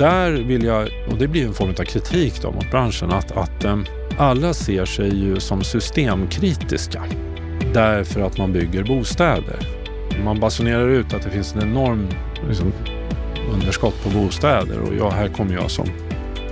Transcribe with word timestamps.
där 0.00 0.32
vill 0.32 0.64
jag, 0.64 0.88
och 1.10 1.18
det 1.18 1.28
blir 1.28 1.46
en 1.46 1.54
form 1.54 1.70
av 1.70 1.84
kritik 1.84 2.42
då 2.42 2.52
mot 2.52 2.70
branschen, 2.70 3.10
att, 3.10 3.32
att 3.32 3.64
eh, 3.64 3.78
alla 4.18 4.54
ser 4.54 4.84
sig 4.84 5.14
ju 5.14 5.40
som 5.40 5.62
systemkritiska 5.62 7.04
därför 7.74 8.20
att 8.20 8.38
man 8.38 8.52
bygger 8.52 8.84
bostäder. 8.84 9.58
Man 10.24 10.40
basunerar 10.40 10.88
ut 10.88 11.14
att 11.14 11.22
det 11.22 11.30
finns 11.30 11.54
en 11.54 11.62
enorm 11.62 12.08
liksom, 12.48 12.72
underskott 13.52 14.04
på 14.04 14.10
bostäder 14.10 14.80
och 14.80 14.94
jag, 14.98 15.10
här 15.10 15.28
kommer 15.28 15.54
jag 15.54 15.70
som 15.70 15.86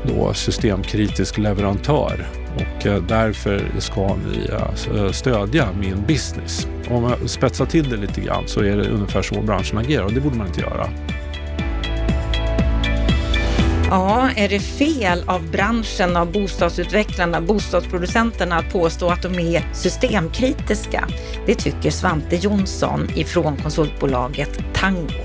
då 0.04 0.34
systemkritisk 0.34 1.38
leverantör 1.38 2.26
och 2.54 2.86
eh, 2.86 3.02
därför 3.02 3.62
ska 3.78 4.16
ni 4.16 4.50
eh, 4.98 5.10
stödja 5.10 5.68
min 5.80 6.04
business. 6.06 6.68
Om 6.90 7.04
jag 7.04 7.30
spetsar 7.30 7.66
till 7.66 7.88
det 7.90 7.96
lite 7.96 8.20
grann 8.20 8.42
så 8.46 8.60
är 8.60 8.76
det 8.76 8.88
ungefär 8.88 9.22
så 9.22 9.42
branschen 9.42 9.78
agerar 9.78 10.04
och 10.04 10.12
det 10.12 10.20
borde 10.20 10.36
man 10.36 10.46
inte 10.46 10.60
göra. 10.60 10.88
Ja, 13.90 14.30
är 14.36 14.48
det 14.48 14.60
fel 14.60 15.24
av 15.26 15.50
branschen, 15.50 16.16
av 16.16 16.32
bostadsutvecklarna, 16.32 17.40
bostadsproducenterna 17.40 18.56
att 18.56 18.72
påstå 18.72 19.08
att 19.08 19.22
de 19.22 19.38
är 19.38 19.74
systemkritiska? 19.74 21.08
Det 21.46 21.54
tycker 21.54 21.90
Svante 21.90 22.36
Jonsson 22.36 23.08
ifrån 23.14 23.56
konsultbolaget 23.56 24.58
Tango. 24.74 25.22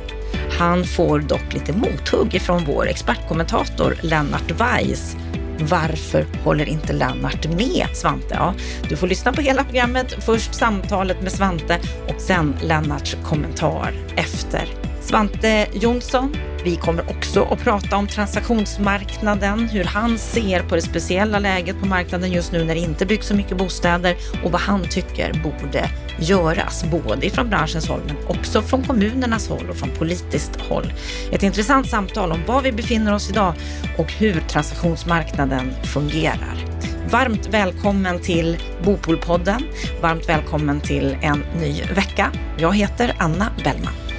Han 0.59 0.83
får 0.83 1.19
dock 1.19 1.53
lite 1.53 1.73
mothugg 1.73 2.35
ifrån 2.35 2.63
vår 2.67 2.87
expertkommentator 2.87 3.97
Lennart 4.01 4.51
Weiss. 4.51 5.15
Varför 5.59 6.25
håller 6.43 6.69
inte 6.69 6.93
Lennart 6.93 7.47
med 7.47 7.87
Svante? 7.93 8.35
Ja, 8.39 8.53
du 8.89 8.95
får 8.95 9.07
lyssna 9.07 9.33
på 9.33 9.41
hela 9.41 9.63
programmet. 9.63 10.13
Först 10.25 10.53
samtalet 10.53 11.21
med 11.21 11.31
Svante 11.31 11.79
och 12.07 12.21
sen 12.21 12.55
Lennarts 12.61 13.17
kommentar 13.23 13.93
efter. 14.15 14.67
Svante 15.01 15.67
Jonsson 15.73 16.35
vi 16.63 16.75
kommer 16.75 17.09
också 17.09 17.43
att 17.43 17.59
prata 17.59 17.97
om 17.97 18.07
transaktionsmarknaden, 18.07 19.69
hur 19.69 19.83
han 19.83 20.17
ser 20.17 20.59
på 20.59 20.75
det 20.75 20.81
speciella 20.81 21.39
läget 21.39 21.79
på 21.79 21.85
marknaden 21.85 22.31
just 22.31 22.51
nu 22.51 22.63
när 22.63 22.75
det 22.75 22.81
inte 22.81 23.05
byggs 23.05 23.27
så 23.27 23.35
mycket 23.35 23.57
bostäder 23.57 24.15
och 24.43 24.51
vad 24.51 24.61
han 24.61 24.83
tycker 24.89 25.33
borde 25.33 25.89
göras, 26.19 26.85
både 26.91 27.29
från 27.29 27.49
branschens 27.49 27.87
håll 27.87 28.01
men 28.07 28.37
också 28.37 28.61
från 28.61 28.83
kommunernas 28.83 29.49
håll 29.49 29.69
och 29.69 29.75
från 29.75 29.89
politiskt 29.89 30.61
håll. 30.61 30.93
Ett 31.31 31.43
intressant 31.43 31.89
samtal 31.89 32.31
om 32.31 32.39
var 32.47 32.61
vi 32.61 32.71
befinner 32.71 33.13
oss 33.13 33.29
idag 33.29 33.53
och 33.97 34.11
hur 34.11 34.39
transaktionsmarknaden 34.39 35.73
fungerar. 35.83 36.65
Varmt 37.09 37.47
välkommen 37.47 38.19
till 38.21 38.57
Bopolpodden. 38.83 39.63
Varmt 40.01 40.29
välkommen 40.29 40.81
till 40.81 41.17
en 41.21 41.43
ny 41.59 41.81
vecka. 41.95 42.31
Jag 42.57 42.75
heter 42.75 43.15
Anna 43.19 43.47
Bellman. 43.63 44.12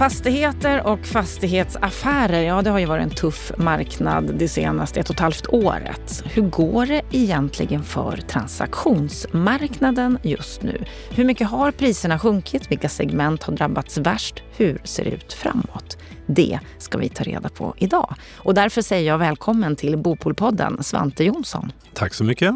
Fastigheter 0.00 0.86
och 0.86 1.06
fastighetsaffärer, 1.06 2.42
ja 2.42 2.62
det 2.62 2.70
har 2.70 2.78
ju 2.78 2.86
varit 2.86 3.02
en 3.02 3.10
tuff 3.10 3.52
marknad 3.56 4.34
det 4.38 4.48
senaste 4.48 5.00
ett 5.00 5.10
och 5.10 5.14
ett 5.14 5.20
halvt 5.20 5.46
året. 5.46 6.22
Hur 6.24 6.42
går 6.42 6.86
det 6.86 7.02
egentligen 7.10 7.82
för 7.82 8.16
transaktionsmarknaden 8.16 10.18
just 10.22 10.62
nu? 10.62 10.84
Hur 11.10 11.24
mycket 11.24 11.48
har 11.48 11.70
priserna 11.70 12.18
sjunkit? 12.18 12.70
Vilka 12.70 12.88
segment 12.88 13.42
har 13.42 13.54
drabbats 13.54 13.98
värst? 13.98 14.42
Hur 14.56 14.80
ser 14.84 15.04
det 15.04 15.10
ut 15.10 15.32
framåt? 15.32 15.98
Det 16.26 16.58
ska 16.78 16.98
vi 16.98 17.08
ta 17.08 17.24
reda 17.24 17.48
på 17.48 17.74
idag. 17.78 18.14
Och 18.36 18.54
därför 18.54 18.82
säger 18.82 19.08
jag 19.08 19.18
välkommen 19.18 19.76
till 19.76 19.96
Bopolpodden, 19.96 20.82
Svante 20.82 21.24
Jonsson. 21.24 21.72
Tack 21.94 22.14
så 22.14 22.24
mycket. 22.24 22.54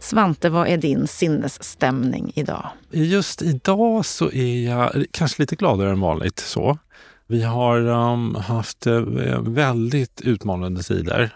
Svante, 0.00 0.50
vad 0.50 0.68
är 0.68 0.76
din 0.76 1.06
sinnesstämning 1.06 2.32
idag? 2.34 2.68
Just 2.90 3.42
idag 3.42 4.06
så 4.06 4.30
är 4.32 4.64
jag 4.66 5.04
kanske 5.10 5.42
lite 5.42 5.56
gladare 5.56 5.90
än 5.90 6.00
vanligt. 6.00 6.38
så. 6.38 6.78
Vi 7.26 7.42
har 7.42 7.86
um, 7.86 8.34
haft 8.34 8.86
uh, 8.86 9.00
väldigt 9.40 10.20
utmanande 10.20 10.82
tider. 10.82 11.34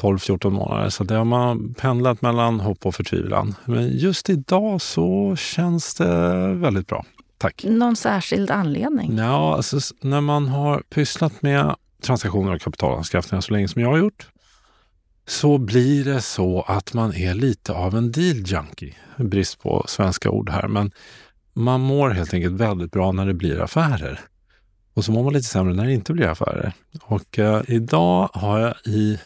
12-14 0.00 0.50
månader. 0.50 0.88
Så 0.88 1.04
det 1.04 1.14
har 1.14 1.24
man 1.24 1.74
pendlat 1.74 2.22
mellan 2.22 2.60
hopp 2.60 2.86
och 2.86 2.94
förtvivlan. 2.94 3.54
Men 3.64 3.98
just 3.98 4.30
idag 4.30 4.80
så 4.80 5.36
känns 5.36 5.94
det 5.94 6.46
väldigt 6.54 6.86
bra. 6.86 7.04
Tack. 7.38 7.64
Någon 7.68 7.96
särskild 7.96 8.50
anledning? 8.50 9.16
Ja, 9.18 9.56
alltså, 9.56 9.80
när 10.00 10.20
man 10.20 10.48
har 10.48 10.82
pysslat 10.90 11.42
med 11.42 11.76
transaktioner 12.02 12.54
och 12.54 12.60
kapitalanskaffningar 12.60 13.40
så 13.40 13.52
länge 13.52 13.68
som 13.68 13.82
jag 13.82 13.88
har 13.88 13.98
gjort 13.98 14.26
så 15.26 15.58
blir 15.58 16.04
det 16.04 16.20
så 16.20 16.62
att 16.62 16.94
man 16.94 17.14
är 17.14 17.34
lite 17.34 17.72
av 17.72 17.96
en 17.96 18.12
deal 18.12 18.36
junkie. 18.46 18.94
Brist 19.16 19.62
på 19.62 19.84
svenska 19.88 20.30
ord 20.30 20.50
här, 20.50 20.68
men 20.68 20.90
man 21.52 21.80
mår 21.80 22.10
helt 22.10 22.34
enkelt 22.34 22.54
väldigt 22.54 22.90
bra 22.90 23.12
när 23.12 23.26
det 23.26 23.34
blir 23.34 23.60
affärer. 23.60 24.20
Och 24.94 25.04
så 25.04 25.12
mår 25.12 25.24
man 25.24 25.32
lite 25.32 25.48
sämre 25.48 25.74
när 25.74 25.84
det 25.84 25.92
inte 25.92 26.12
blir 26.12 26.26
affärer. 26.26 26.72
Och 27.02 27.38
eh, 27.38 27.62
idag 27.68 28.30
har 28.32 28.58
jag 28.58 28.74
i 28.84 29.18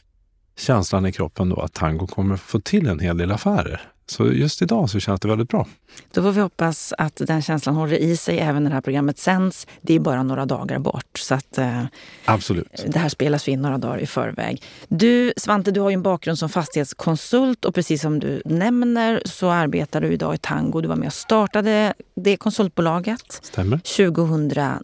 känslan 0.58 1.06
i 1.06 1.12
kroppen 1.12 1.48
då 1.48 1.60
att 1.60 1.72
tango 1.72 2.06
kommer 2.06 2.36
få 2.36 2.60
till 2.60 2.86
en 2.86 3.00
hel 3.00 3.18
del 3.18 3.32
affärer. 3.32 3.90
Så 4.10 4.32
just 4.32 4.62
idag 4.62 4.90
så 4.90 5.00
känns 5.00 5.20
det 5.20 5.28
väldigt 5.28 5.48
bra. 5.48 5.66
Då 6.12 6.22
får 6.22 6.32
vi 6.32 6.40
hoppas 6.40 6.94
att 6.98 7.22
den 7.26 7.42
känslan 7.42 7.74
håller 7.74 7.96
i 7.96 8.16
sig 8.16 8.38
även 8.38 8.64
när 8.64 8.70
det 8.70 8.74
här 8.74 8.80
programmet 8.80 9.18
sänds. 9.18 9.66
Det 9.80 9.94
är 9.94 10.00
bara 10.00 10.22
några 10.22 10.46
dagar 10.46 10.78
bort. 10.78 11.18
Så 11.18 11.34
att, 11.34 11.58
eh, 11.58 11.84
Absolut. 12.24 12.84
Det 12.86 12.98
här 12.98 13.08
spelas 13.08 13.48
in 13.48 13.62
några 13.62 13.78
dagar 13.78 13.98
i 13.98 14.06
förväg. 14.06 14.62
Du, 14.88 15.32
Svante, 15.36 15.70
du 15.70 15.80
har 15.80 15.90
ju 15.90 15.94
en 15.94 16.02
bakgrund 16.02 16.38
som 16.38 16.48
fastighetskonsult 16.48 17.64
och 17.64 17.74
precis 17.74 18.02
som 18.02 18.18
du 18.18 18.42
nämner 18.44 19.22
så 19.24 19.48
arbetar 19.50 20.00
du 20.00 20.12
idag 20.12 20.34
i 20.34 20.38
Tango. 20.38 20.80
Du 20.80 20.88
var 20.88 20.96
med 20.96 21.06
och 21.06 21.12
startade 21.12 21.94
det 22.14 22.36
konsultbolaget 22.36 23.40
Stämmer. 23.42 23.78
2019. 23.78 24.74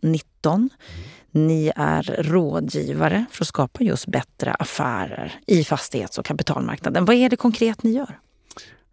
Mm. 0.44 0.70
Ni 1.30 1.72
är 1.76 2.02
rådgivare 2.18 3.24
för 3.30 3.44
att 3.44 3.48
skapa 3.48 3.84
just 3.84 4.06
bättre 4.06 4.54
affärer 4.54 5.32
i 5.46 5.64
fastighets 5.64 6.18
och 6.18 6.24
kapitalmarknaden. 6.24 7.04
Vad 7.04 7.16
är 7.16 7.28
det 7.28 7.36
konkret 7.36 7.82
ni 7.82 7.90
gör? 7.90 8.18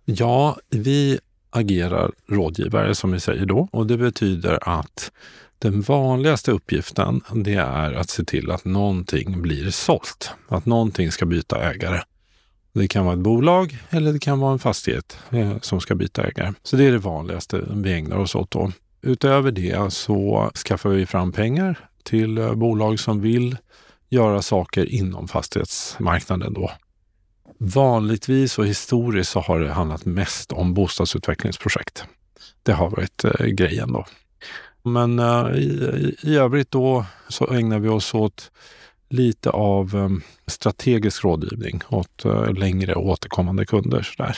Ja, 0.05 0.57
vi 0.69 1.19
agerar 1.49 2.11
rådgivare 2.27 2.95
som 2.95 3.11
vi 3.11 3.19
säger 3.19 3.45
då 3.45 3.67
och 3.71 3.87
det 3.87 3.97
betyder 3.97 4.69
att 4.69 5.11
den 5.59 5.81
vanligaste 5.81 6.51
uppgiften 6.51 7.21
det 7.35 7.53
är 7.53 7.93
att 7.93 8.09
se 8.09 8.23
till 8.23 8.51
att 8.51 8.65
någonting 8.65 9.41
blir 9.41 9.71
sålt. 9.71 10.31
Att 10.47 10.65
någonting 10.65 11.11
ska 11.11 11.25
byta 11.25 11.71
ägare. 11.71 12.01
Det 12.73 12.87
kan 12.87 13.05
vara 13.05 13.13
ett 13.13 13.21
bolag 13.21 13.77
eller 13.89 14.13
det 14.13 14.19
kan 14.19 14.39
vara 14.39 14.53
en 14.53 14.59
fastighet 14.59 15.17
eh, 15.29 15.59
som 15.61 15.81
ska 15.81 15.95
byta 15.95 16.23
ägare. 16.23 16.53
Så 16.63 16.75
det 16.75 16.85
är 16.85 16.91
det 16.91 16.97
vanligaste 16.97 17.61
vi 17.69 17.93
ägnar 17.93 18.17
oss 18.17 18.35
åt 18.35 18.51
då. 18.51 18.71
Utöver 19.01 19.51
det 19.51 19.93
så 19.93 20.51
skaffar 20.67 20.89
vi 20.89 21.05
fram 21.05 21.31
pengar 21.31 21.89
till 22.03 22.37
eh, 22.37 22.53
bolag 22.53 22.99
som 22.99 23.21
vill 23.21 23.57
göra 24.09 24.41
saker 24.41 24.93
inom 24.93 25.27
fastighetsmarknaden 25.27 26.53
då. 26.53 26.71
Vanligtvis 27.63 28.59
och 28.59 28.67
historiskt 28.67 29.31
så 29.31 29.39
har 29.39 29.59
det 29.59 29.71
handlat 29.71 30.05
mest 30.05 30.51
om 30.51 30.73
bostadsutvecklingsprojekt. 30.73 32.03
Det 32.63 32.71
har 32.71 32.89
varit 32.89 33.23
eh, 33.23 33.45
grejen 33.45 33.93
då. 33.93 34.05
Men 34.83 35.19
eh, 35.19 35.51
i, 35.55 36.15
i, 36.23 36.35
övrigt 36.35 36.71
då 36.71 37.05
så 37.27 37.53
ägnar 37.53 37.79
vi 37.79 37.89
oss 37.89 38.13
åt 38.13 38.51
lite 39.09 39.49
av 39.49 39.95
eh, 39.95 40.09
strategisk 40.47 41.23
rådgivning 41.23 41.81
åt 41.89 42.25
eh, 42.25 42.53
längre 42.53 42.95
återkommande 42.95 43.65
kunder. 43.65 44.01
Sådär. 44.01 44.37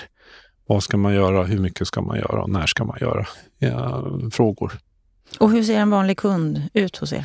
Vad 0.65 0.83
ska 0.83 0.97
man 0.97 1.13
göra? 1.13 1.43
Hur 1.43 1.59
mycket 1.59 1.87
ska 1.87 2.01
man 2.01 2.17
göra? 2.17 2.43
Och 2.43 2.49
när 2.49 2.67
ska 2.67 2.83
man 2.83 2.97
göra? 3.01 3.27
Eh, 3.59 4.03
frågor. 4.31 4.73
Och 5.39 5.51
hur 5.51 5.63
ser 5.63 5.79
en 5.79 5.89
vanlig 5.89 6.17
kund 6.17 6.61
ut 6.73 6.97
hos 6.97 7.13
er? 7.13 7.23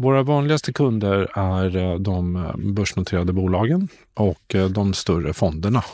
Våra 0.00 0.22
vanligaste 0.22 0.72
kunder 0.72 1.28
är 1.34 1.76
eh, 1.76 1.94
de 1.94 2.36
eh, 2.36 2.56
börsnoterade 2.56 3.32
bolagen 3.32 3.88
och 4.14 4.54
eh, 4.54 4.68
de 4.68 4.94
större 4.94 5.32
fonderna 5.32 5.84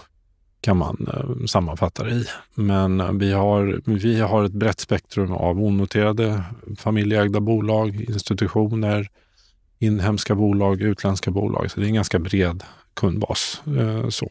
kan 0.60 0.76
man 0.76 1.08
sammanfatta 1.46 2.04
det 2.04 2.10
i. 2.10 2.26
Men 2.54 3.18
vi 3.18 3.32
har, 3.32 3.80
vi 3.84 4.20
har 4.20 4.44
ett 4.44 4.52
brett 4.52 4.80
spektrum 4.80 5.32
av 5.32 5.62
onoterade 5.62 6.42
familjeägda 6.78 7.40
bolag, 7.40 8.04
institutioner, 8.08 9.08
inhemska 9.78 10.34
bolag, 10.34 10.82
utländska 10.82 11.30
bolag. 11.30 11.70
Så 11.70 11.80
det 11.80 11.86
är 11.86 11.88
en 11.88 11.94
ganska 11.94 12.18
bred 12.18 12.64
kundbas. 12.94 13.62
Så. 14.10 14.30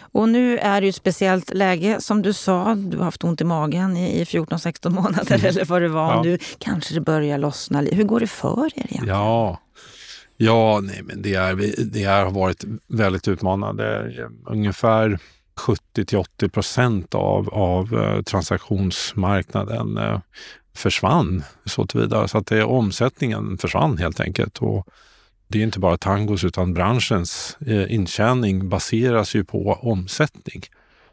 Och 0.00 0.28
nu 0.28 0.58
är 0.58 0.80
det 0.80 0.86
ju 0.86 0.88
ett 0.88 0.96
speciellt 0.96 1.54
läge 1.54 2.00
som 2.00 2.22
du 2.22 2.32
sa. 2.32 2.74
Du 2.74 2.96
har 2.96 3.04
haft 3.04 3.24
ont 3.24 3.40
i 3.40 3.44
magen 3.44 3.96
i 3.96 4.24
14-16 4.24 4.90
månader 4.90 5.34
mm. 5.34 5.46
eller 5.46 5.64
vad 5.64 5.82
det 5.82 5.88
var. 5.88 6.14
Ja. 6.14 6.22
Nu 6.22 6.38
kanske 6.58 6.94
det 6.94 7.00
börjar 7.00 7.38
lossna. 7.38 7.80
Hur 7.80 8.04
går 8.04 8.20
det 8.20 8.26
för 8.26 8.66
er 8.66 8.72
egentligen? 8.74 9.06
Ja, 9.06 9.60
ja 10.36 10.80
nej, 10.82 11.02
men 11.02 11.22
det, 11.22 11.34
är, 11.34 11.54
det 11.84 12.04
är, 12.04 12.24
har 12.24 12.32
varit 12.32 12.64
väldigt 12.88 13.28
utmanande. 13.28 14.12
Ungefär 14.46 15.18
70 15.56 16.04
till 16.04 16.18
80 16.18 16.48
procent 16.48 17.14
av, 17.14 17.48
av 17.54 17.94
eh, 17.94 18.22
transaktionsmarknaden 18.22 19.98
eh, 19.98 20.20
försvann 20.74 21.44
så 21.64 21.86
tillvida. 21.86 22.28
Så 22.28 22.38
att 22.38 22.46
det, 22.46 22.64
omsättningen 22.64 23.58
försvann 23.58 23.98
helt 23.98 24.20
enkelt. 24.20 24.58
Och 24.58 24.88
det 25.48 25.58
är 25.58 25.62
inte 25.62 25.78
bara 25.78 25.96
tangos 25.96 26.44
utan 26.44 26.74
branschens 26.74 27.56
eh, 27.66 27.94
intjäning 27.94 28.68
baseras 28.68 29.34
ju 29.34 29.44
på 29.44 29.72
omsättning. 29.72 30.62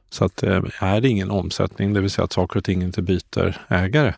Så 0.10 0.26
att 0.26 0.44
eh, 0.44 0.62
är 0.80 1.02
det 1.02 1.10
ingen 1.10 1.32
omsättning, 1.32 1.94
det 1.94 2.02
vill 2.02 2.10
säga 2.10 2.26
att 2.26 2.34
saker 2.34 2.58
och 2.58 2.64
ting 2.64 2.84
inte 2.84 3.02
byter 3.02 3.58
ägare, 3.70 4.14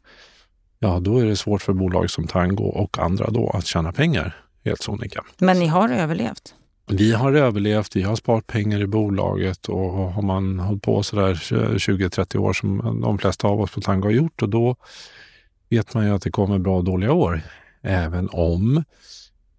ja 0.79 0.99
då 0.99 1.17
är 1.17 1.25
det 1.25 1.35
svårt 1.35 1.61
för 1.61 1.73
bolag 1.73 2.09
som 2.09 2.27
Tango 2.27 2.63
och 2.63 2.99
andra 2.99 3.29
då 3.29 3.49
att 3.49 3.65
tjäna 3.65 3.91
pengar, 3.91 4.35
helt 4.65 4.81
sonika. 4.81 5.23
Men 5.37 5.59
ni 5.59 5.67
har 5.67 5.89
överlevt? 5.89 6.55
Vi 6.87 7.13
har 7.13 7.33
överlevt, 7.33 7.95
vi 7.95 8.01
har 8.01 8.15
sparat 8.15 8.47
pengar 8.47 8.81
i 8.81 8.87
bolaget 8.87 9.69
och 9.69 9.91
har 9.91 10.21
man 10.21 10.59
hållit 10.59 10.83
på 10.83 11.03
sådär 11.03 11.33
20-30 11.33 12.37
år 12.37 12.53
som 12.53 13.01
de 13.01 13.17
flesta 13.17 13.47
av 13.47 13.61
oss 13.61 13.71
på 13.71 13.81
Tango 13.81 14.07
har 14.07 14.11
gjort 14.11 14.41
och 14.41 14.49
då 14.49 14.75
vet 15.69 15.93
man 15.93 16.05
ju 16.05 16.15
att 16.15 16.21
det 16.21 16.31
kommer 16.31 16.59
bra 16.59 16.77
och 16.77 16.83
dåliga 16.83 17.13
år. 17.13 17.41
Även 17.81 18.29
om 18.31 18.83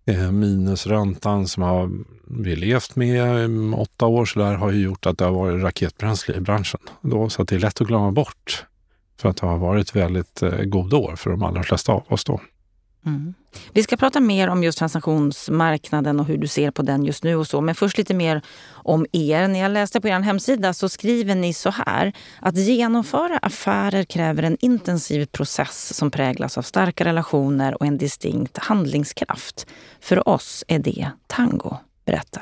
minus 0.06 0.33
minusräntan 0.33 1.49
som 1.49 1.62
har 1.62 1.91
vi 2.25 2.56
levt 2.56 2.97
med 2.97 3.51
i 3.51 3.75
åtta 3.75 4.06
år 4.06 4.25
så 4.25 4.39
där 4.39 4.55
har 4.55 4.71
ju 4.71 4.83
gjort 4.83 5.06
att 5.06 5.19
det 5.19 5.25
har 5.25 5.33
varit 5.33 5.62
raketbränsle 5.62 6.37
i 6.37 6.41
branschen. 6.41 6.81
Då, 7.01 7.29
så 7.29 7.43
att 7.43 7.49
det 7.49 7.55
är 7.55 7.61
lätt 7.61 7.81
att 7.81 7.87
glömma 7.87 8.12
bort 8.12 8.67
för 9.21 9.29
att 9.29 9.37
det 9.37 9.47
har 9.47 9.59
varit 9.59 9.97
väldigt 9.97 10.43
eh, 10.43 10.59
goda 10.59 10.97
år 10.97 11.17
för 11.17 11.31
de 11.31 11.43
allra 11.43 11.62
flesta 11.62 11.93
av 11.93 12.05
oss 12.09 12.25
då. 12.25 12.41
Mm. 13.06 13.35
Vi 13.73 13.83
ska 13.83 13.97
prata 13.97 14.21
mer 14.21 14.49
om 14.49 14.65
just 14.65 14.79
transaktionsmarknaden 14.79 16.21
och 16.21 16.27
hur 16.27 16.39
du 16.39 16.47
ser 16.47 16.71
på 16.71 16.83
den 16.83 17.05
just 17.05 17.25
nu 17.25 17.37
och 17.37 17.47
så. 17.47 17.61
Men 17.61 17.75
först 17.75 17.99
lite 17.99 18.15
mer 18.15 18.43
om 18.73 19.06
er. 19.12 19.49
När 19.49 19.61
jag 19.61 19.71
läste 19.71 20.01
på 20.01 20.09
er 20.09 20.21
hemsida 20.21 20.75
så 20.75 20.89
skriver 20.89 21.35
ni 21.35 21.53
så 21.53 21.71
här. 21.71 22.12
Att 22.41 22.56
genomföra 22.56 23.39
affärer 23.39 24.05
kräver 24.05 24.43
en 24.43 24.56
intensiv 24.61 25.27
process 25.27 25.95
som 25.95 26.11
präglas 26.11 26.59
av 26.59 26.62
starka 26.62 27.05
relationer 27.05 27.75
och 27.75 27.87
en 27.87 27.99
distinkt 27.99 28.59
handlingskraft. 28.59 29.67
För 30.00 30.29
oss 30.29 30.65
är 30.69 30.79
det 30.79 31.11
tango. 31.27 31.77
Berätta. 32.07 32.41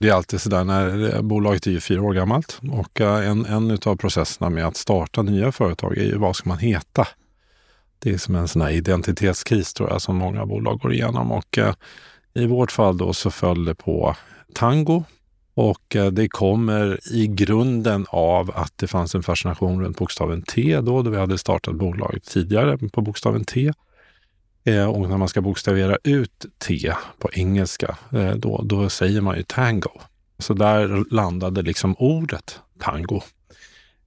Det 0.00 0.08
är 0.08 0.12
alltid 0.12 0.40
sådär 0.40 0.64
när 0.64 1.22
bolaget 1.22 1.66
är 1.66 1.70
ju 1.70 1.80
fyra 1.80 2.02
år 2.02 2.14
gammalt 2.14 2.60
och 2.72 3.00
eh, 3.00 3.28
en, 3.28 3.46
en 3.46 3.78
av 3.86 3.96
processerna 3.96 4.50
med 4.50 4.66
att 4.66 4.76
starta 4.76 5.22
nya 5.22 5.52
företag 5.52 5.98
är 5.98 6.02
ju 6.02 6.16
vad 6.16 6.36
ska 6.36 6.48
man 6.48 6.58
heta? 6.58 7.06
Det 7.98 8.10
är 8.10 8.18
som 8.18 8.34
en 8.34 8.48
sån 8.48 8.62
här 8.62 8.70
identitetskris 8.70 9.74
tror 9.74 9.90
jag 9.90 10.02
som 10.02 10.16
många 10.16 10.46
bolag 10.46 10.78
går 10.78 10.92
igenom 10.92 11.32
och 11.32 11.58
eh, 11.58 11.74
i 12.34 12.46
vårt 12.46 12.72
fall 12.72 12.96
då 12.96 13.12
så 13.12 13.30
föll 13.30 13.64
det 13.64 13.74
på 13.74 14.16
Tango 14.54 15.04
och 15.58 15.96
eh, 15.96 16.06
det 16.06 16.28
kommer 16.28 17.12
i 17.12 17.26
grunden 17.26 18.06
av 18.08 18.50
att 18.54 18.72
det 18.76 18.86
fanns 18.86 19.14
en 19.14 19.22
fascination 19.22 19.82
runt 19.82 19.98
bokstaven 19.98 20.42
T 20.42 20.80
då, 20.80 21.02
då 21.02 21.10
vi 21.10 21.18
hade 21.18 21.38
startat 21.38 21.74
bolaget 21.74 22.24
tidigare 22.24 22.78
på 22.78 23.00
bokstaven 23.00 23.44
T. 23.44 23.72
Eh, 24.64 24.84
och 24.84 25.08
när 25.08 25.16
man 25.16 25.28
ska 25.28 25.40
bokstavera 25.40 25.98
ut 26.04 26.46
T 26.58 26.92
på 27.18 27.30
engelska, 27.32 27.96
eh, 28.12 28.34
då, 28.34 28.62
då 28.64 28.88
säger 28.88 29.20
man 29.20 29.36
ju 29.36 29.42
tango. 29.42 29.90
Så 30.38 30.54
där 30.54 31.14
landade 31.14 31.62
liksom 31.62 31.94
ordet 31.98 32.60
tango. 32.78 33.22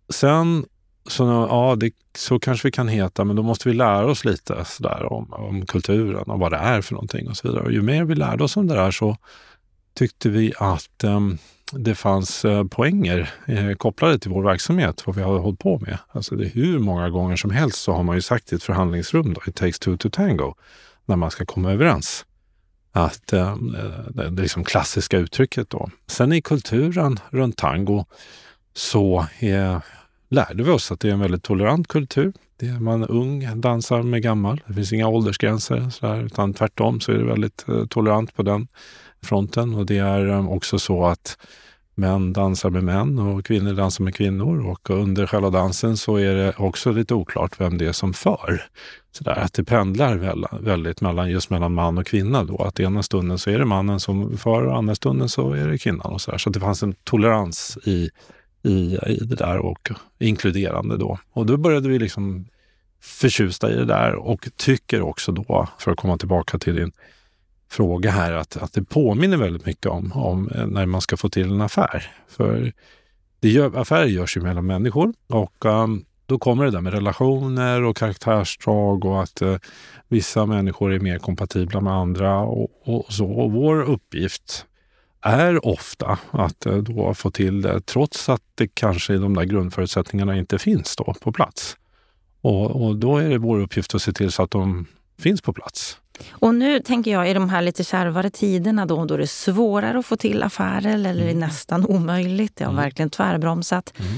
Sen 0.09 0.65
så 1.07 1.23
ja, 1.49 1.75
det, 1.79 1.93
så 2.17 2.39
kanske 2.39 2.67
vi 2.67 2.71
kan 2.71 2.87
heta, 2.87 3.23
men 3.23 3.35
då 3.35 3.43
måste 3.43 3.69
vi 3.69 3.75
lära 3.75 4.05
oss 4.05 4.25
lite 4.25 4.65
sådär 4.65 5.13
om, 5.13 5.33
om 5.33 5.65
kulturen 5.65 6.23
och 6.23 6.39
vad 6.39 6.51
det 6.51 6.57
är 6.57 6.81
för 6.81 6.93
någonting 6.93 7.29
och 7.29 7.37
så 7.37 7.47
vidare. 7.47 7.63
Och 7.63 7.71
ju 7.71 7.81
mer 7.81 8.03
vi 8.03 8.15
lärde 8.15 8.43
oss 8.43 8.57
om 8.57 8.67
det 8.67 8.75
där 8.75 8.91
så 8.91 9.17
tyckte 9.93 10.29
vi 10.29 10.53
att 10.57 11.03
um, 11.03 11.37
det 11.71 11.95
fanns 11.95 12.45
eh, 12.45 12.63
poänger 12.63 13.33
eh, 13.45 13.73
kopplade 13.73 14.19
till 14.19 14.31
vår 14.31 14.43
verksamhet, 14.43 15.03
vad 15.05 15.15
vi 15.15 15.21
har 15.21 15.39
hållit 15.39 15.59
på 15.59 15.79
med. 15.79 15.97
Alltså 16.11 16.35
det 16.35 16.45
är 16.45 16.49
hur 16.49 16.79
många 16.79 17.09
gånger 17.09 17.35
som 17.35 17.51
helst 17.51 17.81
så 17.81 17.93
har 17.93 18.03
man 18.03 18.15
ju 18.15 18.21
sagt 18.21 18.51
i 18.51 18.55
ett 18.55 18.63
förhandlingsrum, 18.63 19.33
då, 19.33 19.41
it 19.47 19.55
takes 19.55 19.79
two 19.79 19.97
to 19.97 20.09
tango, 20.09 20.55
när 21.05 21.15
man 21.15 21.31
ska 21.31 21.45
komma 21.45 21.71
överens. 21.71 22.25
Att 22.91 23.33
ehm, 23.33 23.75
eh, 23.75 24.09
det, 24.09 24.29
det 24.29 24.41
liksom 24.41 24.63
klassiska 24.63 25.17
uttrycket 25.17 25.69
då. 25.69 25.89
Sen 26.07 26.33
i 26.33 26.41
kulturen 26.41 27.19
runt 27.29 27.57
tango 27.57 28.05
så 28.73 29.25
är 29.39 29.81
lärde 30.31 30.63
vi 30.63 30.71
oss 30.71 30.91
att 30.91 30.99
det 30.99 31.09
är 31.09 31.13
en 31.13 31.19
väldigt 31.19 31.43
tolerant 31.43 31.87
kultur. 31.87 32.33
Det 32.59 32.67
är 32.67 32.79
man 32.79 33.05
ung 33.05 33.61
dansar 33.61 34.03
med 34.03 34.21
gammal. 34.21 34.61
Det 34.67 34.73
finns 34.73 34.93
inga 34.93 35.07
åldersgränser 35.07 35.89
sådär, 35.89 36.23
utan 36.23 36.53
tvärtom 36.53 36.99
så 36.99 37.11
är 37.11 37.17
det 37.17 37.25
väldigt 37.25 37.65
eh, 37.67 37.85
tolerant 37.85 38.35
på 38.35 38.43
den 38.43 38.67
fronten. 39.23 39.75
Och 39.75 39.85
det 39.85 39.97
är 39.97 40.27
eh, 40.27 40.49
också 40.49 40.79
så 40.79 41.05
att 41.05 41.37
män 41.95 42.33
dansar 42.33 42.69
med 42.69 42.83
män 42.83 43.19
och 43.19 43.45
kvinnor 43.45 43.73
dansar 43.73 44.03
med 44.03 44.15
kvinnor. 44.15 44.67
Och 44.67 44.89
under 44.89 45.27
själva 45.27 45.49
dansen 45.49 45.97
så 45.97 46.15
är 46.15 46.35
det 46.35 46.53
också 46.57 46.91
lite 46.91 47.13
oklart 47.13 47.61
vem 47.61 47.77
det 47.77 47.87
är 47.87 47.91
som 47.91 48.13
för. 48.13 48.63
Så 49.11 49.23
där, 49.23 49.35
att 49.35 49.53
det 49.53 49.63
pendlar 49.63 50.15
väldigt 50.61 51.01
mellan, 51.01 51.29
just 51.29 51.49
mellan 51.49 51.73
man 51.73 51.97
och 51.97 52.07
kvinna. 52.07 52.43
Då. 52.43 52.57
Att 52.57 52.79
ena 52.79 53.03
stunden 53.03 53.39
så 53.39 53.49
är 53.49 53.59
det 53.59 53.65
mannen 53.65 53.99
som 53.99 54.37
för 54.37 54.65
och 54.65 54.77
andra 54.77 54.95
stunden 54.95 55.29
så 55.29 55.53
är 55.53 55.67
det 55.67 55.77
kvinnan. 55.77 56.13
Och 56.13 56.21
så 56.21 56.31
där. 56.31 56.37
så 56.37 56.49
det 56.49 56.59
fanns 56.59 56.83
en 56.83 56.93
tolerans 57.03 57.77
i 57.85 58.09
i, 58.63 58.97
i 59.07 59.19
det 59.21 59.35
där 59.35 59.57
och 59.57 59.91
inkluderande 60.19 60.97
då. 60.97 61.19
Och 61.31 61.45
då 61.45 61.57
började 61.57 61.89
vi 61.89 61.99
liksom 61.99 62.45
förtjusta 63.01 63.71
i 63.71 63.75
det 63.75 63.85
där 63.85 64.15
och 64.15 64.47
tycker 64.55 65.01
också 65.01 65.31
då, 65.31 65.67
för 65.77 65.91
att 65.91 65.97
komma 65.97 66.17
tillbaka 66.17 66.57
till 66.57 66.75
din 66.75 66.91
fråga 67.69 68.11
här, 68.11 68.31
att, 68.31 68.57
att 68.57 68.73
det 68.73 68.83
påminner 68.83 69.37
väldigt 69.37 69.65
mycket 69.65 69.85
om, 69.85 70.11
om 70.11 70.49
eh, 70.49 70.67
när 70.67 70.85
man 70.85 71.01
ska 71.01 71.17
få 71.17 71.29
till 71.29 71.51
en 71.51 71.61
affär. 71.61 72.11
För 72.27 72.73
det 73.39 73.49
gör, 73.49 73.77
affärer 73.77 74.05
görs 74.05 74.37
ju 74.37 74.41
mellan 74.41 74.65
människor 74.65 75.13
och 75.27 75.65
um, 75.65 76.05
då 76.25 76.39
kommer 76.39 76.65
det 76.65 76.71
där 76.71 76.81
med 76.81 76.93
relationer 76.93 77.83
och 77.83 77.97
karaktärsdrag 77.97 79.05
och 79.05 79.23
att 79.23 79.41
uh, 79.41 79.57
vissa 80.07 80.45
människor 80.45 80.93
är 80.93 80.99
mer 80.99 81.19
kompatibla 81.19 81.81
med 81.81 81.93
andra 81.93 82.39
och, 82.39 82.69
och 82.83 83.13
så. 83.13 83.31
Och 83.31 83.51
vår 83.51 83.81
uppgift 83.81 84.65
är 85.21 85.65
ofta 85.65 86.19
att 86.31 86.65
eh, 86.65 86.77
då 86.77 87.13
få 87.13 87.31
till 87.31 87.61
det 87.61 87.81
trots 87.81 88.29
att 88.29 88.41
det 88.55 88.67
kanske 88.67 89.13
i 89.13 89.17
de 89.17 89.33
där 89.33 89.43
grundförutsättningarna 89.43 90.37
inte 90.37 90.59
finns 90.59 90.95
då 90.95 91.13
på 91.21 91.31
plats. 91.31 91.77
Och, 92.41 92.85
och 92.85 92.95
då 92.95 93.17
är 93.17 93.29
det 93.29 93.37
vår 93.37 93.59
uppgift 93.59 93.95
att 93.95 94.01
se 94.01 94.13
till 94.13 94.31
så 94.31 94.43
att 94.43 94.51
de 94.51 94.85
finns 95.19 95.41
på 95.41 95.53
plats. 95.53 95.97
Och 96.29 96.55
nu 96.55 96.79
tänker 96.79 97.11
jag 97.11 97.29
i 97.29 97.33
de 97.33 97.49
här 97.49 97.61
lite 97.61 97.83
kärvare 97.83 98.29
tiderna 98.29 98.85
då, 98.85 99.05
då 99.05 99.17
det 99.17 99.23
är 99.23 99.27
svårare 99.27 99.99
att 99.99 100.05
få 100.05 100.15
till 100.15 100.43
affärer 100.43 100.93
eller 100.93 101.21
mm. 101.21 101.39
nästan 101.39 101.85
omöjligt, 101.85 102.55
det 102.55 102.63
har 102.63 102.71
mm. 102.71 102.83
verkligen 102.83 103.09
tvärbromsat. 103.09 103.93
Mm. 103.99 104.11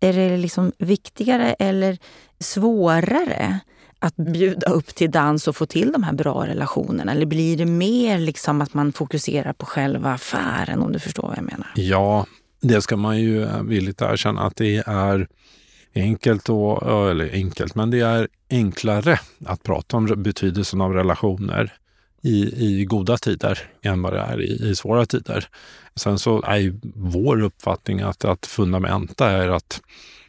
Är 0.00 0.12
det 0.12 0.36
liksom 0.36 0.72
viktigare 0.78 1.52
eller 1.58 1.98
svårare 2.38 3.60
att 4.00 4.16
bjuda 4.16 4.70
upp 4.70 4.94
till 4.94 5.10
dans 5.10 5.48
och 5.48 5.56
få 5.56 5.66
till 5.66 5.92
de 5.92 6.02
här 6.02 6.12
bra 6.12 6.46
relationerna? 6.46 7.12
Eller 7.12 7.26
blir 7.26 7.56
det 7.56 7.66
mer 7.66 8.18
liksom 8.18 8.60
att 8.60 8.74
man 8.74 8.92
fokuserar 8.92 9.52
på 9.52 9.66
själva 9.66 10.12
affären 10.12 10.82
om 10.82 10.92
du 10.92 10.98
förstår 10.98 11.22
vad 11.22 11.36
jag 11.36 11.44
menar? 11.44 11.68
Ja, 11.74 12.26
det 12.60 12.82
ska 12.82 12.96
man 12.96 13.20
ju 13.20 13.46
villigt 13.62 14.02
erkänna 14.02 14.42
att 14.42 14.56
det 14.56 14.82
är 14.86 15.28
enkelt, 15.94 16.48
och, 16.48 17.10
eller 17.10 17.30
enkelt, 17.32 17.74
men 17.74 17.90
det 17.90 18.00
är 18.00 18.28
enklare 18.50 19.20
att 19.46 19.62
prata 19.62 19.96
om 19.96 20.22
betydelsen 20.22 20.80
av 20.80 20.92
relationer 20.92 21.72
i, 22.22 22.66
i 22.66 22.84
goda 22.84 23.16
tider 23.16 23.58
än 23.82 24.02
vad 24.02 24.12
det 24.12 24.20
är 24.20 24.42
i, 24.42 24.70
i 24.70 24.74
svåra 24.74 25.06
tider. 25.06 25.48
Sen 25.96 26.18
så 26.18 26.42
är 26.42 26.74
vår 26.94 27.42
uppfattning 27.42 28.00
att, 28.00 28.24
att 28.24 28.46
fundamenta 28.46 29.30
är 29.30 29.48
att 29.48 29.80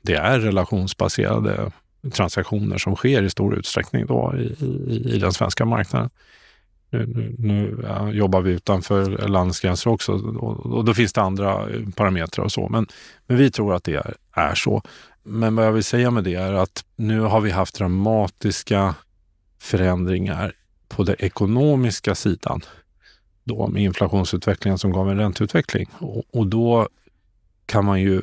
det 0.02 0.16
är 0.16 0.40
relationsbaserade 0.40 1.72
transaktioner 2.10 2.78
som 2.78 2.96
sker 2.96 3.24
i 3.24 3.30
stor 3.30 3.56
utsträckning 3.56 4.06
då 4.06 4.34
i, 4.38 4.66
i, 4.66 5.16
i 5.16 5.20
den 5.20 5.34
svenska 5.34 5.66
marknaden. 5.66 6.10
Nu, 6.90 7.06
nu, 7.06 7.36
nu 7.38 7.80
ja, 7.84 8.12
jobbar 8.12 8.42
vi 8.42 8.52
utanför 8.52 9.28
landsgränser 9.28 9.90
också 9.90 10.12
och, 10.14 10.66
och 10.66 10.86
då 10.86 10.94
finns 10.94 11.14
det 11.14 11.22
andra 11.22 11.70
eh, 11.70 11.90
parametrar 11.96 12.46
och 12.46 12.52
så. 12.52 12.70
Men, 12.70 12.88
men 13.28 13.38
vi 13.38 13.52
tror 13.52 13.76
att 13.76 13.84
det 13.84 13.96
är, 13.96 14.16
är 14.34 14.56
så. 14.56 14.82
Men 15.24 15.56
vad 15.56 15.66
jag 15.66 15.72
vill 15.72 15.84
säga 15.84 16.12
med 16.12 16.24
det 16.24 16.36
är 16.36 16.54
att 16.54 16.86
nu 16.96 17.20
har 17.20 17.42
vi 17.42 17.52
haft 17.52 17.76
dramatiska 17.76 18.96
förändringar 19.60 20.54
på 20.88 21.04
den 21.04 21.16
ekonomiska 21.20 22.16
sidan 22.16 22.62
då 23.44 23.68
med 23.68 23.84
inflationsutvecklingen 23.84 24.78
som 24.78 24.92
gav 24.92 25.10
en 25.10 25.18
ränteutveckling. 25.18 25.90
Och, 26.00 26.24
och 26.32 26.48
då 26.48 26.88
kan 27.66 27.86
man 27.86 28.02
ju 28.02 28.22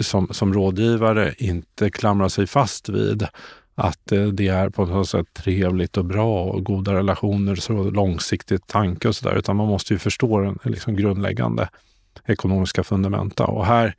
som, 0.00 0.28
som 0.30 0.54
rådgivare 0.54 1.34
inte 1.38 1.90
klamra 1.90 2.28
sig 2.28 2.46
fast 2.46 2.88
vid 2.88 3.26
att 3.74 4.12
eh, 4.12 4.26
det 4.26 4.48
är 4.48 4.70
på 4.70 4.86
något 4.86 5.08
sätt 5.08 5.26
trevligt 5.34 5.96
och 5.96 6.04
bra 6.04 6.44
och 6.44 6.64
goda 6.64 6.94
relationer, 6.94 7.54
så 7.54 7.90
långsiktigt 7.90 8.66
tanke 8.66 9.08
och 9.08 9.16
sådär, 9.16 9.36
utan 9.36 9.56
man 9.56 9.68
måste 9.68 9.92
ju 9.92 9.98
förstå 9.98 10.40
den 10.40 10.58
liksom 10.62 10.96
grundläggande 10.96 11.68
ekonomiska 12.26 12.84
fundamenta. 12.84 13.46
Och 13.46 13.66
här, 13.66 13.94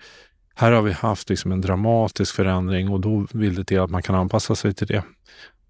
här 0.56 0.72
har 0.72 0.82
vi 0.82 0.91
haft 0.91 1.29
liksom 1.29 1.51
en 1.51 1.62
dramatisk 1.62 2.36
förändring 2.36 2.89
och 2.89 3.00
då 3.00 3.27
vill 3.34 3.56
det 3.56 3.63
till 3.63 3.79
att 3.79 3.89
man 3.89 4.03
kan 4.03 4.15
anpassa 4.15 4.56
sig 4.56 4.74
till 4.74 4.88
det. 4.88 5.03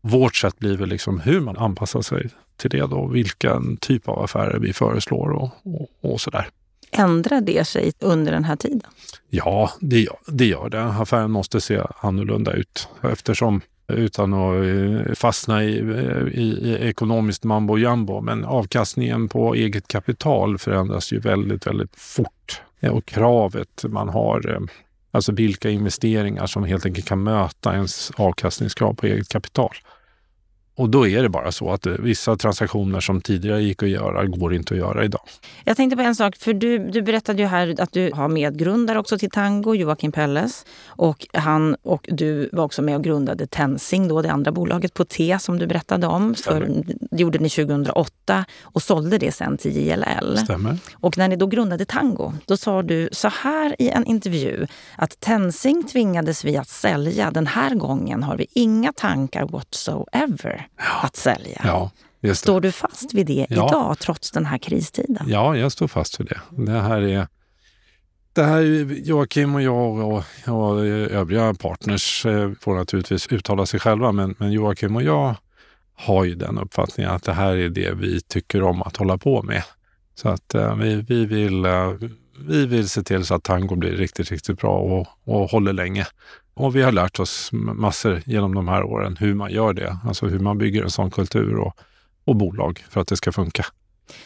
Vårt 0.01 0.35
sätt 0.35 0.59
blir 0.59 0.77
väl 0.77 0.89
liksom 0.89 1.19
hur 1.19 1.41
man 1.41 1.57
anpassar 1.57 2.01
sig 2.01 2.29
till 2.57 2.69
det 2.69 2.87
då, 2.87 3.07
vilken 3.07 3.77
typ 3.77 4.07
av 4.07 4.23
affärer 4.23 4.59
vi 4.59 4.73
föreslår 4.73 5.29
och, 5.29 5.49
och, 5.63 5.89
och 6.01 6.21
sådär. 6.21 6.47
Ändrar 6.91 7.41
det 7.41 7.67
sig 7.67 7.91
under 7.99 8.31
den 8.31 8.43
här 8.43 8.55
tiden? 8.55 8.81
Ja, 9.29 9.71
det 9.79 9.99
gör, 9.99 10.17
det 10.27 10.45
gör 10.45 10.69
det. 10.69 10.83
Affären 10.83 11.31
måste 11.31 11.61
se 11.61 11.81
annorlunda 12.01 12.53
ut 12.53 12.87
eftersom 13.01 13.61
utan 13.93 14.33
att 14.33 14.65
eh, 14.65 15.13
fastna 15.13 15.63
i, 15.63 15.79
eh, 15.79 16.39
i, 16.39 16.59
i 16.61 16.77
ekonomiskt 16.81 17.43
mambo 17.43 17.77
jambo. 17.77 18.21
Men 18.21 18.45
avkastningen 18.45 19.29
på 19.29 19.55
eget 19.55 19.87
kapital 19.87 20.57
förändras 20.57 21.13
ju 21.13 21.19
väldigt, 21.19 21.67
väldigt 21.67 21.95
fort. 21.95 22.61
Eh, 22.79 22.91
och 22.91 23.05
kravet 23.05 23.85
man 23.87 24.09
har 24.09 24.67
Alltså 25.11 25.31
vilka 25.31 25.69
investeringar 25.69 26.47
som 26.47 26.63
helt 26.63 26.85
enkelt 26.85 27.07
kan 27.07 27.23
möta 27.23 27.73
ens 27.73 28.11
avkastningskrav 28.15 28.93
på 28.93 29.05
eget 29.05 29.29
kapital. 29.29 29.75
Och 30.79 30.89
då 30.89 31.07
är 31.07 31.23
det 31.23 31.29
bara 31.29 31.51
så 31.51 31.71
att 31.71 31.85
vissa 31.85 32.35
transaktioner 32.35 32.99
som 32.99 33.21
tidigare 33.21 33.61
gick 33.63 33.83
att 33.83 33.89
göra 33.89 34.25
går 34.25 34.53
inte 34.53 34.73
att 34.73 34.79
göra 34.79 35.03
idag. 35.03 35.21
Jag 35.63 35.77
tänkte 35.77 35.97
på 35.97 36.03
en 36.03 36.15
sak, 36.15 36.35
för 36.35 36.53
du, 36.53 36.77
du 36.77 37.01
berättade 37.01 37.41
ju 37.41 37.47
här 37.47 37.75
att 37.81 37.93
du 37.93 38.11
har 38.13 38.27
medgrundare 38.27 38.99
också 38.99 39.17
till 39.17 39.29
Tango, 39.29 39.75
Joakim 39.75 40.11
Pelles. 40.11 40.65
Och 40.87 41.27
han 41.33 41.75
och 41.83 42.09
du 42.11 42.49
var 42.51 42.63
också 42.63 42.81
med 42.81 42.95
och 42.95 43.03
grundade 43.03 43.47
Tensing, 43.47 44.07
då, 44.07 44.21
det 44.21 44.31
andra 44.31 44.51
bolaget 44.51 44.93
på 44.93 45.05
T 45.05 45.37
som 45.39 45.59
du 45.59 45.67
berättade 45.67 46.07
om. 46.07 46.35
För, 46.35 46.83
det 47.11 47.21
gjorde 47.21 47.39
ni 47.39 47.49
2008 47.49 48.45
och 48.61 48.81
sålde 48.81 49.17
det 49.17 49.31
sen 49.31 49.57
till 49.57 49.77
JLL. 49.77 50.37
Stämmer. 50.37 50.77
Och 50.93 51.17
när 51.17 51.27
ni 51.27 51.35
då 51.35 51.47
grundade 51.47 51.85
Tango, 51.85 52.33
då 52.45 52.57
sa 52.57 52.81
du 52.81 53.09
så 53.11 53.27
här 53.27 53.75
i 53.79 53.89
en 53.89 54.05
intervju 54.05 54.67
att 54.95 55.19
Tensing 55.19 55.87
tvingades 55.87 56.45
vi 56.45 56.57
att 56.57 56.69
sälja. 56.69 57.31
Den 57.31 57.47
här 57.47 57.75
gången 57.75 58.23
har 58.23 58.37
vi 58.37 58.47
inga 58.53 58.93
tankar 58.93 59.45
whatsoever 59.45 60.68
Ja. 60.77 61.01
att 61.03 61.15
sälja. 61.15 61.61
Ja. 61.63 61.91
Står 62.35 62.61
du 62.61 62.71
fast 62.71 63.13
vid 63.13 63.25
det 63.25 63.47
Ja. 63.49 63.67
idag, 63.67 63.99
trots 63.99 64.31
den 64.31 64.45
här 64.45 64.57
kristiden? 64.57 65.25
Ja, 65.27 65.57
jag 65.57 65.71
står 65.71 65.87
fast 65.87 66.19
vid 66.19 66.27
det. 66.27 66.39
Det 66.63 66.79
här 66.79 67.01
är 67.01 67.27
det 68.33 68.43
här 68.43 68.57
är 68.57 69.07
Joakim 69.07 69.55
och 69.55 69.61
jag 69.61 69.97
och, 69.97 70.23
och 70.47 70.85
övriga 70.85 71.53
partners 71.53 72.25
eh, 72.25 72.51
får 72.61 72.75
naturligtvis 72.75 73.27
uttala 73.27 73.65
sig 73.65 73.79
själva, 73.79 74.11
men, 74.11 74.35
men 74.37 74.51
Joakim 74.51 74.95
och 74.95 75.03
jag 75.03 75.35
har 75.95 76.23
ju 76.23 76.35
den 76.35 76.57
uppfattningen 76.57 77.11
att 77.11 77.23
det 77.23 77.33
här 77.33 77.55
är 77.55 77.69
det 77.69 77.93
vi 77.93 78.21
tycker 78.21 78.63
om 78.63 78.81
att 78.81 78.97
hålla 78.97 79.17
på 79.17 79.41
med. 79.43 79.63
Så 80.15 80.29
att 80.29 80.55
eh, 80.55 80.75
vi, 80.75 80.95
vi, 80.95 81.25
vill, 81.25 81.65
eh, 81.65 81.93
vi 82.47 82.65
vill 82.65 82.89
se 82.89 83.03
till 83.03 83.25
så 83.25 83.35
att 83.35 83.43
tango 83.43 83.75
blir 83.75 83.91
riktigt, 83.91 84.31
riktigt 84.31 84.59
bra 84.59 84.77
och, 84.79 85.07
och 85.23 85.49
håller 85.49 85.73
länge. 85.73 86.07
Och 86.53 86.75
vi 86.75 86.81
har 86.81 86.91
lärt 86.91 87.19
oss 87.19 87.49
massor 87.53 88.21
genom 88.25 88.55
de 88.55 88.67
här 88.67 88.83
åren 88.83 89.17
hur 89.19 89.33
man 89.33 89.51
gör 89.51 89.73
det, 89.73 89.97
alltså 90.05 90.25
hur 90.27 90.39
man 90.39 90.57
bygger 90.57 90.83
en 90.83 90.89
sån 90.91 91.11
kultur 91.11 91.55
och, 91.55 91.77
och 92.25 92.35
bolag 92.35 92.85
för 92.89 93.01
att 93.01 93.07
det 93.07 93.17
ska 93.17 93.31
funka. 93.31 93.65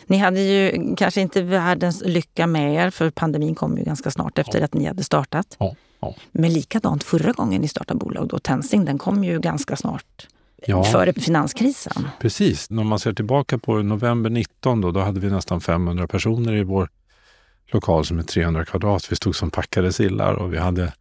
Ni 0.07 0.17
hade 0.17 0.41
ju 0.41 0.95
kanske 0.95 1.21
inte 1.21 1.41
världens 1.41 2.03
lycka 2.05 2.47
med 2.47 2.75
er, 2.75 2.89
för 2.89 3.09
pandemin 3.09 3.55
kom 3.55 3.77
ju 3.77 3.83
ganska 3.83 4.11
snart 4.11 4.37
efter 4.39 4.61
att 4.61 4.73
ni 4.73 4.85
hade 4.85 5.03
startat. 5.03 5.55
Ja, 5.59 5.75
ja. 5.99 6.15
Men 6.31 6.53
likadant 6.53 7.03
förra 7.03 7.31
gången 7.31 7.61
ni 7.61 7.67
startade 7.67 7.97
bolag, 7.99 8.27
då, 8.27 8.39
Tensing, 8.39 8.85
den 8.85 8.97
kom 8.97 9.23
ju 9.23 9.39
ganska 9.39 9.75
snart 9.75 10.27
Ja. 10.67 10.83
före 10.83 11.13
finanskrisen. 11.13 12.07
Precis. 12.19 12.69
När 12.69 12.83
man 12.83 12.99
ser 12.99 13.13
tillbaka 13.13 13.57
på 13.57 13.81
november 13.81 14.29
19 14.29 14.81
då, 14.81 14.91
då 14.91 14.99
hade 14.99 15.19
vi 15.19 15.29
nästan 15.29 15.61
500 15.61 16.07
personer 16.07 16.53
i 16.55 16.63
vår 16.63 16.89
lokal 17.73 18.05
som 18.05 18.19
är 18.19 18.23
300 18.23 18.65
kvadrat. 18.65 19.11
Vi 19.11 19.15
stod 19.15 19.35
som 19.35 19.51
packade 19.51 19.93
sillar 19.93 20.33
och 20.33 20.53
vi 20.53 20.57
hade 20.57 20.93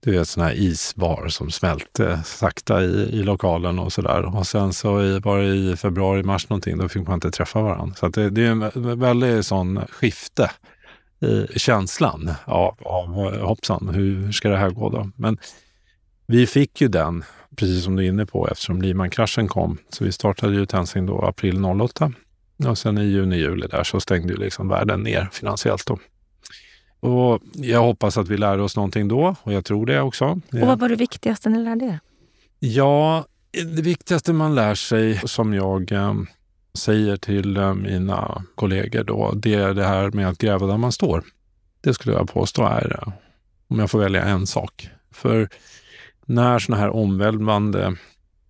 du 0.00 0.12
vet, 0.12 0.28
såna 0.28 0.46
här 0.46 0.54
isbar 0.54 1.28
som 1.28 1.50
smälte 1.50 2.20
sakta 2.24 2.84
i, 2.84 2.90
i 2.90 3.22
lokalen 3.22 3.78
och 3.78 3.92
sådär. 3.92 4.36
Och 4.36 4.46
sen 4.46 4.72
så 4.72 5.02
i, 5.02 5.18
var 5.18 5.38
det 5.38 5.54
i 5.54 5.76
februari, 5.76 6.22
mars 6.22 6.48
någonting, 6.48 6.78
då 6.78 6.88
fick 6.88 7.06
man 7.06 7.14
inte 7.14 7.30
träffa 7.30 7.62
varandra. 7.62 7.94
Så 7.94 8.06
att 8.06 8.14
det, 8.14 8.30
det 8.30 8.46
är 8.46 8.50
en 8.50 8.98
väldigt 8.98 9.46
sån 9.46 9.80
skifte 9.90 10.50
i 11.20 11.58
känslan 11.58 12.30
av, 12.44 12.76
av 12.84 13.34
eh, 13.34 13.46
hoppsan, 13.46 13.88
hur 13.88 14.32
ska 14.32 14.48
det 14.48 14.56
här 14.56 14.70
gå 14.70 14.90
då? 14.90 15.10
Men 15.16 15.38
vi 16.26 16.46
fick 16.46 16.80
ju 16.80 16.88
den, 16.88 17.24
precis 17.56 17.84
som 17.84 17.96
du 17.96 18.04
är 18.04 18.08
inne 18.08 18.26
på, 18.26 18.48
eftersom 18.48 18.82
Lehman-kraschen 18.82 19.48
kom. 19.48 19.78
Så 19.88 20.04
vi 20.04 20.12
startade 20.12 20.54
ju 20.54 20.66
Tensing 20.66 21.06
då 21.06 21.20
april 21.20 21.64
08 21.64 22.12
och 22.66 22.78
sen 22.78 22.98
i 22.98 23.04
juni, 23.04 23.36
juli 23.36 23.66
där 23.66 23.84
så 23.84 24.00
stängde 24.00 24.32
ju 24.32 24.38
liksom 24.38 24.68
världen 24.68 25.02
ner 25.02 25.28
finansiellt 25.32 25.86
då. 25.86 25.98
Och 27.00 27.42
jag 27.52 27.82
hoppas 27.82 28.18
att 28.18 28.28
vi 28.28 28.36
lär 28.36 28.58
oss 28.58 28.76
någonting 28.76 29.08
då 29.08 29.34
och 29.42 29.52
jag 29.52 29.64
tror 29.64 29.86
det 29.86 30.00
också. 30.00 30.24
Och 30.52 30.58
vad 30.58 30.78
var 30.78 30.88
det 30.88 30.96
viktigaste 30.96 31.48
ni 31.48 31.58
lärde 31.64 31.84
er? 31.84 32.00
Ja, 32.58 33.24
det 33.50 33.82
viktigaste 33.82 34.32
man 34.32 34.54
lär 34.54 34.74
sig, 34.74 35.20
som 35.24 35.54
jag 35.54 35.92
eh, 35.92 36.14
säger 36.74 37.16
till 37.16 37.56
eh, 37.56 37.74
mina 37.74 38.44
kollegor 38.54 39.04
då, 39.04 39.32
det 39.34 39.54
är 39.54 39.74
det 39.74 39.84
här 39.84 40.10
med 40.10 40.28
att 40.28 40.38
gräva 40.38 40.66
där 40.66 40.76
man 40.76 40.92
står. 40.92 41.24
Det 41.80 41.94
skulle 41.94 42.14
jag 42.16 42.28
påstå 42.28 42.62
är, 42.64 42.98
eh, 43.02 43.12
om 43.68 43.78
jag 43.78 43.90
får 43.90 43.98
välja 43.98 44.22
en 44.22 44.46
sak. 44.46 44.88
För 45.10 45.48
när 46.26 46.58
såna 46.58 46.78
här 46.78 46.90
omvälvande 46.90 47.96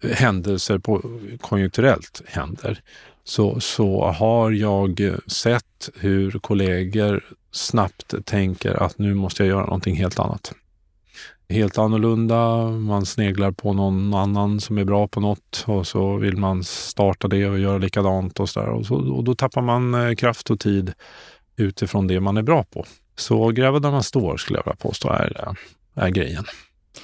händelser 0.03 0.79
på, 0.79 1.03
konjunkturellt 1.41 2.23
händer, 2.27 2.81
så, 3.29 3.61
så 3.61 4.05
har 4.05 4.51
jag 4.51 5.01
sett 5.27 5.89
hur 5.95 6.31
kollegor 6.31 7.25
snabbt 7.53 8.15
tänker 8.25 8.83
att 8.83 8.99
nu 8.99 9.15
måste 9.15 9.43
jag 9.43 9.49
göra 9.49 9.65
någonting 9.65 9.97
helt 9.97 10.19
annat 10.19 10.53
helt 11.49 11.79
annorlunda. 11.79 12.69
Man 12.71 13.07
sneglar 13.07 13.51
på 13.51 13.73
någon 13.73 14.15
annan 14.15 14.61
som 14.61 14.79
är 14.79 14.85
bra 14.85 15.09
på 15.09 15.21
något 15.21 15.65
och 15.67 15.87
så 15.87 16.17
vill 16.17 16.37
man 16.37 16.65
starta 16.65 17.29
det 17.29 17.47
och 17.47 17.59
göra 17.59 17.79
likadant 17.79 18.41
och 18.41 18.49
så 18.49 18.61
där. 18.61 18.69
Och, 18.69 18.87
så, 18.87 18.95
och 18.95 19.25
då 19.25 19.35
tappar 19.35 19.63
man 19.63 19.95
eh, 19.95 20.15
kraft 20.15 20.51
och 20.51 20.61
tid 20.61 20.93
utifrån 21.57 22.07
det 22.07 22.21
man 22.21 22.37
är 22.37 22.43
bra 22.43 22.65
på. 22.65 22.85
Så 23.17 23.49
gräva 23.49 23.79
där 23.79 23.91
man 23.91 24.03
står 24.03 24.37
skulle 24.37 24.59
jag 24.59 24.65
vilja 24.65 24.77
påstå 24.77 25.09
är, 25.09 25.43
eh, 25.47 26.05
är 26.05 26.11
grejen. 26.11 26.45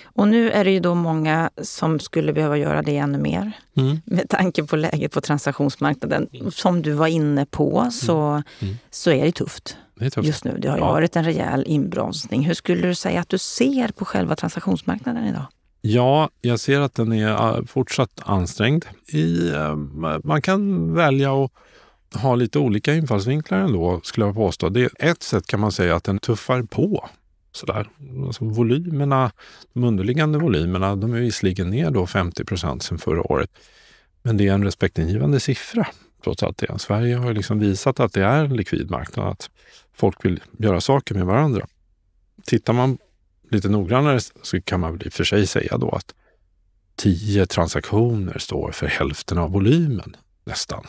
Och 0.05 0.29
nu 0.29 0.51
är 0.51 0.65
det 0.65 0.71
ju 0.71 0.81
då 0.81 0.95
många 0.95 1.51
som 1.63 2.01
skulle 2.01 2.33
behöva 2.33 2.57
göra 2.59 2.83
det 2.83 2.97
ännu 2.97 3.19
mer. 3.19 3.53
Mm. 3.77 4.01
Med 4.05 4.29
tanke 4.29 4.65
på 4.65 4.77
läget 4.77 5.13
på 5.13 5.21
transaktionsmarknaden. 5.21 6.29
Som 6.53 6.83
du 6.83 6.93
var 6.93 7.07
inne 7.07 7.47
på 7.47 7.89
så, 7.93 8.43
Mm. 8.61 8.75
så 8.91 9.11
är 9.11 9.25
det 9.25 9.33
tufft 9.33 9.77
Det 9.95 10.07
är 10.07 10.11
tufft. 10.11 10.27
just 10.27 10.45
nu. 10.45 10.59
Det 10.59 10.69
har 10.69 10.77
ju 10.77 10.83
Ja. 10.85 10.93
varit 10.93 11.17
en 11.17 11.25
rejäl 11.25 11.65
inbromsning. 11.67 12.43
Hur 12.45 12.55
skulle 12.55 12.87
du 12.89 12.95
säga 12.95 13.21
att 13.21 13.29
du 13.29 13.39
ser 13.39 13.89
på 13.89 14.05
själva 14.05 14.37
transaktionsmarknaden 14.37 15.25
idag? 15.27 15.45
Ja, 15.81 16.29
jag 16.41 16.61
ser 16.61 16.81
att 16.81 16.95
den 16.95 17.13
är 17.13 17.29
eh, 17.59 17.65
fortsatt 17.65 18.21
ansträngd. 18.23 18.85
I, 19.13 19.51
eh, 19.53 19.77
man 20.25 20.43
kan 20.43 20.95
välja 20.95 21.33
att 21.45 21.51
ha 22.23 22.35
lite 22.35 22.59
olika 22.59 22.95
infallsvinklar 22.95 23.59
ändå, 23.59 24.01
skulle 24.05 24.27
jag 24.27 24.35
påstå. 24.35 24.69
Det, 24.69 24.91
ett 24.99 25.23
sätt 25.23 25.47
kan 25.47 25.61
man 25.61 25.73
säga 25.73 25.97
att 25.97 26.05
den 26.05 26.19
tuffar 26.19 26.63
på. 26.63 27.09
Sådär. 27.55 27.91
Alltså 28.27 28.45
volymerna, 28.45 29.33
de 29.73 29.85
underliggande 29.85 30.39
volymerna, 30.39 30.97
de 30.97 31.15
är 31.15 31.21
visserligen 31.21 31.71
ner 31.71 31.91
då 31.91 32.07
50 32.07 32.45
procent 32.45 32.83
sedan 32.83 32.99
förra 32.99 33.33
året. 33.33 33.51
Men 34.23 34.37
det 34.37 34.49
är 34.49 34.53
en 34.53 34.65
respektingivande 34.65 35.41
siffra, 35.41 35.87
trots 36.25 36.43
allt 36.43 36.59
det. 36.59 36.79
Sverige 36.79 37.17
har 37.17 37.33
liksom 37.33 37.59
visat 37.59 38.01
att 38.01 38.13
det 38.13 38.25
är 38.25 38.45
en 38.45 38.57
likvid 38.57 38.91
marknad, 38.91 39.29
att 39.29 39.51
folk 39.93 40.25
vill 40.25 40.41
göra 40.59 40.81
saker 40.81 41.15
med 41.15 41.27
varandra. 41.27 41.67
Tittar 42.45 42.73
man 42.73 42.99
lite 43.51 43.69
noggrannare 43.69 44.21
så 44.43 44.61
kan 44.61 44.81
man 44.81 44.93
väl 44.93 45.07
i 45.07 45.09
och 45.09 45.13
för 45.13 45.25
sig 45.25 45.47
säga 45.47 45.79
då 45.79 45.91
att 45.91 46.15
tio 46.97 47.47
transaktioner 47.47 48.39
står 48.39 48.73
för 48.73 48.87
hälften 48.87 49.39
av 49.39 49.53
volymen 49.53 50.17
nästan. 50.45 50.85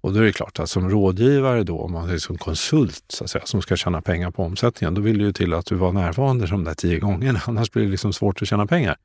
Och 0.00 0.12
då 0.12 0.20
är 0.20 0.24
det 0.24 0.32
klart 0.32 0.58
att 0.58 0.70
som 0.70 0.90
rådgivare 0.90 1.62
då, 1.62 1.80
om 1.80 1.92
man 1.92 2.10
är 2.10 2.18
som 2.18 2.38
konsult 2.38 3.04
så 3.08 3.24
att 3.24 3.30
säga, 3.30 3.46
som 3.46 3.62
ska 3.62 3.76
tjäna 3.76 4.02
pengar 4.02 4.30
på 4.30 4.42
omsättningen, 4.42 4.94
då 4.94 5.00
vill 5.00 5.18
det 5.18 5.24
ju 5.24 5.32
till 5.32 5.54
att 5.54 5.66
du 5.66 5.74
var 5.74 5.92
närvarande 5.92 6.46
de 6.46 6.64
där 6.64 6.74
tio 6.74 6.98
gångerna. 6.98 7.40
Annars 7.46 7.70
blir 7.70 7.84
det 7.84 7.90
liksom 7.90 8.12
svårt 8.12 8.42
att 8.42 8.48
tjäna 8.48 8.66
pengar. 8.66 8.96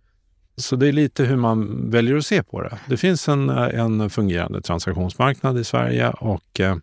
Så 0.56 0.76
det 0.76 0.88
är 0.88 0.92
lite 0.92 1.24
hur 1.24 1.36
man 1.36 1.90
väljer 1.92 2.18
att 2.18 2.26
se 2.26 2.44
på 2.44 2.62
det. 2.62 2.78
Det 2.88 2.98
finns 2.98 3.30
en, 3.30 3.50
en 3.50 4.10
fungerande 4.10 4.62
transaktionsmarknad 4.62 5.60
i 5.60 5.64
Sverige 5.64 6.10
och 6.10 6.60
eh, 6.60 6.76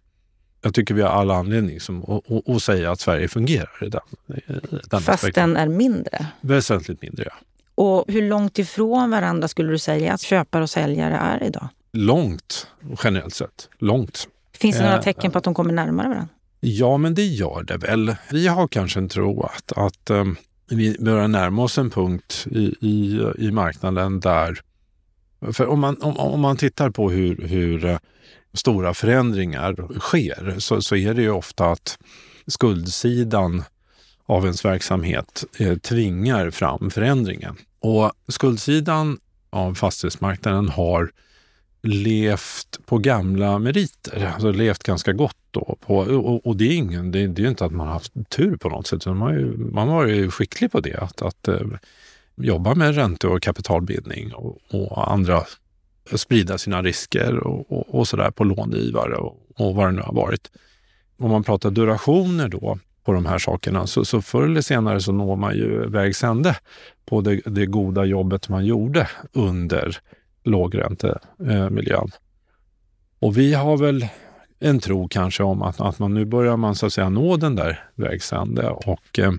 jag 0.62 0.74
tycker 0.74 0.94
vi 0.94 1.02
har 1.02 1.08
alla 1.08 1.34
anledning 1.34 1.80
som, 1.80 2.02
att, 2.02 2.30
att, 2.30 2.48
att 2.48 2.62
säga 2.62 2.90
att 2.90 3.00
Sverige 3.00 3.28
fungerar 3.28 3.84
i 3.84 3.88
den, 3.88 4.00
i 4.26 4.40
den 4.90 5.00
Fast 5.00 5.08
aspekten. 5.08 5.54
den 5.54 5.56
är 5.56 5.68
mindre. 5.68 6.26
Väsentligt 6.40 7.02
mindre, 7.02 7.24
ja. 7.26 7.32
Och 7.74 8.04
hur 8.08 8.28
långt 8.28 8.58
ifrån 8.58 9.10
varandra 9.10 9.48
skulle 9.48 9.70
du 9.70 9.78
säga 9.78 10.12
att 10.12 10.20
köpare 10.20 10.62
och 10.62 10.70
säljare 10.70 11.14
är 11.14 11.42
idag? 11.42 11.68
Långt, 11.98 12.66
generellt 13.04 13.34
sett. 13.34 13.68
Långt. 13.78 14.28
Finns 14.52 14.76
det 14.76 14.82
några 14.82 14.96
Eh, 14.96 15.02
tecken 15.02 15.30
på 15.30 15.38
att 15.38 15.44
de 15.44 15.54
kommer 15.54 15.72
närmare 15.72 16.08
varandra? 16.08 16.28
Ja, 16.60 16.96
men 16.96 17.14
det 17.14 17.24
gör 17.24 17.62
det 17.62 17.76
väl. 17.76 18.16
Vi 18.30 18.46
har 18.46 18.68
kanske 18.68 19.00
en 19.00 19.08
tro 19.08 19.42
att, 19.42 19.72
att 19.72 20.10
um, 20.10 20.36
vi 20.70 20.96
börjar 21.00 21.28
närma 21.28 21.62
oss 21.62 21.78
en 21.78 21.90
punkt 21.90 22.46
i, 22.50 22.74
i, 22.80 23.22
i 23.38 23.50
marknaden 23.50 24.20
där... 24.20 24.60
För 25.52 25.66
om 25.66 25.80
man, 25.80 26.02
om, 26.02 26.16
om 26.16 26.40
man 26.40 26.56
tittar 26.56 26.90
på 26.90 27.10
hur, 27.10 27.48
hur 27.48 27.84
eh, 27.84 27.98
stora 28.52 28.94
förändringar 28.94 29.98
sker 29.98 30.54
så, 30.58 30.82
så 30.82 30.96
är 30.96 31.14
det 31.14 31.22
ju 31.22 31.30
ofta 31.30 31.70
att 31.70 31.98
skuldsidan 32.46 33.64
av 34.26 34.44
ens 34.44 34.64
verksamhet 34.64 35.44
eh, 35.58 35.78
tvingar 35.78 36.50
fram 36.50 36.90
förändringen. 36.90 37.56
Och 37.80 38.12
skuldsidan 38.28 39.18
av 39.50 39.74
fastighetsmarknaden 39.74 40.68
har 40.68 41.10
levt 41.82 42.86
på 42.86 42.98
gamla 42.98 43.58
meriter, 43.58 44.32
alltså 44.34 44.52
levt 44.52 44.82
ganska 44.82 45.12
gott 45.12 45.36
då. 45.50 45.76
På, 45.80 45.96
och, 45.96 46.46
och 46.46 46.56
det 46.56 46.64
är 46.64 46.76
ingen, 46.76 47.10
det, 47.10 47.26
det 47.26 47.40
är 47.40 47.44
ju 47.44 47.48
inte 47.48 47.64
att 47.64 47.72
man 47.72 47.86
har 47.86 47.94
haft 47.94 48.12
tur 48.28 48.56
på 48.56 48.68
något 48.68 48.86
sätt, 48.86 48.96
utan 48.96 49.16
man 49.16 49.28
har 49.28 49.38
ju, 49.38 49.56
man 49.56 49.88
var 49.88 50.06
ju 50.06 50.30
skicklig 50.30 50.72
på 50.72 50.80
det, 50.80 50.96
att, 50.96 51.22
att 51.22 51.48
eh, 51.48 51.60
jobba 52.36 52.74
med 52.74 52.94
ränte 52.94 53.28
och 53.28 53.42
kapitalbildning 53.42 54.34
och, 54.34 54.58
och 54.70 55.12
andra, 55.12 55.36
eh, 56.10 56.16
sprida 56.16 56.58
sina 56.58 56.82
risker 56.82 57.36
och, 57.36 57.72
och, 57.72 57.94
och 57.94 58.08
sådär 58.08 58.30
på 58.30 58.44
långivare 58.44 59.16
och, 59.16 59.36
och 59.54 59.74
vad 59.74 59.86
det 59.88 59.92
nu 59.92 60.02
har 60.02 60.14
varit. 60.14 60.50
Om 61.18 61.30
man 61.30 61.44
pratar 61.44 61.70
durationer 61.70 62.48
då 62.48 62.78
på 63.08 63.12
de 63.12 63.26
här 63.26 63.38
sakerna. 63.38 63.86
Så, 63.86 64.04
så 64.04 64.22
förr 64.22 64.42
eller 64.42 64.60
senare 64.60 65.00
så 65.00 65.12
når 65.12 65.36
man 65.36 65.54
ju 65.54 65.88
vägs 65.88 66.24
ände 66.24 66.56
på 67.06 67.20
det, 67.20 67.40
det 67.44 67.66
goda 67.66 68.04
jobbet 68.04 68.48
man 68.48 68.66
gjorde 68.66 69.08
under 69.32 69.98
lågräntemiljön. 70.48 72.08
Eh, 72.12 72.18
och 73.18 73.38
vi 73.38 73.54
har 73.54 73.76
väl 73.76 74.06
en 74.60 74.80
tro 74.80 75.08
kanske 75.08 75.42
om 75.42 75.62
att, 75.62 75.80
att 75.80 75.98
man 75.98 76.14
nu 76.14 76.24
börjar 76.24 76.56
man 76.56 76.74
så 76.74 76.86
att 76.86 76.92
säga 76.92 77.08
nå 77.08 77.36
den 77.36 77.56
där 77.56 77.84
vägs 77.94 78.32
ände 78.32 78.68
och 78.70 79.18
eh, 79.18 79.32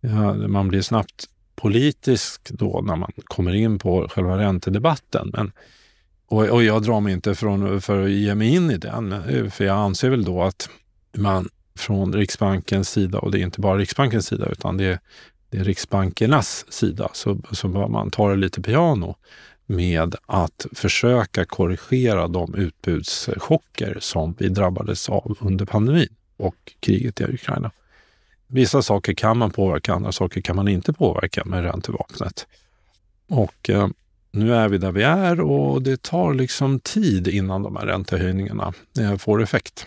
ja, 0.00 0.34
man 0.34 0.68
blir 0.68 0.82
snabbt 0.82 1.28
politisk 1.56 2.50
då 2.50 2.80
när 2.80 2.96
man 2.96 3.12
kommer 3.24 3.54
in 3.54 3.78
på 3.78 4.08
själva 4.08 4.38
räntedebatten. 4.38 5.30
Men, 5.32 5.52
och, 6.26 6.44
och 6.48 6.62
jag 6.62 6.82
drar 6.82 7.00
mig 7.00 7.12
inte 7.12 7.34
från, 7.34 7.80
för 7.80 8.04
att 8.04 8.10
ge 8.10 8.34
mig 8.34 8.54
in 8.54 8.70
i 8.70 8.76
den, 8.76 9.12
eh, 9.12 9.50
för 9.50 9.64
jag 9.64 9.76
anser 9.76 10.10
väl 10.10 10.24
då 10.24 10.42
att 10.42 10.68
man 11.16 11.48
från 11.78 12.12
Riksbankens 12.12 12.90
sida, 12.90 13.18
och 13.18 13.30
det 13.30 13.38
är 13.38 13.42
inte 13.42 13.60
bara 13.60 13.78
Riksbankens 13.78 14.26
sida 14.26 14.46
utan 14.52 14.76
det 14.76 14.84
är, 14.84 14.98
det 15.50 15.58
är 15.58 15.64
Riksbankernas 15.64 16.72
sida, 16.72 17.10
så, 17.12 17.38
så 17.52 17.68
bör 17.68 17.88
man 17.88 18.10
ta 18.10 18.30
det 18.30 18.36
lite 18.36 18.62
piano 18.62 19.16
med 19.66 20.14
att 20.26 20.66
försöka 20.72 21.44
korrigera 21.44 22.28
de 22.28 22.54
utbudschocker 22.54 23.98
som 24.00 24.34
vi 24.38 24.48
drabbades 24.48 25.08
av 25.08 25.36
under 25.40 25.64
pandemin 25.64 26.14
och 26.36 26.74
kriget 26.80 27.20
i 27.20 27.24
Ukraina. 27.24 27.70
Vissa 28.46 28.82
saker 28.82 29.14
kan 29.14 29.38
man 29.38 29.50
påverka, 29.50 29.94
andra 29.94 30.12
saker 30.12 30.40
kan 30.40 30.56
man 30.56 30.68
inte 30.68 30.92
påverka 30.92 31.44
med 31.44 31.64
räntevapnet. 31.64 32.46
Och 33.28 33.70
eh, 33.70 33.88
nu 34.30 34.54
är 34.54 34.68
vi 34.68 34.78
där 34.78 34.92
vi 34.92 35.02
är 35.02 35.40
och 35.40 35.82
det 35.82 36.02
tar 36.02 36.34
liksom 36.34 36.80
tid 36.80 37.28
innan 37.28 37.62
de 37.62 37.76
här 37.76 37.86
räntehöjningarna 37.86 38.72
eh, 38.98 39.16
får 39.16 39.42
effekt. 39.42 39.86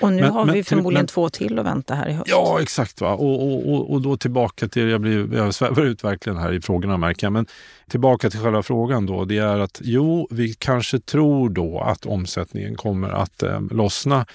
Och 0.00 0.12
nu 0.12 0.22
men, 0.22 0.30
har 0.30 0.46
vi 0.46 0.64
förmodligen 0.64 1.02
men, 1.02 1.06
två 1.06 1.28
till 1.28 1.58
att 1.58 1.66
vänta 1.66 1.94
här 1.94 2.08
i 2.08 2.12
höst. 2.12 2.30
Ja, 2.30 2.58
exakt. 2.62 3.00
Va? 3.00 3.12
Och, 3.12 3.42
och, 3.42 3.74
och, 3.74 3.92
och 3.92 4.02
då 4.02 4.16
tillbaka 4.16 4.68
till, 4.68 4.88
jag, 4.88 5.00
blir, 5.00 5.34
jag 5.34 5.54
svävar 5.54 5.82
ut 5.82 6.04
verkligen 6.04 6.38
här 6.38 6.52
i 6.52 6.60
frågorna 6.60 6.96
märker 6.96 7.26
jag, 7.26 7.32
men 7.32 7.46
tillbaka 7.88 8.30
till 8.30 8.40
själva 8.40 8.62
frågan 8.62 9.06
då. 9.06 9.24
Det 9.24 9.38
är 9.38 9.58
att 9.58 9.80
jo, 9.84 10.28
vi 10.30 10.54
kanske 10.54 10.98
tror 10.98 11.50
då 11.50 11.80
att 11.80 12.06
omsättningen 12.06 12.76
kommer 12.76 13.08
att 13.08 13.42
eh, 13.42 13.60
lossna 13.70 14.26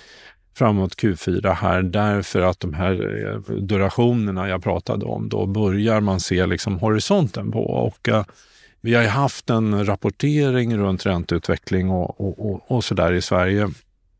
framåt 0.55 0.95
Q4 0.95 1.53
här 1.53 1.81
därför 1.81 2.41
att 2.41 2.59
de 2.59 2.73
här 2.73 3.25
eh, 3.27 3.55
durationerna 3.55 4.49
jag 4.49 4.63
pratade 4.63 5.05
om, 5.05 5.29
då 5.29 5.45
börjar 5.45 6.01
man 6.01 6.19
se 6.19 6.45
liksom 6.45 6.79
horisonten 6.79 7.51
på. 7.51 7.59
Och, 7.59 8.07
uh, 8.07 8.23
vi 8.81 8.93
har 8.93 9.03
haft 9.03 9.49
en 9.49 9.85
rapportering 9.85 10.77
runt 10.77 11.05
ränteutveckling 11.05 11.89
och, 11.89 12.21
och, 12.21 12.51
och, 12.51 12.71
och 12.71 12.83
så 12.83 12.95
där 12.95 13.13
i 13.13 13.21
Sverige 13.21 13.69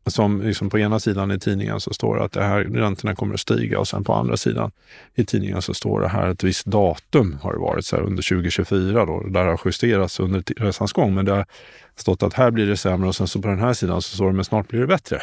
som 0.06 0.42
liksom 0.42 0.70
på 0.70 0.78
ena 0.78 1.00
sidan 1.00 1.30
i 1.30 1.38
tidningen 1.38 1.80
så 1.80 1.92
står 1.92 2.16
det 2.16 2.24
att 2.24 2.32
det 2.32 2.42
här, 2.42 2.60
räntorna 2.60 3.14
kommer 3.14 3.34
att 3.34 3.40
stiga 3.40 3.78
och 3.78 3.88
sen 3.88 4.04
på 4.04 4.12
andra 4.12 4.36
sidan 4.36 4.70
i 5.14 5.24
tidningen 5.24 5.62
så 5.62 5.74
står 5.74 6.00
det 6.00 6.08
här 6.08 6.28
ett 6.28 6.44
visst 6.44 6.66
datum 6.66 7.38
har 7.42 7.52
det 7.52 7.58
varit 7.58 7.84
så 7.84 7.96
här, 7.96 8.02
under 8.02 8.22
2024 8.22 9.04
då. 9.04 9.20
Det 9.20 9.30
där 9.30 9.44
har 9.44 9.60
justerats 9.64 10.20
under 10.20 10.42
resans 10.56 10.92
gång 10.92 11.14
men 11.14 11.24
det 11.24 11.32
har 11.32 11.46
stått 11.96 12.22
att 12.22 12.34
här 12.34 12.50
blir 12.50 12.66
det 12.66 12.76
sämre 12.76 13.08
och 13.08 13.16
sen 13.16 13.28
så 13.28 13.42
på 13.42 13.48
den 13.48 13.58
här 13.58 13.72
sidan 13.72 14.02
så 14.02 14.16
står 14.16 14.26
det 14.26 14.32
men 14.32 14.44
snart 14.44 14.68
blir 14.68 14.80
det 14.80 14.86
bättre. 14.86 15.22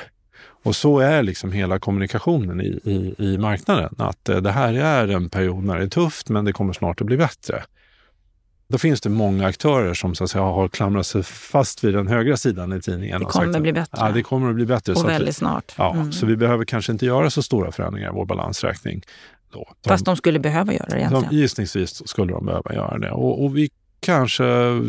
Och 0.63 0.75
så 0.75 0.99
är 0.99 1.23
liksom 1.23 1.51
hela 1.51 1.79
kommunikationen 1.79 2.61
i, 2.61 2.79
i, 2.83 3.15
i 3.17 3.37
marknaden. 3.37 3.95
Att 3.97 4.29
eh, 4.29 4.37
det 4.37 4.51
här 4.51 4.73
är 4.73 5.07
en 5.07 5.29
period 5.29 5.63
när 5.63 5.77
det 5.77 5.83
är 5.83 5.89
tufft 5.89 6.29
men 6.29 6.45
det 6.45 6.53
kommer 6.53 6.73
snart 6.73 7.01
att 7.01 7.07
bli 7.07 7.17
bättre. 7.17 7.63
Då 8.71 8.77
finns 8.77 9.01
det 9.01 9.09
många 9.09 9.47
aktörer 9.47 9.93
som 9.93 10.15
så 10.15 10.23
att 10.23 10.31
säga, 10.31 10.43
har 10.43 10.67
klamrat 10.67 11.07
sig 11.07 11.23
fast 11.23 11.83
vid 11.83 11.93
den 11.93 12.07
högra 12.07 12.37
sidan 12.37 12.73
i 12.73 12.81
tidningen. 12.81 13.19
Det 13.19 13.25
kommer 13.25 13.55
att 13.55 13.61
bli 13.61 13.73
bättre. 13.73 13.97
Ja, 13.97 14.11
det 14.11 14.23
kommer 14.23 14.49
att 14.49 14.55
bli 14.55 14.65
bättre. 14.65 14.93
Och 14.93 15.09
väldigt 15.09 15.29
vi, 15.29 15.33
snart. 15.33 15.73
Ja, 15.77 15.93
mm. 15.93 16.11
Så 16.11 16.25
vi 16.25 16.35
behöver 16.35 16.65
kanske 16.65 16.91
inte 16.91 17.05
göra 17.05 17.29
så 17.29 17.43
stora 17.43 17.71
förändringar 17.71 18.09
i 18.09 18.13
vår 18.13 18.25
balansräkning. 18.25 19.01
Då. 19.51 19.67
De, 19.81 19.89
Fast 19.89 20.05
de 20.05 20.15
skulle 20.15 20.39
behöva 20.39 20.73
göra 20.73 20.85
det 20.89 20.97
egentligen. 20.97 21.27
De, 21.29 21.35
gissningsvis 21.35 22.07
skulle 22.07 22.33
de 22.33 22.45
behöva 22.45 22.73
göra 22.73 22.97
det. 22.97 23.11
Och, 23.11 23.43
och, 23.43 23.57
vi 23.57 23.69
kanske 23.99 24.43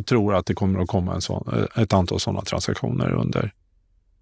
tror 0.07 0.35
att 0.35 0.47
det 0.47 0.55
kommer 0.55 0.81
att 0.81 0.89
komma 0.89 1.15
en 1.15 1.21
sån, 1.21 1.67
ett 1.77 1.93
antal 1.93 2.21
sådana 2.21 2.41
transaktioner 2.41 3.13
under 3.13 3.53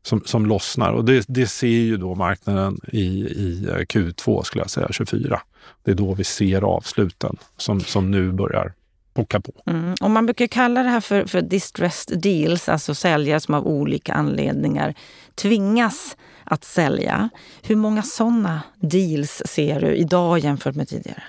som, 0.02 0.22
som 0.24 0.46
lossnar. 0.46 0.92
Och 0.92 1.04
det, 1.04 1.24
det 1.28 1.46
ser 1.46 1.66
ju 1.66 1.96
då 1.96 2.14
marknaden 2.14 2.80
i, 2.92 3.06
i 3.20 3.66
Q2, 3.88 4.42
skulle 4.42 4.62
jag 4.62 4.70
säga, 4.70 4.88
24. 4.90 5.40
Det 5.84 5.90
är 5.90 5.94
då 5.94 6.14
vi 6.14 6.24
ser 6.24 6.62
avsluten 6.62 7.36
som, 7.56 7.80
som 7.80 8.10
nu 8.10 8.32
börjar 8.32 8.72
pocka 9.14 9.40
på. 9.40 9.52
Mm. 9.66 9.94
Och 10.00 10.10
man 10.10 10.26
brukar 10.26 10.46
kalla 10.46 10.82
det 10.82 10.88
här 10.88 11.00
för, 11.00 11.24
för 11.24 11.42
distressed 11.42 12.20
deals, 12.20 12.68
alltså 12.68 12.94
säljare 12.94 13.40
som 13.40 13.54
av 13.54 13.66
olika 13.66 14.12
anledningar 14.12 14.94
tvingas 15.34 16.16
att 16.44 16.64
sälja. 16.64 17.28
Hur 17.62 17.76
många 17.76 18.02
sådana 18.02 18.62
deals 18.80 19.42
ser 19.44 19.80
du 19.80 19.94
idag 19.94 20.38
jämfört 20.38 20.74
med 20.74 20.88
tidigare? 20.88 21.22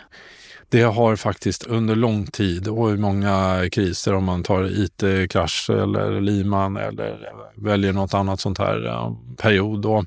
Det 0.70 0.82
har 0.82 1.15
faktiskt 1.15 1.67
under 1.67 1.96
lång 1.96 2.28
tid 2.28 2.67
och 2.67 2.91
i 2.91 2.98
många 2.98 3.63
kriser 3.72 4.13
om 4.13 4.24
man 4.24 4.44
tar 4.44 4.84
IT-krasch 4.84 5.70
eller 5.70 6.22
Liman 6.22 6.78
eller 6.78 7.30
väljer 7.56 7.94
något 7.94 8.13
annat 8.13 8.39
sånt 8.39 8.58
här 8.58 8.88
eh, 8.88 9.13
period 9.38 9.82
då, 9.82 10.06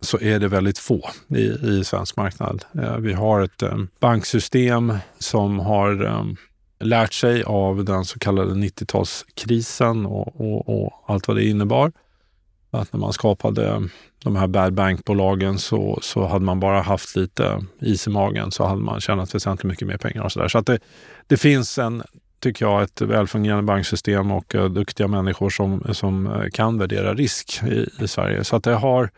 så 0.00 0.20
är 0.20 0.38
det 0.38 0.48
väldigt 0.48 0.78
få 0.78 1.10
i, 1.28 1.42
i 1.42 1.84
svensk 1.84 2.16
marknad. 2.16 2.64
Eh, 2.82 2.96
vi 2.96 3.12
har 3.12 3.42
ett 3.42 3.62
eh, 3.62 3.78
banksystem 4.00 4.94
som 5.18 5.58
har 5.58 6.04
lärt 6.84 7.12
sig 7.12 7.42
av 7.42 7.84
den 7.84 8.04
så 8.04 8.18
kallade 8.18 8.54
90-talskrisen 8.54 10.06
och, 10.06 10.40
och, 10.40 10.68
och, 10.68 11.04
allt 11.06 11.28
vad 11.28 11.36
det 11.36 11.44
innebar. 11.44 11.92
Att 12.70 12.92
när 12.92 13.00
man 13.00 13.12
skapade 13.12 13.88
de 14.24 14.36
här 14.36 14.46
bad 14.46 14.72
bank-bolagen 14.72 15.58
så, 15.58 15.98
så 16.02 16.26
hade 16.26 16.44
man 16.44 16.60
bara 16.60 16.82
haft 16.82 17.16
lite 17.16 17.64
is 17.80 18.06
i 18.06 18.10
magen 18.10 18.50
så 18.50 18.64
hade 18.64 18.82
man 18.82 19.00
tjänat 19.00 19.34
väsentligt 19.34 19.70
mycket 19.70 19.88
mer 19.88 19.96
pengar 19.96 20.22
och 20.22 20.32
så 20.32 20.40
där. 20.40 20.48
Så 20.48 20.58
att 20.58 20.66
det, 20.66 20.78
det 21.26 21.36
finns 21.36 21.78
en, 21.78 22.02
tycker 22.40 22.66
jag, 22.66 22.82
ett 22.82 23.00
välfungerande 23.00 23.62
banksystem 23.64 24.30
och 24.30 24.54
uh, 24.54 24.64
duktiga 24.64 25.08
människor 25.08 25.50
som, 25.50 25.84
som 25.92 26.26
eh, 26.26 26.50
kan 26.52 26.78
värdera 26.78 27.14
risk 27.14 27.62
i, 27.62 27.88
i 28.00 28.08
Sverige. 28.08 28.44
Så 28.44 28.56
att 28.56 28.64
det 28.64 28.74
har 28.74 29.10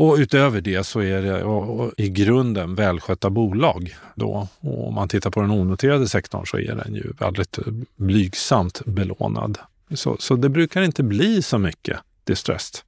och 0.00 0.16
utöver 0.16 0.60
det 0.60 0.84
så 0.84 1.00
är 1.00 1.22
det 1.22 2.04
i 2.04 2.08
grunden 2.08 2.74
välskötta 2.74 3.30
bolag. 3.30 3.96
Då. 4.14 4.48
Och 4.60 4.88
om 4.88 4.94
man 4.94 5.08
tittar 5.08 5.30
på 5.30 5.40
den 5.40 5.50
onoterade 5.50 6.08
sektorn 6.08 6.46
så 6.46 6.58
är 6.58 6.74
den 6.84 6.94
ju 6.94 7.12
väldigt 7.18 7.58
blygsamt 7.96 8.84
belånad. 8.84 9.58
Så, 9.94 10.16
så 10.18 10.36
det 10.36 10.48
brukar 10.48 10.82
inte 10.82 11.02
bli 11.02 11.42
så 11.42 11.58
mycket 11.58 11.98
distressed. 12.24 12.80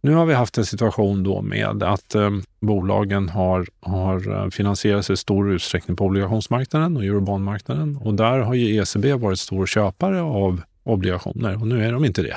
Nu 0.00 0.14
har 0.14 0.26
vi 0.26 0.34
haft 0.34 0.58
en 0.58 0.66
situation 0.66 1.22
då 1.22 1.42
med 1.42 1.82
att 1.82 2.14
eh, 2.14 2.30
bolagen 2.60 3.28
har, 3.28 3.66
har 3.80 4.20
finansierats 4.20 4.56
finansierat 4.56 5.06
sig 5.06 5.14
i 5.14 5.16
stor 5.16 5.52
utsträckning 5.52 5.96
på 5.96 6.04
obligationsmarknaden 6.04 6.96
och 6.96 7.04
eurobondmarknaden. 7.04 7.96
Och 7.96 8.14
där 8.14 8.38
har 8.38 8.54
ju 8.54 8.76
ECB 8.76 9.12
varit 9.12 9.38
stor 9.38 9.66
köpare 9.66 10.20
av 10.22 10.62
obligationer 10.82 11.60
och 11.60 11.66
nu 11.66 11.86
är 11.86 11.92
de 11.92 12.04
inte 12.04 12.22
det. 12.22 12.36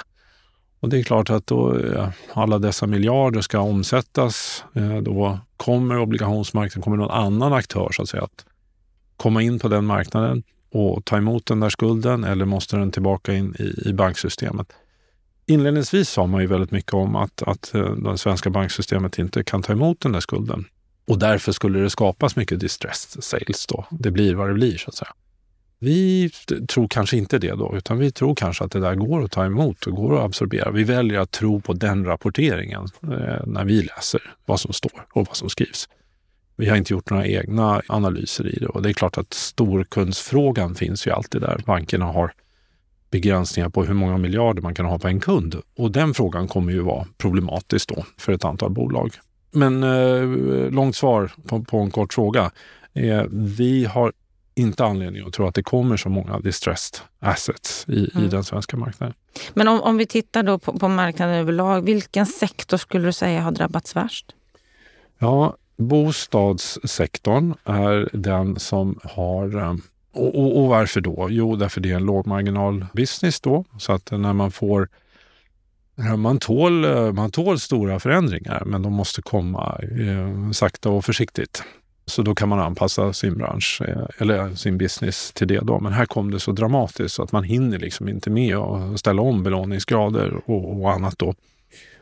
Och 0.81 0.89
det 0.89 0.99
är 0.99 1.03
klart 1.03 1.29
att 1.29 1.47
då 1.47 1.77
eh, 1.77 2.09
alla 2.33 2.59
dessa 2.59 2.87
miljarder 2.87 3.41
ska 3.41 3.59
omsättas. 3.59 4.63
Eh, 4.75 4.97
då 4.97 5.39
kommer 5.57 5.99
obligationsmarknaden, 5.99 6.83
kommer 6.83 6.97
någon 6.97 7.11
annan 7.11 7.53
aktör 7.53 7.89
så 7.91 8.01
att 8.01 8.09
säga 8.09 8.23
att 8.23 8.45
komma 9.17 9.41
in 9.41 9.59
på 9.59 9.67
den 9.67 9.85
marknaden 9.85 10.43
och 10.71 11.05
ta 11.05 11.17
emot 11.17 11.45
den 11.45 11.59
där 11.59 11.69
skulden 11.69 12.23
eller 12.23 12.45
måste 12.45 12.77
den 12.77 12.91
tillbaka 12.91 13.33
in 13.33 13.55
i, 13.59 13.89
i 13.89 13.93
banksystemet? 13.93 14.73
Inledningsvis 15.45 16.09
sa 16.09 16.27
man 16.27 16.41
ju 16.41 16.47
väldigt 16.47 16.71
mycket 16.71 16.93
om 16.93 17.15
att, 17.15 17.41
att 17.41 17.73
eh, 17.73 17.91
det 17.91 18.17
svenska 18.17 18.49
banksystemet 18.49 19.19
inte 19.19 19.43
kan 19.43 19.61
ta 19.61 19.73
emot 19.73 19.99
den 19.99 20.11
där 20.11 20.19
skulden. 20.19 20.65
Och 21.07 21.19
därför 21.19 21.51
skulle 21.51 21.79
det 21.79 21.89
skapas 21.89 22.35
mycket 22.35 22.59
distressed 22.59 23.23
sales 23.23 23.67
då. 23.67 23.85
Det 23.89 24.11
blir 24.11 24.35
vad 24.35 24.47
det 24.47 24.53
blir 24.53 24.77
så 24.77 24.89
att 24.89 24.95
säga. 24.95 25.13
Vi 25.83 26.29
tror 26.67 26.87
kanske 26.87 27.17
inte 27.17 27.39
det 27.39 27.51
då, 27.51 27.73
utan 27.77 27.97
vi 27.97 28.11
tror 28.11 28.35
kanske 28.35 28.63
att 28.63 28.71
det 28.71 28.79
där 28.79 28.95
går 28.95 29.23
att 29.23 29.31
ta 29.31 29.45
emot 29.45 29.87
och 29.87 29.95
går 29.95 30.17
att 30.17 30.25
absorbera. 30.25 30.71
Vi 30.71 30.83
väljer 30.83 31.19
att 31.19 31.31
tro 31.31 31.61
på 31.61 31.73
den 31.73 32.05
rapporteringen 32.05 32.87
eh, 33.03 33.45
när 33.45 33.65
vi 33.65 33.81
läser 33.81 34.33
vad 34.45 34.59
som 34.59 34.73
står 34.73 35.05
och 35.13 35.27
vad 35.27 35.35
som 35.35 35.49
skrivs. 35.49 35.89
Vi 36.55 36.69
har 36.69 36.77
inte 36.77 36.93
gjort 36.93 37.09
några 37.09 37.27
egna 37.27 37.81
analyser 37.87 38.47
i 38.47 38.59
det 38.59 38.67
och 38.67 38.81
det 38.81 38.89
är 38.89 38.93
klart 38.93 39.17
att 39.17 39.33
storkundsfrågan 39.33 40.75
finns 40.75 41.07
ju 41.07 41.11
alltid 41.11 41.41
där. 41.41 41.63
Bankerna 41.65 42.05
har 42.05 42.33
begränsningar 43.11 43.69
på 43.69 43.83
hur 43.83 43.93
många 43.93 44.17
miljarder 44.17 44.61
man 44.61 44.75
kan 44.75 44.85
ha 44.85 44.99
på 44.99 45.07
en 45.07 45.19
kund 45.19 45.55
och 45.77 45.91
den 45.91 46.13
frågan 46.13 46.47
kommer 46.47 46.71
ju 46.71 46.79
vara 46.79 47.07
problematisk 47.17 47.89
då 47.89 48.05
för 48.17 48.33
ett 48.33 48.45
antal 48.45 48.71
bolag. 48.71 49.11
Men 49.51 49.83
eh, 49.83 50.69
långt 50.71 50.95
svar 50.95 51.31
på, 51.47 51.63
på 51.63 51.77
en 51.77 51.91
kort 51.91 52.13
fråga. 52.13 52.51
Eh, 52.93 53.23
vi 53.31 53.85
har 53.85 54.11
inte 54.61 54.85
anledning 54.85 55.27
att 55.27 55.33
tro 55.33 55.47
att 55.47 55.55
det 55.55 55.63
kommer 55.63 55.97
så 55.97 56.09
många 56.09 56.39
distressed 56.39 56.99
assets 57.19 57.85
i, 57.87 58.11
mm. 58.13 58.25
i 58.25 58.29
den 58.29 58.43
svenska 58.43 58.77
marknaden. 58.77 59.15
Men 59.53 59.67
om, 59.67 59.81
om 59.81 59.97
vi 59.97 60.05
tittar 60.05 60.43
då 60.43 60.59
på, 60.59 60.79
på, 60.79 60.87
marknaden 60.87 61.35
överlag, 61.35 61.81
vilken 61.81 62.25
sektor 62.25 62.77
skulle 62.77 63.05
du 63.05 63.13
säga 63.13 63.41
har 63.41 63.51
drabbats 63.51 63.95
värst? 63.95 64.35
Ja, 65.19 65.55
bostadssektorn 65.77 67.53
är 67.65 68.09
den 68.13 68.59
som 68.59 68.99
har 69.03 69.57
eh, 69.57 69.75
och, 70.13 70.35
och, 70.39 70.61
och, 70.61 70.67
varför 70.67 71.01
då? 71.01 71.27
Jo, 71.29 71.55
därför 71.55 71.81
det 71.81 71.91
är 71.91 71.95
en 71.95 72.05
lågmarginal 72.05 72.85
business 72.93 73.41
då. 73.41 73.65
Så 73.77 73.93
att 73.93 74.11
när 74.11 74.33
man 74.33 74.51
får 74.51 74.89
man 76.17 76.39
tål, 76.39 76.85
man 77.13 77.31
tål 77.31 77.59
stora 77.59 77.99
förändringar, 77.99 78.63
men 78.65 78.81
de 78.81 78.93
måste 78.93 79.21
komma 79.21 79.79
eh, 79.99 80.51
sakta 80.51 80.89
och 80.89 81.05
försiktigt. 81.05 81.63
Så 82.05 82.21
då 82.21 82.35
kan 82.35 82.49
man 82.49 82.59
anpassa 82.59 83.13
sin 83.13 83.37
bransch 83.37 83.81
eh, 83.87 84.05
eller 84.17 84.55
sin 84.55 84.77
business 84.77 85.31
till 85.31 85.47
det. 85.47 85.59
Då. 85.59 85.79
Men 85.79 85.93
här 85.93 86.05
kom 86.05 86.31
det 86.31 86.39
så 86.39 86.51
dramatiskt 86.51 87.15
så 87.15 87.23
att 87.23 87.31
man 87.31 87.43
hinner 87.43 87.79
liksom 87.79 88.09
inte 88.09 88.29
med 88.29 88.57
att 88.57 88.99
ställa 88.99 89.21
om 89.21 89.43
belåningsgrader 89.43 90.41
och, 90.45 90.81
och 90.81 90.91
annat. 90.91 91.17
Då. 91.17 91.33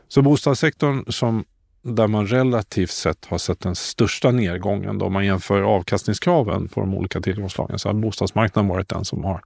Så 0.08 0.22
bostadssektorn 0.22 1.12
som 1.12 1.44
där 1.82 2.06
man 2.06 2.26
relativt 2.26 2.90
sett 2.90 3.24
har 3.24 3.38
sett 3.38 3.60
den 3.60 3.74
största 3.74 4.30
nedgången 4.30 4.98
då 4.98 5.08
man 5.08 5.26
jämför 5.26 5.62
avkastningskraven 5.62 6.68
på 6.68 6.80
de 6.80 6.94
olika 6.94 7.20
tillgångsslagen, 7.20 7.78
så 7.78 7.88
har 7.88 7.94
bostadsmarknaden 7.94 8.68
varit 8.68 8.88
den 8.88 9.04
som 9.04 9.24
har 9.24 9.42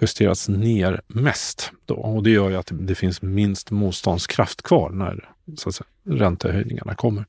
justerats 0.00 0.48
ner 0.48 1.00
mest. 1.06 1.72
Då. 1.86 1.94
Och 1.94 2.22
det 2.22 2.30
gör 2.30 2.50
ju 2.50 2.56
att 2.56 2.70
det 2.72 2.94
finns 2.94 3.22
minst 3.22 3.70
motståndskraft 3.70 4.62
kvar 4.62 4.90
när 4.90 5.28
så 5.56 5.68
att 5.68 5.74
säga, 5.74 5.86
räntehöjningarna 6.04 6.94
kommer. 6.94 7.24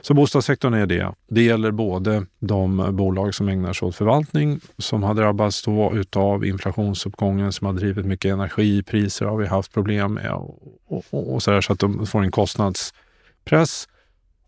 Så 0.00 0.14
bostadssektorn 0.14 0.74
är 0.74 0.86
det. 0.86 1.12
Det 1.28 1.42
gäller 1.42 1.70
både 1.70 2.26
de 2.38 2.96
bolag 2.96 3.34
som 3.34 3.48
ägnar 3.48 3.72
sig 3.72 3.88
åt 3.88 3.96
förvaltning 3.96 4.60
som 4.78 5.02
har 5.02 5.14
drabbats 5.14 5.62
då 5.62 5.92
utav 5.94 6.44
inflationsuppgången 6.44 7.52
som 7.52 7.66
har 7.66 7.74
drivit 7.74 8.06
mycket 8.06 8.32
energipriser 8.32 9.26
har 9.26 9.36
vi 9.36 9.46
haft 9.46 9.72
problem 9.72 10.14
med 10.14 10.32
och, 10.32 11.04
och, 11.10 11.34
och 11.34 11.42
så, 11.42 11.50
där, 11.50 11.60
så 11.60 11.72
att 11.72 11.78
de 11.78 12.06
får 12.06 12.22
en 12.22 12.30
kostnadspress. 12.30 13.88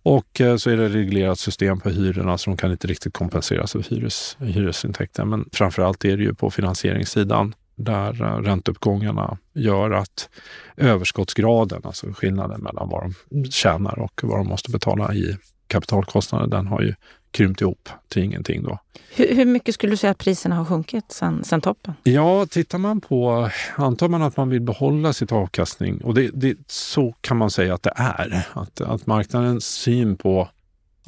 Och 0.03 0.41
eh, 0.41 0.57
så 0.57 0.71
är 0.71 0.77
det 0.77 0.89
reglerat 0.89 1.39
system 1.39 1.81
på 1.81 1.91
hyrorna 1.91 2.39
så 2.39 2.51
de 2.51 2.57
kan 2.57 2.71
inte 2.71 2.87
riktigt 2.87 3.13
kompenseras 3.13 3.73
för 3.73 3.83
hyres, 3.91 4.37
hyresintäkter. 4.41 5.25
Men 5.25 5.49
framför 5.53 5.83
allt 5.83 6.05
är 6.05 6.17
det 6.17 6.23
ju 6.23 6.35
på 6.35 6.51
finansieringssidan 6.51 7.55
där 7.79 8.23
eh, 8.23 8.43
ränteuppgångarna 8.43 9.39
gör 9.53 9.91
att 9.91 10.29
överskottsgraden, 10.77 11.81
alltså 11.85 12.07
skillnaden 12.13 12.61
mellan 12.61 12.89
vad 12.89 13.15
de 13.31 13.45
tjänar 13.45 13.99
och 13.99 14.21
vad 14.23 14.39
de 14.39 14.47
måste 14.47 14.71
betala 14.71 15.15
i 15.15 15.37
kapitalkostnader, 15.67 16.47
den 16.47 16.67
har 16.67 16.83
ju 16.83 16.95
krympt 17.31 17.61
ihop 17.61 17.89
till 18.09 18.23
ingenting. 18.23 18.63
Då. 18.63 18.79
Hur, 19.15 19.35
hur 19.35 19.45
mycket 19.45 19.75
skulle 19.75 19.93
du 19.93 19.97
säga 19.97 20.11
att 20.11 20.19
priserna 20.19 20.57
har 20.57 20.65
sjunkit 20.65 21.13
sen, 21.13 21.45
sen 21.45 21.61
toppen? 21.61 21.95
Ja, 22.03 22.47
tittar 22.47 22.79
man 22.79 23.01
på, 23.01 23.51
antar 23.77 24.09
man 24.09 24.23
att 24.23 24.37
man 24.37 24.51
vill 24.51 24.61
behålla 24.61 25.13
sitt 25.13 25.33
avkastning 25.33 26.01
och 26.01 26.15
det, 26.15 26.31
det, 26.35 26.57
så 26.67 27.15
kan 27.21 27.37
man 27.37 27.51
säga 27.51 27.75
att 27.75 27.83
det 27.83 27.93
är. 27.97 28.47
Att, 28.53 28.81
att 28.81 29.07
marknadens 29.07 29.67
syn 29.67 30.17
på 30.17 30.49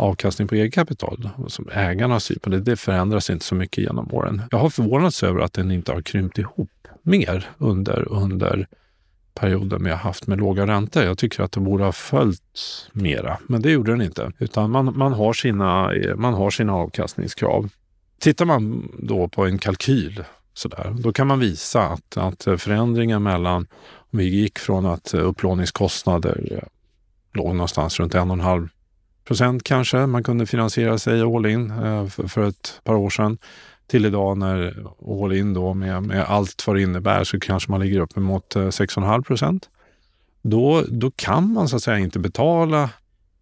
avkastning 0.01 0.49
på 0.49 0.55
eget 0.55 0.75
kapital, 0.75 1.29
som 1.49 1.69
ägarna 1.73 2.15
har 2.15 2.21
syn 2.21 2.39
på 2.43 2.51
det, 2.51 2.61
det 2.61 2.77
förändras 2.77 3.31
inte 3.31 3.45
så 3.45 3.55
mycket 3.55 3.85
genom 3.85 4.15
åren. 4.15 4.43
Jag 4.51 4.59
har 4.59 4.71
förvånats 4.71 5.23
över 5.23 5.41
att 5.41 5.53
den 5.53 5.71
inte 5.71 5.93
har 5.93 6.03
krympt 6.03 6.39
ihop 6.39 6.71
mer 7.03 7.51
under, 7.59 8.13
under 8.13 8.67
perioden 9.35 9.85
vi 9.85 9.91
har 9.91 9.97
haft 9.97 10.27
med 10.27 10.39
låga 10.39 10.67
räntor. 10.67 11.03
Jag 11.03 11.19
tycker 11.19 11.43
att 11.43 11.53
det 11.53 11.61
borde 11.61 11.85
ha 11.85 11.93
följt 11.93 12.89
mera, 12.93 13.39
men 13.47 13.63
det 13.63 13.71
gjorde 13.71 13.93
den 13.93 14.03
inte. 14.03 14.33
Utan 14.39 14.71
man, 14.71 14.99
man, 14.99 15.13
har, 15.13 15.33
sina, 15.33 15.93
man 16.17 16.35
har 16.35 16.51
sina 16.51 16.75
avkastningskrav. 16.75 17.69
Tittar 18.19 18.45
man 18.45 18.93
då 18.99 19.29
på 19.29 19.47
en 19.47 19.59
kalkyl 19.59 20.25
sådär, 20.55 20.97
då 20.99 21.13
kan 21.13 21.27
man 21.27 21.39
visa 21.39 21.83
att, 21.83 22.17
att 22.17 22.43
förändringen 22.63 23.23
mellan, 23.23 23.67
om 24.13 24.19
vi 24.19 24.25
gick 24.25 24.59
från 24.59 24.87
att 24.87 25.15
upplåningskostnader 25.15 26.65
låg 27.33 27.55
någonstans 27.55 28.01
runt 28.01 28.15
en 28.15 28.31
och 28.31 28.35
en 28.35 28.41
halv 28.41 28.69
procent 29.31 29.62
kanske 29.64 30.07
man 30.07 30.23
kunde 30.23 30.47
finansiera 30.47 30.99
sig 30.99 31.23
all 31.23 31.47
in 31.47 31.71
eh, 31.71 32.07
för 32.07 32.49
ett 32.49 32.81
par 32.85 32.95
år 32.95 33.11
sedan 33.11 33.38
till 33.87 34.07
idag 34.07 34.38
när 34.38 34.87
all 35.23 35.33
in 35.33 35.55
då 35.55 35.75
med, 35.75 36.03
med 36.03 36.25
allt 36.25 36.66
vad 36.66 36.77
det 36.77 36.83
innebär 36.83 37.25
så 37.25 37.40
kanske 37.40 37.71
man 37.71 37.81
ligger 37.81 38.01
uppemot 38.01 38.55
6,5 38.55 39.14
eh, 39.14 39.21
procent. 39.23 39.69
Då, 40.43 40.85
då 40.88 41.11
kan 41.11 41.53
man 41.53 41.69
så 41.69 41.77
att 41.77 41.83
säga 41.83 41.99
inte 41.99 42.19
betala 42.19 42.90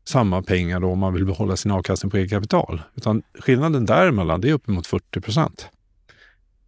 samma 0.08 0.42
pengar 0.42 0.80
då 0.80 0.90
om 0.90 0.98
man 0.98 1.14
vill 1.14 1.24
behålla 1.24 1.56
sin 1.56 1.70
avkastning 1.70 2.10
på 2.10 2.16
eget 2.16 2.30
kapital. 2.30 2.82
Utan 2.96 3.22
skillnaden 3.40 3.86
däremellan 3.86 4.40
det 4.40 4.48
är 4.48 4.52
uppemot 4.52 4.86
40 4.86 5.20
procent. 5.20 5.68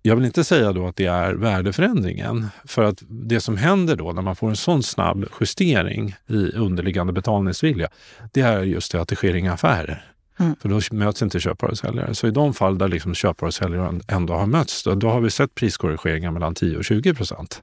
Jag 0.02 0.16
vill 0.16 0.24
inte 0.24 0.44
säga 0.44 0.72
då 0.72 0.86
att 0.86 0.96
det 0.96 1.06
är 1.06 1.34
värdeförändringen. 1.34 2.48
För 2.64 2.84
att 2.84 3.02
det 3.08 3.40
som 3.40 3.56
händer 3.56 3.96
då 3.96 4.12
när 4.12 4.22
man 4.22 4.36
får 4.36 4.48
en 4.48 4.56
sån 4.56 4.82
snabb 4.82 5.26
justering 5.40 6.14
i 6.26 6.52
underliggande 6.52 7.12
betalningsvilja, 7.12 7.88
det 8.32 8.40
är 8.40 8.62
just 8.62 8.92
det 8.92 9.00
att 9.00 9.08
det 9.08 9.16
sker 9.16 9.34
inga 9.34 9.52
affärer. 9.52 10.10
Mm. 10.38 10.56
För 10.60 10.68
då 10.68 10.80
möts 10.90 11.22
inte 11.22 11.40
köpare 11.40 11.70
och 11.70 11.78
säljare. 11.78 12.14
Så 12.14 12.26
i 12.26 12.30
de 12.30 12.54
fall 12.54 12.78
där 12.78 12.88
liksom 12.88 13.14
köpare 13.14 13.48
och 13.48 13.54
säljare 13.54 14.00
ändå 14.08 14.34
har 14.34 14.46
mötts, 14.46 14.82
då, 14.82 14.94
då 14.94 15.08
har 15.08 15.20
vi 15.20 15.30
sett 15.30 15.54
priskorrigeringar 15.54 16.30
mellan 16.30 16.54
10 16.54 16.76
och 16.76 16.84
20 16.84 17.14
procent. 17.14 17.62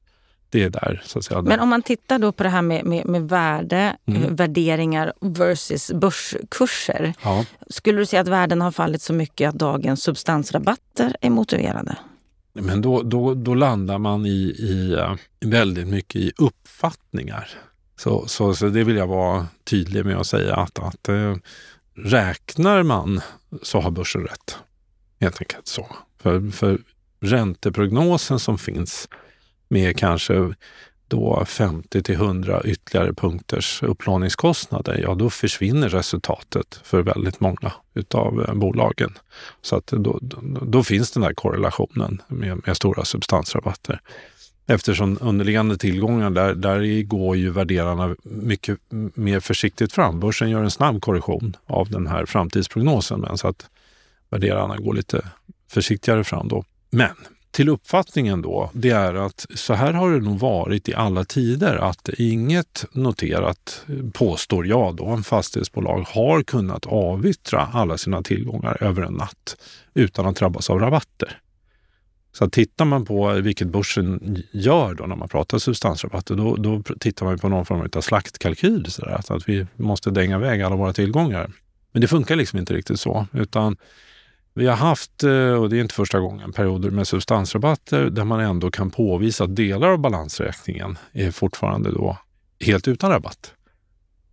Det 0.49 0.63
är 0.63 0.69
där, 0.69 1.01
så 1.05 1.19
att 1.19 1.25
säga. 1.25 1.41
Men 1.41 1.59
om 1.59 1.69
man 1.69 1.81
tittar 1.81 2.19
då 2.19 2.31
på 2.31 2.43
det 2.43 2.49
här 2.49 2.61
med, 2.61 2.85
med, 2.85 3.05
med 3.05 3.29
värde, 3.29 3.97
mm. 4.05 4.35
värderingar 4.35 5.13
versus 5.21 5.91
börskurser. 5.93 7.13
Ja. 7.23 7.45
Skulle 7.69 7.99
du 7.99 8.05
säga 8.05 8.21
att 8.21 8.27
värden 8.27 8.61
har 8.61 8.71
fallit 8.71 9.01
så 9.01 9.13
mycket 9.13 9.49
att 9.49 9.55
dagens 9.55 10.03
substansrabatter 10.03 11.15
är 11.21 11.29
motiverade? 11.29 11.95
Men 12.61 12.81
då, 12.81 13.03
då, 13.03 13.33
då 13.33 13.55
landar 13.55 13.97
man 13.97 14.25
i, 14.25 14.55
i 14.59 14.93
eh, 14.93 15.15
väldigt 15.45 15.87
mycket 15.87 16.21
i 16.21 16.31
uppfattningar. 16.37 17.49
Så, 17.95 18.27
så, 18.27 18.53
så, 18.53 18.69
det 18.69 18.83
vill 18.83 18.95
jag 18.95 19.07
vara 19.07 19.47
tydlig 19.63 20.05
med 20.05 20.17
att 20.17 20.27
säga 20.27 20.55
att, 20.55 20.79
att 20.79 21.09
eh, 21.09 21.35
räknar 21.95 22.83
man 22.83 23.21
så 23.61 23.79
har 23.81 23.91
börsen 23.91 24.21
rätt. 24.21 24.57
Helt 25.19 25.41
enkelt 25.41 25.67
så. 25.67 25.87
För, 26.21 26.51
för 26.51 26.79
ränteprognosen 27.19 28.39
som 28.39 28.57
finns 28.57 29.09
med 29.67 29.97
kanske 29.97 30.53
då 31.07 31.45
50 31.45 32.03
till 32.03 32.15
100 32.15 32.61
ytterligare 32.65 33.13
punkters 33.13 33.83
upplåningskostnader, 33.83 34.99
ja 35.03 35.15
då 35.15 35.29
försvinner 35.29 35.89
resultatet 35.89 36.79
för 36.83 37.01
väldigt 37.01 37.39
många 37.39 37.73
utav 37.93 38.45
eh, 38.47 38.53
bolagen. 38.53 39.17
Så 39.61 39.75
att 39.75 39.87
då, 39.87 40.19
då, 40.21 40.37
då 40.61 40.83
finns 40.83 41.11
den 41.11 41.23
där 41.23 41.33
korrelationen 41.33 42.21
med, 42.27 42.61
med, 42.65 42.77
stora 42.77 43.05
substansrabatter. 43.05 44.01
Eftersom 44.67 45.17
underliggande 45.21 45.77
tillgångar, 45.77 46.29
där, 46.29 46.55
där 46.55 47.03
går 47.03 47.35
ju 47.37 47.49
värderarna 47.49 48.15
mycket 48.23 48.79
mer 49.13 49.39
försiktigt 49.39 49.93
fram. 49.93 50.19
Börsen 50.19 50.49
gör 50.49 50.63
en 50.63 50.71
snabb 50.71 51.01
korrektion 51.01 51.57
av 51.65 51.89
den 51.89 52.07
här 52.07 52.25
framtidsprognosen, 52.25 53.19
men 53.19 53.37
så 53.37 53.47
att 53.47 53.69
värderarna 54.29 54.77
går 54.77 54.93
lite 54.93 55.25
försiktigare 55.71 56.23
fram 56.23 56.47
då. 56.47 56.63
Men 56.89 57.15
till 57.57 57.69
uppfattningen 57.69 58.41
då, 58.41 58.69
det 58.73 58.89
är 58.89 59.13
att 59.13 59.45
så 59.55 59.73
här 59.73 59.93
har 59.93 60.11
det 60.11 60.19
nog 60.19 60.39
varit 60.39 60.89
i 60.89 60.93
alla 60.93 61.25
tider 61.25 61.75
att 61.75 62.09
inget 62.17 62.85
noterat, 62.91 63.85
påstår 64.13 64.67
jag 64.67 64.95
då, 64.95 65.05
en 65.05 65.23
fastighetsbolag 65.23 66.05
har 66.07 66.43
kunnat 66.43 66.85
avyttra 66.85 67.69
alla 67.73 67.97
sina 67.97 68.23
tillgångar 68.23 68.83
över 68.83 69.01
en 69.01 69.13
natt 69.13 69.57
utan 69.93 70.25
att 70.25 70.35
drabbas 70.35 70.69
av 70.69 70.79
rabatter. 70.79 71.39
Så 72.31 72.49
tittar 72.49 72.85
man 72.85 73.05
på 73.05 73.33
vilket 73.33 73.67
börsen 73.67 74.43
gör 74.51 74.93
då 74.93 75.05
när 75.05 75.15
man 75.15 75.29
pratar 75.29 75.57
substansrabatter, 75.57 76.35
då, 76.35 76.55
då 76.55 76.83
tittar 76.99 77.25
man 77.25 77.39
på 77.39 77.49
någon 77.49 77.65
form 77.65 77.89
av 77.95 78.01
slaktkalkyl. 78.01 78.85
Så 78.91 79.05
där, 79.05 79.35
att 79.35 79.49
vi 79.49 79.67
måste 79.75 80.11
dänga 80.11 80.35
iväg 80.35 80.61
alla 80.61 80.75
våra 80.75 80.93
tillgångar. 80.93 81.51
Men 81.91 82.01
det 82.01 82.07
funkar 82.07 82.35
liksom 82.35 82.59
inte 82.59 82.73
riktigt 82.73 82.99
så, 82.99 83.27
utan 83.33 83.77
vi 84.57 84.67
har 84.67 84.75
haft, 84.75 85.23
eh, 85.23 85.53
och 85.53 85.69
det 85.69 85.77
är 85.77 85.81
inte 85.81 85.93
första 85.93 86.19
gången, 86.19 86.51
perioder 86.51 86.89
med 86.89 87.07
substansrabatter 87.07 88.09
där 88.09 88.23
man 88.23 88.39
ändå 88.39 88.71
kan 88.71 88.89
påvisa 88.89 89.43
att 89.43 89.55
delar 89.55 89.89
av 89.89 89.97
balansräkningen 89.97 90.97
är 91.13 91.31
fortfarande 91.31 91.91
då 91.91 92.17
helt 92.59 92.87
utan 92.87 93.11
rabatt. 93.11 93.53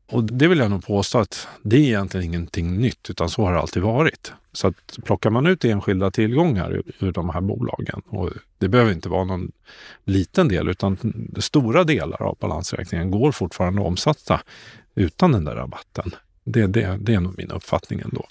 Och 0.06 0.24
det 0.24 0.48
vill 0.48 0.58
jag 0.58 0.70
nog 0.70 0.86
påstå 0.86 1.18
att 1.18 1.48
det 1.62 1.76
är 1.76 1.80
egentligen 1.80 2.26
ingenting 2.26 2.80
nytt, 2.80 3.10
utan 3.10 3.28
så 3.28 3.44
har 3.44 3.52
det 3.52 3.60
alltid 3.60 3.82
varit. 3.82 4.32
Så 4.52 4.66
att 4.66 4.98
plockar 5.04 5.30
man 5.30 5.46
ut 5.46 5.64
enskilda 5.64 6.10
tillgångar 6.10 6.72
ur, 6.72 6.92
ur 6.98 7.12
de 7.12 7.30
här 7.30 7.40
bolagen, 7.40 8.02
och 8.06 8.30
det 8.58 8.68
behöver 8.68 8.92
inte 8.92 9.08
vara 9.08 9.24
någon 9.24 9.52
liten 10.04 10.48
del, 10.48 10.68
utan 10.68 11.12
stora 11.38 11.84
delar 11.84 12.22
av 12.22 12.36
balansräkningen 12.40 13.10
går 13.10 13.32
fortfarande 13.32 13.82
omsatta 13.82 14.40
utan 14.94 15.32
den 15.32 15.44
där 15.44 15.54
rabatten. 15.54 16.14
Det, 16.44 16.66
det, 16.66 16.98
det 17.00 17.14
är 17.14 17.20
nog 17.20 17.34
min 17.38 17.50
uppfattning 17.50 18.00
ändå. 18.00 18.26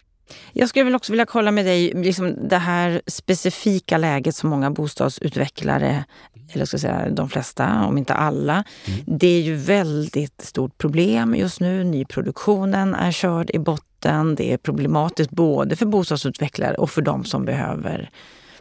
Jag 0.54 0.70
skulle 0.70 0.86
väl 0.86 0.96
också 0.96 1.12
vilja 1.12 1.26
kolla 1.26 1.52
med 1.52 1.66
dig, 1.66 1.94
liksom 1.96 2.48
det 2.50 2.58
här 2.58 3.02
specifika 3.08 3.98
läget 3.98 4.36
som 4.36 4.50
många 4.50 4.72
bostadsutvecklare, 4.72 6.04
eller 6.54 6.66
ska 6.66 6.78
säga 6.78 7.10
de 7.10 7.30
flesta, 7.30 7.86
om 7.86 7.98
inte 7.98 8.14
alla, 8.14 8.64
mm. 8.86 9.00
det 9.06 9.28
är 9.28 9.42
ju 9.42 9.56
väldigt 9.56 10.42
stort 10.42 10.78
problem 10.78 11.36
just 11.36 11.60
nu. 11.60 11.84
Nyproduktionen 11.84 12.96
är 12.96 13.12
körd 13.12 13.50
i 13.54 13.60
botten. 13.60 14.36
Det 14.36 14.54
är 14.54 14.58
problematiskt 14.58 15.32
både 15.32 15.76
för 15.76 15.86
bostadsutvecklare 15.86 16.76
och 16.76 16.90
för 16.90 17.02
de 17.02 17.26
som 17.26 17.46
behöver 17.46 18.10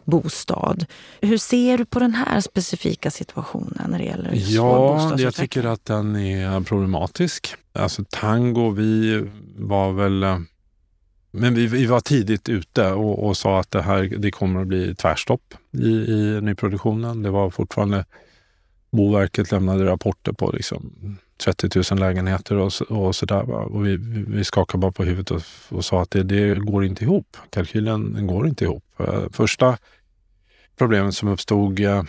bostad. 0.05 0.85
Hur 1.21 1.37
ser 1.37 1.77
du 1.77 1.85
på 1.85 1.99
den 1.99 2.13
här 2.13 2.41
specifika 2.41 3.11
situationen 3.11 3.87
när 3.89 3.97
det 3.97 4.05
gäller 4.05 4.31
Ja, 4.33 5.13
jag 5.17 5.35
tycker 5.35 5.63
att 5.65 5.85
den 5.85 6.15
är 6.15 6.61
problematisk. 6.61 7.55
Alltså 7.73 8.03
Tango, 8.09 8.69
vi 8.69 9.23
var 9.57 9.91
väl 9.91 10.23
men 11.35 11.53
vi, 11.53 11.67
vi, 11.67 11.85
var 11.85 11.99
tidigt 11.99 12.49
ute 12.49 12.91
och, 12.91 13.27
och, 13.27 13.37
sa 13.37 13.59
att 13.59 13.71
det 13.71 13.81
här 13.81 14.03
det 14.17 14.31
kommer 14.31 14.61
att 14.61 14.67
bli 14.67 14.95
tvärstopp 14.95 15.53
i, 15.71 15.87
i 15.87 16.39
nyproduktionen. 16.41 17.23
Det 17.23 17.29
var 17.29 17.49
fortfarande 17.49 18.05
Boverket 18.91 19.51
lämnade 19.51 19.85
rapporter 19.85 20.31
på 20.31 20.51
liksom 20.51 20.93
30 21.43 21.69
000 21.91 21.99
lägenheter 21.99 22.55
och, 22.55 22.71
och 22.89 23.15
sådär. 23.15 23.49
Och 23.51 23.85
vi, 23.85 23.97
vi 24.27 24.43
skakade 24.43 24.81
bara 24.81 24.91
på 24.91 25.03
huvudet 25.03 25.31
och, 25.31 25.41
och 25.69 25.85
sa 25.85 26.01
att 26.01 26.11
det, 26.11 26.23
det, 26.23 26.55
går 26.55 26.85
inte 26.85 27.03
ihop. 27.03 27.37
Kalkylen 27.49 28.27
går 28.27 28.47
inte 28.47 28.63
ihop. 28.63 28.83
Eh, 28.99 29.23
första 29.31 29.77
problemet 30.77 31.15
som 31.15 31.29
uppstod 31.29 31.79
eh, 31.79 32.03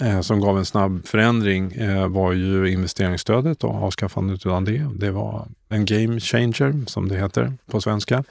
eh, 0.00 0.20
som 0.20 0.40
gav 0.40 0.58
en 0.58 0.64
snabb 0.64 1.06
förändring 1.06 1.72
eh, 1.72 2.08
var 2.08 2.32
ju 2.32 2.72
investeringsstödet 2.72 3.64
och 3.64 3.74
avskaffandet 3.74 4.46
av 4.46 4.64
det. 4.64 4.90
Det 4.94 5.10
var 5.10 5.48
en 5.68 5.84
game 5.84 6.20
changer 6.20 6.86
som 6.86 7.08
det 7.08 7.16
heter 7.16 7.52
på 7.66 7.80
svenska 7.80 8.24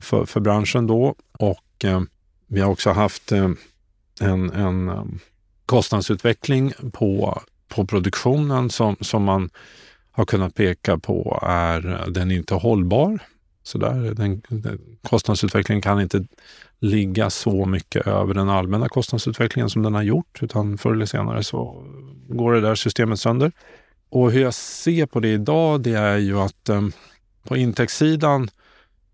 för, 0.00 0.24
för 0.24 0.40
branschen 0.40 0.86
då. 0.86 1.14
Och 1.38 1.84
eh, 1.84 2.00
vi 2.46 2.60
har 2.60 2.70
också 2.70 2.90
haft 2.90 3.32
eh, 3.32 3.50
en, 4.20 4.50
en 4.50 4.88
eh, 4.88 5.04
kostnadsutveckling 5.66 6.72
på, 6.92 7.42
på 7.68 7.86
produktionen 7.86 8.70
som, 8.70 8.96
som 9.00 9.24
man 9.24 9.50
har 10.10 10.24
kunnat 10.24 10.54
peka 10.54 10.98
på 10.98 11.40
är 11.42 11.92
eh, 11.92 12.06
den 12.06 12.30
inte 12.30 12.54
hållbar. 12.54 13.18
Så 13.66 13.78
där, 13.78 14.14
den, 14.14 14.42
den, 14.48 14.80
kostnadsutvecklingen 15.02 15.82
kan 15.82 16.00
inte 16.00 16.24
ligga 16.78 17.30
så 17.30 17.66
mycket 17.66 18.06
över 18.06 18.34
den 18.34 18.48
allmänna 18.48 18.88
kostnadsutvecklingen 18.88 19.70
som 19.70 19.82
den 19.82 19.94
har 19.94 20.02
gjort, 20.02 20.42
utan 20.42 20.78
förr 20.78 20.92
eller 20.92 21.06
senare 21.06 21.42
så 21.42 21.84
går 22.28 22.52
det 22.52 22.60
där 22.60 22.74
systemet 22.74 23.20
sönder. 23.20 23.52
Och 24.08 24.32
hur 24.32 24.42
jag 24.42 24.54
ser 24.54 25.06
på 25.06 25.20
det 25.20 25.28
idag, 25.28 25.80
det 25.80 25.92
är 25.92 26.16
ju 26.16 26.38
att 26.38 26.68
eh, 26.68 26.82
på 27.42 27.56
intäktssidan, 27.56 28.48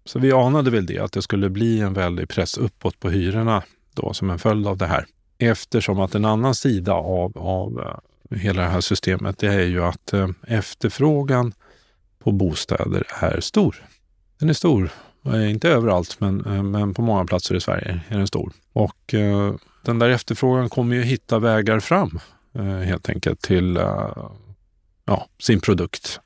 så 0.05 0.19
vi 0.19 0.33
anade 0.33 0.71
väl 0.71 0.87
det, 0.87 0.99
att 0.99 1.13
det 1.13 1.23
skulle 1.23 1.51
bli 1.51 1.81
en 1.81 1.93
väldig 1.95 2.29
press 2.29 2.59
uppåt 2.59 3.01
på 3.01 3.11
hyrorna 3.11 3.63
då 3.95 4.15
som 4.15 4.31
en 4.31 4.39
följd 4.39 4.67
av 4.67 4.77
det 4.77 4.87
här. 4.87 5.07
Eftersom 5.39 6.01
att 6.01 6.15
en 6.15 6.25
annan 6.25 6.55
sida 6.55 6.93
av, 6.93 7.39
av 7.39 7.81
eh, 7.81 8.39
hela 8.39 8.63
det 8.63 8.69
här 8.69 8.81
systemet, 8.81 9.39
det 9.39 9.49
är 9.49 9.67
ju 9.67 9.85
att 9.85 10.13
eh, 10.13 10.29
efterfrågan 10.47 11.53
på 12.19 12.33
bostäder 12.33 13.05
är 13.21 13.41
stor. 13.41 13.85
Den 14.43 14.49
är 14.49 14.55
stor. 14.55 14.91
Eh, 15.27 15.51
inte 15.51 15.69
överallt, 15.69 16.21
men, 16.21 16.47
eh, 16.47 16.63
men 16.63 16.95
på 16.95 17.03
många 17.03 17.25
platser 17.25 17.55
i 17.55 17.61
Sverige 17.61 18.01
är 18.09 18.19
den 18.19 18.27
stor. 18.27 18.53
Och 18.73 19.15
eh, 19.15 19.55
den 19.85 19.99
där 19.99 20.09
efterfrågan 20.09 20.69
kommer 20.69 20.97
ju 20.97 21.03
hitta 21.03 21.39
vägar 21.39 21.81
fram 21.81 22.21
helt 22.85 23.09
enkelt 23.09 23.41
till 23.41 23.79
ja, 25.05 25.27
sin 25.39 25.61
produkt 25.61 26.21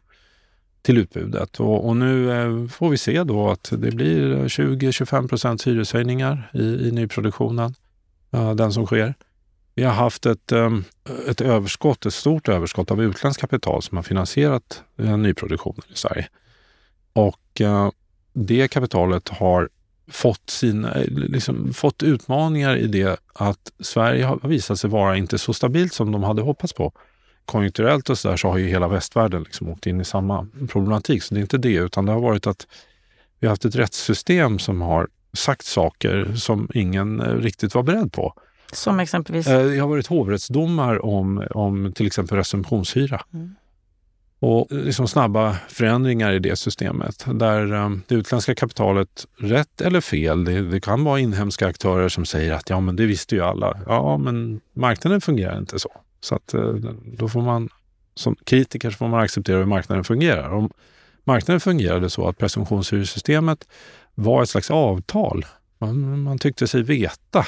till 0.83 0.99
utbudet. 0.99 1.61
Och, 1.61 1.89
och 1.89 1.97
nu 1.97 2.69
får 2.69 2.91
vi 2.91 2.99
se 2.99 3.25
då 3.25 3.51
att 3.51 3.73
det 3.79 3.91
blir 3.91 4.45
20-25 4.45 5.29
procents 5.29 5.67
hyreshöjningar 5.67 6.51
i, 6.55 6.89
i 6.89 6.91
nyproduktionen 6.93 7.75
den 8.57 8.73
som 8.73 8.87
sker. 8.87 9.15
Vi 9.75 9.83
har 9.83 9.93
haft 9.93 10.27
ett, 10.27 10.53
ett 11.29 11.41
överskott, 11.41 12.07
ett 12.07 12.15
stort 12.15 12.49
överskott 12.49 12.91
av 12.91 13.03
utländskt 13.03 13.41
kapital 13.41 13.83
som 13.83 13.97
har 13.97 14.03
finansierat 14.03 14.83
nyproduktionen 14.97 15.83
i 15.93 15.97
Sverige. 15.97 16.29
Och 17.13 17.63
det 18.37 18.69
kapitalet 18.69 19.29
har 19.29 19.69
fått, 20.11 20.51
sina, 20.51 20.95
liksom, 21.09 21.73
fått 21.73 22.03
utmaningar 22.03 22.77
i 22.77 22.87
det 22.87 23.21
att 23.33 23.73
Sverige 23.81 24.25
har 24.25 24.49
visat 24.49 24.79
sig 24.79 24.91
vara 24.91 25.17
inte 25.17 25.39
så 25.39 25.55
stabilt 25.55 25.93
som 25.93 26.13
de 26.13 26.23
hade 26.23 26.43
hoppats 26.43 26.73
på. 26.73 26.93
Konjunkturellt 27.45 28.11
och 28.11 28.19
så 28.19 28.29
där 28.29 28.37
så 28.37 28.49
har 28.49 28.59
ju 28.59 28.67
hela 28.67 28.89
västvärlden 28.89 29.43
liksom 29.43 29.69
åkt 29.69 29.87
in 29.87 30.01
i 30.01 30.05
samma 30.05 30.49
problematik. 30.69 31.23
Så 31.23 31.35
det 31.35 31.41
är 31.41 31.43
inte 31.43 31.59
det, 31.59 31.75
utan 31.75 32.07
det 32.07 32.13
har 32.13 32.21
varit 32.21 32.47
att 32.47 32.67
vi 33.41 33.47
har 33.47 33.53
haft 33.53 33.65
ett 33.65 33.77
rättssystem 33.77 34.59
som 34.59 34.81
har 34.81 35.09
sagt 35.33 35.65
saker 35.65 36.33
som 36.37 36.69
ingen 36.75 37.21
eh, 37.21 37.35
riktigt 37.35 37.75
var 37.75 37.83
beredd 37.83 38.13
på. 38.13 38.35
Som 38.73 39.01
exempelvis? 39.01 39.47
Eh, 39.47 39.67
det 39.67 39.79
har 39.79 39.89
varit 39.89 40.07
hovrättsdomar 40.07 41.05
om, 41.05 41.47
om 41.51 41.93
till 41.93 42.07
exempel 42.07 42.37
recensionshyra. 42.37 43.23
Mm. 43.35 43.55
Och 44.39 44.67
liksom 44.71 45.09
snabba 45.09 45.57
förändringar 45.69 46.33
i 46.33 46.39
det 46.39 46.57
systemet 46.57 47.27
där 47.35 47.73
ehm, 47.73 48.03
det 48.07 48.15
utländska 48.15 48.55
kapitalet, 48.55 49.27
rätt 49.37 49.81
eller 49.81 50.01
fel, 50.01 50.45
det, 50.45 50.71
det, 50.71 50.81
kan 50.81 51.05
vara 51.05 51.21
inhemska 51.21 51.67
aktörer 51.67 52.09
som 52.09 52.25
säger 52.25 52.53
att 52.53 52.71
ja 52.71 52.81
men 52.81 52.97
det 52.97 53.07
visste 53.07 53.35
ju 53.35 53.43
alla. 53.43 53.79
Ja 53.87 54.19
men 54.19 54.61
marknaden 54.73 55.21
fungerar 55.21 55.59
inte 55.59 55.79
så. 55.79 55.91
Så 56.21 56.35
att 56.35 56.55
eh, 56.55 56.75
då 57.19 57.29
får 57.29 57.43
man 57.43 57.69
som 58.15 58.37
kritiker 58.45 58.91
så 58.91 58.97
får 58.97 59.09
man 59.09 59.21
acceptera 59.21 59.59
hur 59.59 59.65
marknaden 59.65 60.05
fungerar. 60.05 60.51
Om 60.51 60.71
marknaden 61.25 61.61
fungerade 61.61 62.11
så 62.11 62.29
att 62.29 62.39
presumtionshyressystemet 62.39 63.69
var 64.15 64.43
ett 64.43 64.49
slags 64.49 64.71
avtal. 64.71 65.47
Man, 65.79 66.23
man 66.23 66.39
tyckte 66.39 66.67
sig 66.67 66.83
veta 66.83 67.47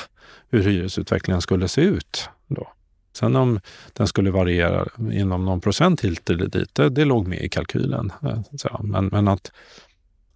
hur 0.51 0.63
hyresutvecklingen 0.63 1.43
skulle 1.43 1.69
se 1.69 1.81
ut. 1.81 2.29
Då. 2.47 2.73
Sen 3.13 3.37
om 3.37 3.61
den 3.93 4.07
skulle 4.07 4.31
variera 4.31 4.87
inom 5.13 5.45
någon 5.45 5.61
procent 5.61 6.01
hit 6.01 6.31
eller 6.31 6.47
dit, 6.47 6.75
det, 6.75 6.89
det 6.89 7.05
låg 7.05 7.27
med 7.27 7.43
i 7.43 7.49
kalkylen. 7.49 8.13
Eh, 8.23 8.81
men, 8.81 9.07
men 9.07 9.29
att, 9.29 9.53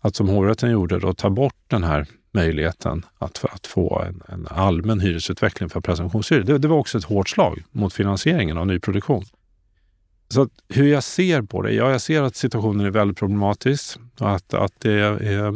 att 0.00 0.16
som 0.16 0.28
hovrätten 0.28 0.70
gjorde 0.70 0.98
då 0.98 1.14
ta 1.14 1.30
bort 1.30 1.56
den 1.68 1.84
här 1.84 2.06
möjligheten 2.32 3.06
att, 3.18 3.44
att 3.44 3.66
få 3.66 4.02
en, 4.02 4.22
en 4.28 4.46
allmän 4.50 5.00
hyresutveckling 5.00 5.68
för 5.68 5.80
presumtionshyror. 5.80 6.42
Det, 6.42 6.58
det, 6.58 6.68
var 6.68 6.76
också 6.76 6.98
ett 6.98 7.04
hårt 7.04 7.28
slag 7.28 7.62
mot 7.70 7.94
finansieringen 7.94 8.58
av 8.58 8.66
nyproduktion. 8.66 9.24
Så 10.28 10.48
hur 10.68 10.86
jag 10.86 11.02
ser 11.02 11.42
på 11.42 11.62
det? 11.62 11.72
Ja, 11.72 11.90
jag 11.90 12.00
ser 12.00 12.22
att 12.22 12.36
situationen 12.36 12.86
är 12.86 12.90
väldigt 12.90 13.18
problematisk. 13.18 13.98
Att, 14.18 14.54
att 14.54 14.80
det 14.80 14.92
är, 14.92 15.32
eh, 15.32 15.52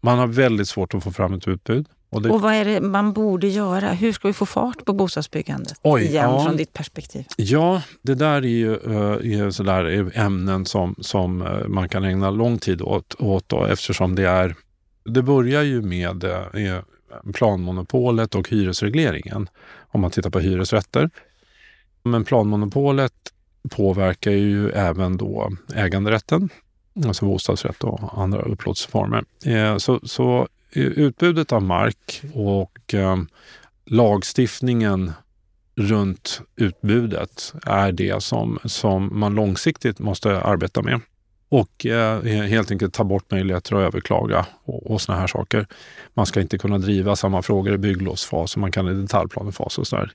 man 0.00 0.18
har 0.18 0.26
väldigt 0.26 0.68
svårt 0.68 0.94
att 0.94 1.04
få 1.04 1.12
fram 1.12 1.34
ett 1.34 1.48
utbud. 1.48 1.86
Och, 2.10 2.22
det... 2.22 2.30
och, 2.30 2.40
vad 2.40 2.54
är 2.54 2.64
det 2.64 2.80
man 2.80 3.12
borde 3.12 3.48
göra? 3.48 3.92
Hur 3.92 4.12
ska 4.12 4.28
vi 4.28 4.34
få 4.34 4.46
fart 4.46 4.84
på 4.84 4.92
bostadsbyggandet? 4.92 5.74
Oj, 5.82 6.02
igen, 6.02 6.30
ja. 6.30 6.44
från 6.44 6.56
ditt 6.56 6.72
perspektiv. 6.72 7.24
Ja, 7.36 7.82
det 8.02 8.14
där 8.14 8.36
är 8.36 8.42
ju 8.42 8.70
uh, 8.70 9.42
är 9.42 9.50
sådär 9.50 10.10
ämnen 10.14 10.66
som, 10.66 10.94
som 10.98 11.42
uh, 11.42 11.68
man 11.68 11.88
kan 11.88 12.04
ägna 12.04 12.30
lång 12.30 12.58
tid 12.58 12.82
åt, 12.82 13.14
åt 13.18 13.48
då, 13.48 13.64
eftersom 13.64 14.14
det 14.14 14.28
är... 14.28 14.54
Det 15.04 15.22
börjar 15.22 15.62
ju 15.62 15.82
med 15.82 16.24
uh, 16.24 16.80
planmonopolet 17.32 18.34
och 18.34 18.48
hyresregleringen, 18.48 19.48
om 19.88 20.00
man 20.00 20.10
tittar 20.10 20.30
på 20.30 20.40
hyresrätter. 20.40 21.10
Men 22.02 22.24
planmonopolet 22.24 23.12
påverkar 23.70 24.30
ju 24.30 24.70
även 24.70 25.16
då 25.16 25.52
äganderätten, 25.74 26.48
alltså 27.06 27.24
bostadsrätt 27.24 27.84
och 27.84 28.22
andra 28.22 28.42
upplåtelseformer. 28.42 29.24
Så, 29.78 30.00
så 30.02 30.48
Eh, 30.72 30.82
utbudet 30.82 31.52
av 31.52 31.62
mark 31.62 32.22
och 32.34 32.94
eh, 32.94 33.16
lagstiftningen 33.86 35.12
runt 35.76 36.40
utbudet 36.56 37.54
är 37.62 37.92
det 37.92 38.22
som, 38.22 38.58
som 38.64 39.18
man 39.18 39.34
långsiktigt 39.34 39.98
måste 39.98 40.40
arbeta 40.40 40.82
med. 40.82 41.00
Och 41.48 41.86
eh, 41.86 42.22
helt 42.22 42.70
enkelt 42.70 42.94
ta 42.94 43.04
bort 43.04 43.30
möjligheter 43.30 43.76
att 43.76 43.82
överklaga 43.82 44.46
och, 44.64 44.90
och 44.90 45.00
såna 45.00 45.18
här 45.18 45.26
saker. 45.26 45.66
Man 46.14 46.26
ska 46.26 46.40
inte 46.40 46.58
kunna 46.58 46.78
driva 46.78 47.16
samma 47.16 47.42
frågor 47.42 47.74
i 47.74 47.78
bygglovsfas 47.78 48.50
som 48.50 48.60
man 48.60 48.72
kan 48.72 48.88
i 48.88 48.94
detaljplanefas 48.94 49.78
och 49.78 49.86
sådär. 49.86 50.12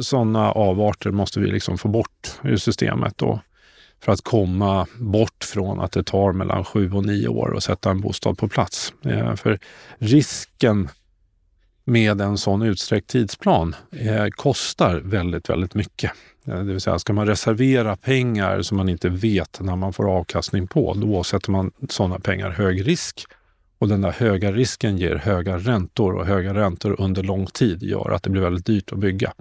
Sådana 0.00 0.52
avarter 0.52 1.10
måste 1.10 1.40
vi 1.40 1.46
liksom 1.46 1.78
få 1.78 1.88
bort 1.88 2.32
ur 2.42 2.56
systemet. 2.56 3.22
Och 3.22 3.38
för 4.00 4.12
att 4.12 4.22
komma 4.22 4.86
bort 5.00 5.44
från 5.44 5.80
att 5.80 5.92
det 5.92 6.02
tar 6.02 6.32
mellan 6.32 6.64
sju 6.64 6.92
och 6.92 7.06
nio 7.06 7.28
år 7.28 7.56
att 7.56 7.64
sätta 7.64 7.90
en 7.90 8.00
bostad 8.00 8.38
på 8.38 8.48
plats. 8.48 8.94
Eh, 9.04 9.34
för 9.34 9.58
risken 9.98 10.88
med 11.84 12.20
en 12.20 12.38
sån 12.38 12.62
utsträckt 12.62 13.10
tidsplan 13.10 13.74
eh, 13.90 14.26
kostar 14.26 14.96
väldigt, 15.04 15.50
väldigt 15.50 15.74
mycket. 15.74 16.12
Eh, 16.46 16.54
det 16.54 16.72
vill 16.72 16.80
säga, 16.80 16.98
ska 16.98 17.12
man 17.12 17.26
reservera 17.26 17.96
pengar 17.96 18.62
som 18.62 18.76
man 18.76 18.88
inte 18.88 19.08
vet 19.08 19.60
när 19.60 19.76
man 19.76 19.92
får 19.92 20.10
avkastning 20.10 20.66
på, 20.66 20.94
då 20.94 21.24
sätter 21.24 21.50
man 21.50 21.72
sådana 21.88 22.18
pengar 22.18 22.50
hög 22.50 22.86
risk. 22.86 23.24
Och 23.78 23.88
den 23.88 24.00
där 24.00 24.12
höga 24.12 24.52
risken 24.52 24.98
ger 24.98 25.16
höga 25.16 25.58
räntor 25.58 26.14
och 26.14 26.26
höga 26.26 26.54
räntor 26.54 26.96
under 27.00 27.22
lång 27.22 27.46
tid 27.46 27.82
gör 27.82 28.10
att 28.10 28.22
det 28.22 28.30
blir 28.30 28.42
väldigt 28.42 28.66
dyrt 28.66 28.92
att 28.92 28.98
bygga. 28.98 29.32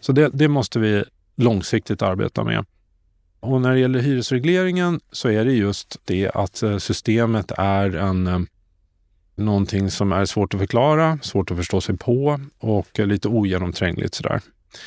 Så 0.00 0.12
det, 0.12 0.30
det 0.32 0.48
måste 0.48 0.78
vi 0.78 1.04
långsiktigt 1.36 2.02
arbeta 2.02 2.44
med. 2.44 2.64
Och 3.44 3.60
när 3.60 3.72
det 3.72 3.80
gäller 3.80 4.00
hyresregleringen 4.00 5.00
så 5.12 5.28
är 5.28 5.44
det 5.44 5.52
just 5.52 6.00
det 6.04 6.30
att 6.34 6.62
eh, 6.62 6.78
systemet 6.78 7.52
är 7.58 7.96
en 7.96 8.26
eh, 8.26 8.40
någonting 9.36 9.90
som 9.90 10.12
är 10.12 10.24
svårt 10.24 10.54
att 10.54 10.60
förklara, 10.60 11.18
svårt 11.22 11.50
att 11.50 11.56
förstå 11.56 11.80
sig 11.80 11.96
på 11.96 12.40
och 12.58 13.00
eh, 13.00 13.06
lite 13.06 13.28
ogenomträngligt 13.28 14.14
sådär. 14.14 14.40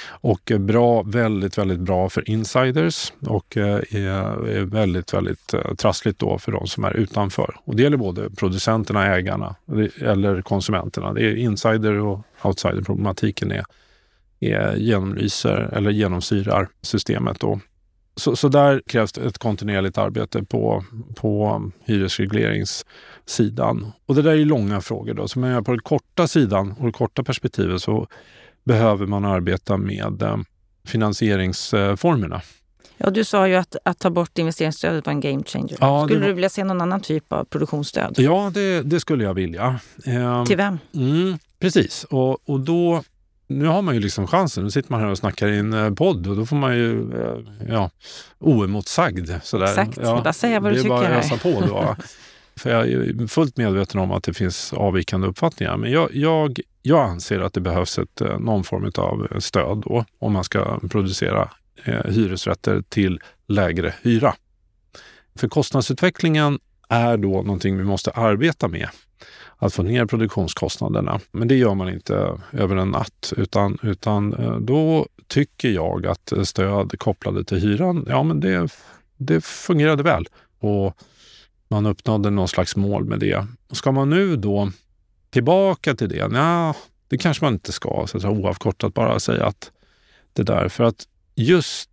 Och 0.08 0.52
bra, 0.60 1.04
väldigt, 1.04 1.58
väldigt 1.58 1.80
bra 1.80 2.10
för 2.10 2.30
insiders 2.30 3.14
och 3.20 3.58
är 3.58 4.66
väldigt, 4.66 5.14
väldigt 5.14 5.54
trassligt 5.78 6.20
då 6.20 6.38
för 6.38 6.52
de 6.52 6.68
som 6.68 6.84
är 6.84 6.94
utanför. 6.94 7.56
Och 7.64 7.76
det 7.76 7.84
gäller 7.84 7.98
både 7.98 8.30
producenterna, 8.30 9.16
ägarna 9.16 9.56
eller 10.02 10.42
konsumenterna. 10.42 11.14
Det 11.14 11.22
är 11.22 11.36
insider 11.36 11.94
och 12.00 12.20
outsider 12.44 12.82
problematiken 12.82 13.52
är, 13.52 13.66
är 14.40 14.76
genomlyser 14.76 15.70
eller 15.74 15.92
genomsyrar 15.92 16.68
systemet. 16.82 17.40
Då. 17.40 17.60
Så, 18.18 18.36
så 18.36 18.50
där 18.50 18.82
krävs 18.88 19.12
det 19.12 19.26
ett 19.26 19.38
kontinuerligt 19.38 19.98
arbete 19.98 20.44
på, 20.44 20.84
på 21.16 21.62
hyresregleringssidan. 21.86 23.92
Och 24.06 24.16
det 24.16 24.22
där 24.22 24.32
är 24.32 24.46
långa 24.46 24.82
frågor. 24.82 25.14
Då. 25.14 25.28
Så 25.28 25.40
men 25.40 25.64
på 25.64 25.72
den 25.72 25.82
korta 25.82 26.28
sidan 26.28 26.76
och 26.80 26.86
det 26.86 26.92
korta 26.92 27.24
perspektivet 27.24 27.82
så 27.82 28.08
behöver 28.64 29.06
man 29.06 29.26
arbeta 29.26 29.78
med 29.78 30.22
eh, 30.22 30.38
finansieringsformerna. 30.86 32.42
Ja, 32.98 33.10
du 33.10 33.24
sa 33.24 33.48
ju 33.48 33.56
att, 33.56 33.76
att 33.84 34.00
ta 34.00 34.10
bort 34.10 34.38
investeringsstödet 34.38 35.06
var 35.06 35.14
en 35.14 35.20
game 35.20 35.44
changer. 35.44 35.78
Ja, 35.80 36.06
skulle 36.06 36.20
var... 36.20 36.28
du 36.28 36.34
vilja 36.34 36.50
se 36.50 36.64
någon 36.64 36.82
annan 36.82 37.02
typ 37.02 37.34
av 37.34 37.44
produktionsstöd? 37.44 38.16
Ja, 38.18 38.52
det, 38.54 38.82
det 38.82 39.00
skulle 39.00 39.24
jag 39.24 39.34
vilja. 39.34 39.80
Eh, 40.06 40.46
Till 40.46 40.58
vem? 40.58 40.80
Mm, 40.96 41.38
precis, 41.60 42.04
och, 42.04 42.50
och 42.50 42.60
då 42.60 43.04
nu 43.48 43.66
har 43.66 43.82
man 43.82 43.96
ju 43.96 44.02
liksom 44.02 44.28
chansen. 44.28 44.64
Nu 44.64 44.72
sitter 44.72 44.92
man 44.92 45.02
här 45.02 45.08
och 45.08 45.18
snackar 45.18 45.48
i 45.48 45.58
en 45.58 45.74
eh, 45.74 45.94
podd 45.94 46.28
och 46.28 46.36
då 46.36 46.46
får 46.46 46.56
man 46.56 46.76
ju 46.76 47.14
eh, 47.22 47.38
ja, 47.70 47.90
oemotsagd. 48.40 49.30
Sådär. 49.44 49.66
Exakt, 49.66 49.98
ja, 50.02 50.22
bara 50.24 50.34
säga 50.34 50.60
vad 50.60 50.72
du 50.72 50.76
tycker. 50.76 50.90
Det 50.90 50.96
är 50.96 51.10
bara 51.10 51.20
att 51.20 51.26
ösa 51.26 51.38
på 51.38 51.62
då. 51.68 51.96
För 52.56 52.70
jag 52.70 52.88
är 52.88 53.28
fullt 53.28 53.58
medveten 53.58 54.00
om 54.00 54.12
att 54.12 54.24
det 54.24 54.34
finns 54.34 54.74
avvikande 54.74 55.28
uppfattningar. 55.28 55.78
Men 55.78 55.92
jag, 55.92 56.16
jag, 56.16 56.60
jag 56.82 57.10
anser 57.10 57.40
att 57.40 57.54
det 57.54 57.62
behövs 57.62 58.00
ett, 58.00 58.22
eh, 58.22 58.40
någon 58.40 58.64
form 58.64 58.92
av 58.98 59.40
stöd 59.40 59.78
då, 59.78 60.06
om 60.20 60.34
man 60.34 60.44
ska 60.44 60.80
producera 60.90 61.50
eh, 61.84 62.04
hyresrätter 62.06 62.84
till 62.90 63.20
lägre 63.48 63.94
hyra. 64.02 64.36
För 65.36 65.48
kostnadsutvecklingen 65.48 66.60
är 66.90 67.18
då 67.18 67.30
någonting 67.30 67.78
vi 67.78 67.84
måste 67.84 68.12
arbeta 68.12 68.68
med. 68.68 68.90
Att 69.58 69.74
få 69.74 69.84
ner 69.84 70.06
produktionskostnaderna. 70.06 71.20
Men 71.32 71.48
det 71.48 71.56
gör 71.56 71.74
man 71.74 71.90
inte 71.90 72.40
över 72.52 72.76
en 72.76 72.92
natt. 72.92 73.34
Utan, 73.38 73.78
utan 73.84 74.34
eh, 74.34 74.58
då 74.58 75.08
tycker 75.28 75.70
jag 75.70 76.08
att 76.08 76.34
stöd 76.44 77.00
kopplade 77.00 77.44
till 77.44 77.58
hyran, 77.58 78.06
ja 78.10 78.24
men 78.24 78.40
det, 78.40 78.72
det 79.18 79.44
fungerade 79.44 80.04
väl. 80.04 80.28
Och 80.60 80.98
man 81.68 81.86
uppnådde 81.86 82.30
någon 82.30 82.48
slags 82.48 82.76
mål 82.76 83.06
med 83.06 83.20
det. 83.20 83.46
Ska 83.72 83.92
man 83.92 84.10
nu 84.10 84.36
då 84.36 84.72
tillbaka 85.30 85.96
till 85.96 86.10
det? 86.10 86.30
Ja, 86.32 86.76
det 87.08 87.18
kanske 87.18 87.46
man 87.46 87.54
inte 87.54 87.72
ska 87.72 88.06
så 88.08 88.18
att 88.18 88.26
oavkortat 88.26 88.94
bara 88.94 89.20
säga 89.20 89.46
att 89.46 89.72
det 90.34 90.44
där. 90.44 90.70
För 90.70 90.84
att 90.84 91.08
just 91.36 91.90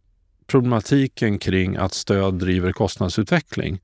problematiken 0.47 1.39
kring 1.39 1.77
att 1.77 1.95
stöd 1.95 2.35
driver 2.35 2.73
kostnadsutveckling, 2.73 3.81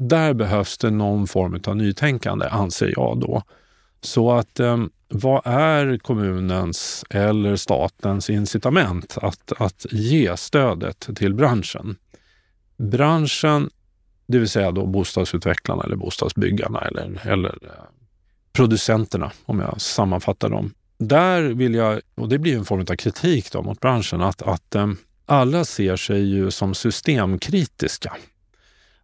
där 0.00 0.34
behövs 0.34 0.78
det 0.78 0.90
någon 0.90 1.26
form 1.26 1.60
av 1.66 1.76
nytänkande, 1.76 2.48
anser 2.48 2.92
jag 2.96 3.20
då. 3.20 3.42
Så 4.00 4.32
att 4.32 4.60
eh, 4.60 4.78
vad 5.08 5.42
är 5.44 5.98
kommunens 5.98 7.04
eller 7.10 7.56
statens 7.56 8.30
incitament 8.30 9.18
att, 9.22 9.52
att 9.58 9.86
ge 9.90 10.36
stödet 10.36 11.08
till 11.16 11.34
branschen? 11.34 11.96
Branschen 12.76 13.70
det 14.26 14.38
vill 14.38 14.48
säga 14.48 14.70
då 14.70 14.86
bostadsutvecklarna 14.86 15.82
eller 15.82 15.96
bostadsbyggarna 15.96 16.80
eller, 16.80 17.28
eller 17.28 17.58
eh, 17.62 17.70
producenterna 18.52 19.32
om 19.44 19.60
jag 19.60 19.80
sammanfattar 19.80 20.50
dem. 20.50 20.74
Där 20.98 21.42
vill 21.42 21.74
jag, 21.74 22.00
och 22.14 22.28
det 22.28 22.38
blir 22.38 22.56
en 22.56 22.64
form 22.64 22.80
av 22.80 22.96
kritik 22.96 23.52
då 23.52 23.62
mot 23.62 23.80
branschen, 23.80 24.20
att, 24.20 24.42
att 24.42 24.74
eh, 24.74 24.90
alla 25.26 25.64
ser 25.64 25.96
sig 25.96 26.22
ju 26.22 26.50
som 26.50 26.74
systemkritiska 26.74 28.16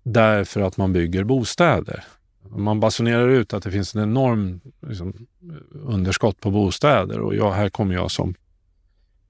därför 0.06 0.60
att 0.60 0.76
man 0.76 0.92
bygger 0.92 1.24
bostäder. 1.24 2.04
Man 2.48 2.80
basunerar 2.80 3.28
ut 3.28 3.54
att 3.54 3.62
det 3.62 3.70
finns 3.70 3.94
en 3.94 4.02
enorm 4.02 4.60
liksom, 4.86 5.26
underskott 5.84 6.40
på 6.40 6.50
bostäder 6.50 7.20
och 7.20 7.34
jag, 7.34 7.52
här 7.52 7.68
kommer 7.68 7.94
jag 7.94 8.10
som 8.10 8.34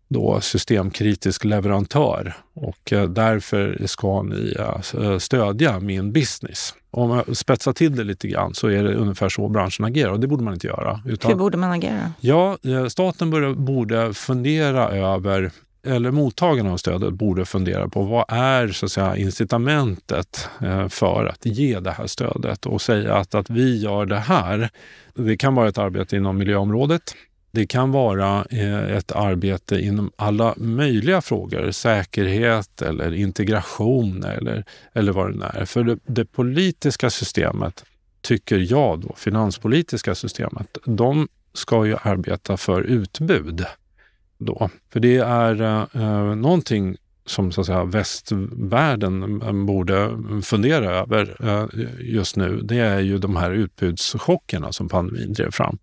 då 0.08 0.40
systemkritisk 0.40 1.44
leverantör 1.44 2.36
och 2.54 2.92
eh, 2.92 3.08
därför 3.08 3.86
ska 3.86 4.22
ni 4.22 4.56
eh, 4.58 5.18
stödja 5.18 5.80
min 5.80 6.12
business. 6.12 6.74
Om 6.90 7.10
jag 7.10 7.36
spetsar 7.36 7.72
till 7.72 7.96
det 7.96 8.04
lite 8.04 8.28
grann 8.28 8.54
så 8.54 8.68
är 8.68 8.84
det 8.84 8.94
ungefär 8.94 9.28
så 9.28 9.48
branschen 9.48 9.84
agerar 9.84 10.10
och 10.10 10.20
det 10.20 10.26
borde 10.26 10.44
man 10.44 10.54
inte 10.54 10.66
göra. 10.66 11.00
Utan, 11.06 11.30
Hur 11.30 11.38
borde 11.38 11.56
man 11.56 11.70
agera? 11.70 12.12
Ja, 12.20 12.58
eh, 12.64 12.86
staten 12.86 13.30
borde, 13.30 13.54
borde 13.54 14.14
fundera 14.14 14.88
över 14.88 15.50
eller 15.86 16.10
mottagarna 16.10 16.72
av 16.72 16.76
stödet 16.76 17.14
borde 17.14 17.44
fundera 17.44 17.88
på 17.88 18.02
vad 18.02 18.24
är 18.28 18.68
så 18.68 18.86
att 18.86 18.92
säga, 18.92 19.16
incitamentet 19.16 20.48
eh, 20.62 20.88
för 20.88 21.26
att 21.26 21.46
ge 21.46 21.80
det 21.80 21.90
här 21.90 22.06
stödet 22.06 22.66
och 22.66 22.82
säga 22.82 23.14
att, 23.14 23.34
att 23.34 23.50
vi 23.50 23.80
gör 23.80 24.06
det 24.06 24.18
här. 24.18 24.70
Det 25.14 25.36
kan 25.36 25.54
vara 25.54 25.68
ett 25.68 25.78
arbete 25.78 26.16
inom 26.16 26.38
miljöområdet. 26.38 27.14
Det 27.50 27.66
kan 27.66 27.92
vara 27.92 28.46
eh, 28.50 28.96
ett 28.96 29.12
arbete 29.12 29.80
inom 29.80 30.10
alla 30.16 30.54
möjliga 30.56 31.20
frågor, 31.20 31.70
säkerhet 31.70 32.82
eller 32.82 33.14
integration 33.14 34.24
eller, 34.24 34.64
eller 34.92 35.12
vad 35.12 35.38
det 35.38 35.46
är. 35.54 35.64
För 35.64 35.84
det, 35.84 35.98
det 36.06 36.24
politiska 36.24 37.10
systemet, 37.10 37.84
tycker 38.20 38.72
jag 38.72 39.00
då, 39.00 39.14
finanspolitiska 39.16 40.14
systemet, 40.14 40.78
de 40.84 41.28
ska 41.54 41.86
ju 41.86 41.96
arbeta 42.02 42.56
för 42.56 42.82
utbud. 42.82 43.66
Då. 44.38 44.70
För 44.92 45.00
det 45.00 45.16
är 45.16 45.62
eh, 45.62 46.02
eh, 46.02 46.34
någonting 46.34 46.96
som 47.26 47.52
så 47.52 47.60
att 47.60 47.66
säga, 47.66 47.84
västvärlden 47.84 49.22
mm, 49.22 49.66
borde 49.66 50.10
fundera 50.42 50.90
över 50.90 51.36
eh, 51.40 51.66
just 52.00 52.36
nu. 52.36 52.60
Det 52.62 52.78
är 52.78 53.00
ju 53.00 53.18
de 53.18 53.36
här 53.36 53.50
utbudschockerna 53.50 54.72
som 54.72 54.88
pandemin 54.88 55.32
drev 55.32 55.50
fram. 55.50 55.78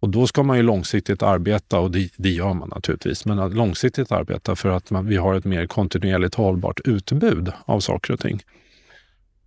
Och 0.00 0.08
då 0.10 0.26
ska 0.26 0.42
man 0.42 0.56
ju 0.56 0.62
långsiktigt 0.62 1.22
arbeta, 1.22 1.78
och 1.78 1.90
det, 1.90 2.10
det 2.16 2.30
gör 2.30 2.54
man 2.54 2.68
naturligtvis, 2.68 3.24
men 3.24 3.38
att 3.38 3.54
långsiktigt 3.54 4.12
arbeta 4.12 4.56
för 4.56 4.68
att 4.68 4.90
man, 4.90 5.06
vi 5.06 5.16
har 5.16 5.34
ett 5.34 5.44
mer 5.44 5.66
kontinuerligt 5.66 6.34
hållbart 6.34 6.80
utbud 6.84 7.52
av 7.64 7.80
saker 7.80 8.12
och 8.12 8.20
ting. 8.20 8.42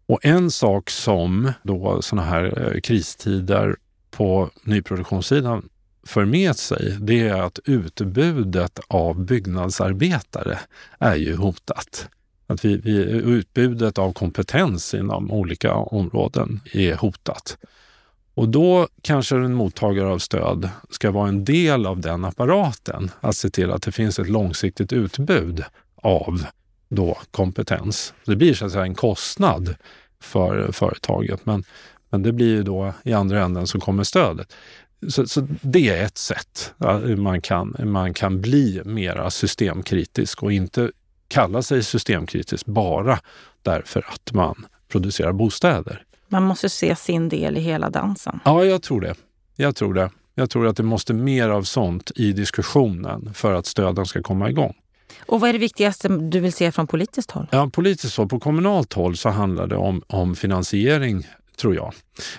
Och 0.06 0.26
en 0.26 0.52
sak 0.52 0.90
som 0.90 1.52
då 1.64 2.02
sådana 2.02 2.28
här 2.28 2.74
eh, 2.74 2.80
kristider 2.82 3.76
på 4.12 4.50
nyproduktionssidan 4.64 5.70
för 6.08 6.26
med 6.26 6.56
sig, 6.56 6.98
det 7.00 7.28
är 7.28 7.42
att 7.42 7.60
utbudet 7.66 8.80
av 8.88 9.26
byggnadsarbetare 9.26 10.60
är 11.00 11.16
ju 11.16 11.36
hotat. 11.36 12.10
Att 12.48 12.66
vi, 12.66 12.78
vi, 12.78 12.98
utbudet 13.12 13.98
av 13.98 14.14
kompetens 14.14 14.94
inom 14.94 15.32
olika 15.32 15.74
områden 15.74 16.60
är 16.74 16.96
hotat. 16.96 17.58
Och 18.34 18.50
då 18.50 18.88
kanske 19.02 19.36
en 19.36 19.54
mottagare 19.54 20.08
av 20.08 20.20
stöd 20.20 20.70
ska 20.90 21.12
vara 21.12 21.28
en 21.28 21.46
del 21.46 21.86
av 21.86 22.00
den 22.00 22.26
apparaten. 22.26 23.12
Att 23.20 23.36
se 23.36 23.50
till 23.50 23.72
att 23.72 23.82
det 23.82 23.92
finns 23.92 24.20
ett 24.20 24.30
långsiktigt 24.30 24.94
utbud 24.94 25.64
av 25.96 26.46
då 26.90 27.18
kompetens. 27.32 28.14
Det 28.26 28.36
blir 28.36 28.54
så 28.54 28.66
att 28.66 28.72
säga 28.72 28.84
en 28.84 28.96
kostnad 28.96 29.76
för 30.20 30.72
företaget, 30.72 31.46
men, 31.46 31.64
men 32.10 32.24
det 32.24 32.32
blir 32.32 32.48
ju 32.48 32.64
då 32.64 32.94
i 33.04 33.14
andra 33.14 33.44
änden 33.44 33.68
som 33.68 33.82
kommer 33.82 34.04
stödet. 34.04 34.54
Så, 35.10 35.28
så, 35.28 35.48
det 35.62 35.90
är 35.90 36.04
ett 36.04 36.18
sätt 36.18 36.74
man 37.18 37.42
kan, 37.42 37.76
man 37.84 38.14
kan 38.14 38.42
bli 38.42 38.82
mera 38.86 39.30
systemkritisk 39.30 40.44
och 40.44 40.52
inte 40.52 40.92
kalla 41.28 41.62
sig 41.62 41.84
systemkritisk 41.84 42.66
bara 42.66 43.20
därför 43.62 44.06
att 44.10 44.34
man 44.34 44.66
producerar 44.88 45.32
bostäder. 45.32 46.04
Man 46.28 46.44
måste 46.44 46.70
se 46.70 46.96
sin 46.96 47.30
del 47.30 47.58
i 47.58 47.60
hela 47.60 47.90
dansen. 47.90 48.40
Ja, 48.46 48.66
jag 48.66 48.84
tror 48.84 49.02
det. 49.02 49.16
Jag 49.56 49.76
tror 49.76 49.94
det. 49.94 50.12
Jag 50.36 50.50
tror 50.50 50.68
att 50.68 50.78
det 50.78 50.84
måste 50.84 51.14
mer 51.14 51.50
av 51.50 51.64
sånt 51.64 52.12
i 52.16 52.32
diskussionen 52.32 53.34
för 53.34 53.54
att 53.54 53.66
stöden 53.66 54.06
ska 54.06 54.22
komma 54.22 54.50
igång. 54.50 54.74
Och 55.26 55.40
vad 55.40 55.50
är 55.50 55.54
det 55.54 55.60
viktigaste 55.60 56.08
du 56.08 56.40
vill 56.40 56.54
se 56.54 56.72
från 56.72 56.88
politiskt 56.88 57.32
håll? 57.32 57.48
Ja, 57.52 57.70
politiskt 57.74 58.18
håll. 58.18 58.28
På 58.28 58.40
kommunalt 58.40 58.94
håll 58.94 59.18
så 59.18 59.30
handlar 59.30 59.68
det 59.68 59.76
om, 59.76 60.02
om 60.08 60.36
finansiering 60.36 61.28
tror 61.58 61.76
jag. 61.76 61.94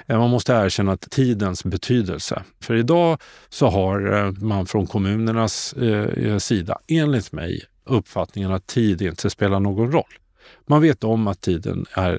Eh, 0.07 0.19
man 0.19 0.31
måste 0.31 0.53
erkänna 0.53 0.97
tidens 0.97 1.65
betydelse. 1.65 2.43
För 2.61 2.75
idag 2.75 3.19
så 3.49 3.67
har 3.67 4.13
eh, 4.13 4.33
man 4.33 4.67
från 4.67 4.87
kommunernas 4.87 5.73
eh, 5.73 6.39
sida, 6.39 6.79
enligt 6.89 7.33
mig, 7.33 7.63
uppfattningen 7.85 8.53
att 8.53 8.67
tid 8.67 9.03
inte 9.03 9.31
spelar 9.31 9.61
någon 9.61 9.93
roll. 9.93 10.13
Man 10.67 10.83
vet 10.83 11.05
om 11.05 11.27
att 11.27 11.41
tiden 11.41 11.87
är, 11.93 12.19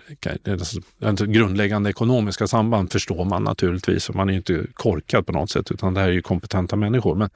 alltså, 0.51 1.25
grundläggande 1.25 1.89
ekonomiska 1.89 2.47
samband 2.47 2.91
förstår 2.91 3.25
man 3.25 3.43
naturligtvis 3.43 4.09
och 4.09 4.15
man 4.15 4.29
är 4.29 4.33
inte 4.33 4.65
korkad 4.73 5.25
på 5.25 5.31
något 5.31 5.49
sätt 5.49 5.71
utan 5.71 5.93
det 5.93 5.99
här 5.99 6.07
är 6.07 6.11
ju 6.13 6.21
kompetenta 6.21 6.75
människor. 6.75 7.15
Men, 7.15 7.29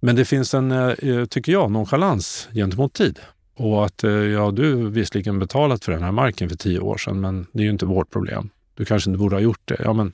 men 0.00 0.16
det 0.16 0.24
finns 0.24 0.54
en, 0.54 0.96
tycker 1.30 1.52
jag, 1.52 1.70
nonchalans 1.70 2.48
gentemot 2.52 2.92
tid. 2.92 3.18
Och 3.56 3.86
att 3.86 4.02
ja, 4.32 4.50
du 4.50 4.90
visserligen 4.90 5.38
betalat 5.38 5.84
för 5.84 5.92
den 5.92 6.02
här 6.02 6.12
marken 6.12 6.48
för 6.48 6.56
tio 6.56 6.80
år 6.80 6.96
sedan 6.96 7.20
men 7.20 7.46
det 7.52 7.60
är 7.60 7.64
ju 7.64 7.70
inte 7.70 7.86
vårt 7.86 8.10
problem. 8.10 8.50
Du 8.76 8.84
kanske 8.84 9.10
inte 9.10 9.18
borde 9.18 9.36
ha 9.36 9.40
gjort 9.40 9.60
det. 9.64 9.80
Ja, 9.84 9.92
men 9.92 10.12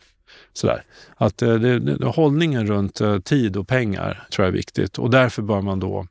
sådär. 0.53 0.85
Att 1.17 1.43
eh, 1.43 1.55
det, 1.55 1.79
det, 1.79 2.07
hållningen 2.07 2.67
runt 2.67 3.01
eh, 3.01 3.19
tid 3.19 3.57
och 3.57 3.69
pengar 3.69 4.27
tror 4.31 4.45
jag 4.45 4.53
är 4.53 4.57
viktigt 4.57 4.99
och 4.99 5.11
därför 5.11 5.43
bör 5.43 5.61
man 5.61 5.81
då 5.81 6.07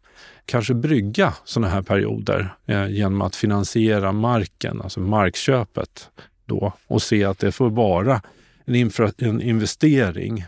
kanske 0.45 0.73
brygga 0.73 1.33
sådana 1.45 1.73
här 1.73 1.81
perioder 1.81 2.55
eh, 2.65 2.87
genom 2.87 3.21
att 3.21 3.35
finansiera 3.35 4.11
marken, 4.11 4.81
alltså 4.81 4.99
markköpet 4.99 6.09
då 6.45 6.73
och 6.87 7.01
se 7.01 7.23
att 7.23 7.39
det 7.39 7.51
får 7.51 7.69
vara 7.69 8.21
en, 8.65 8.75
infra, 8.75 9.11
en 9.17 9.41
investering. 9.41 10.45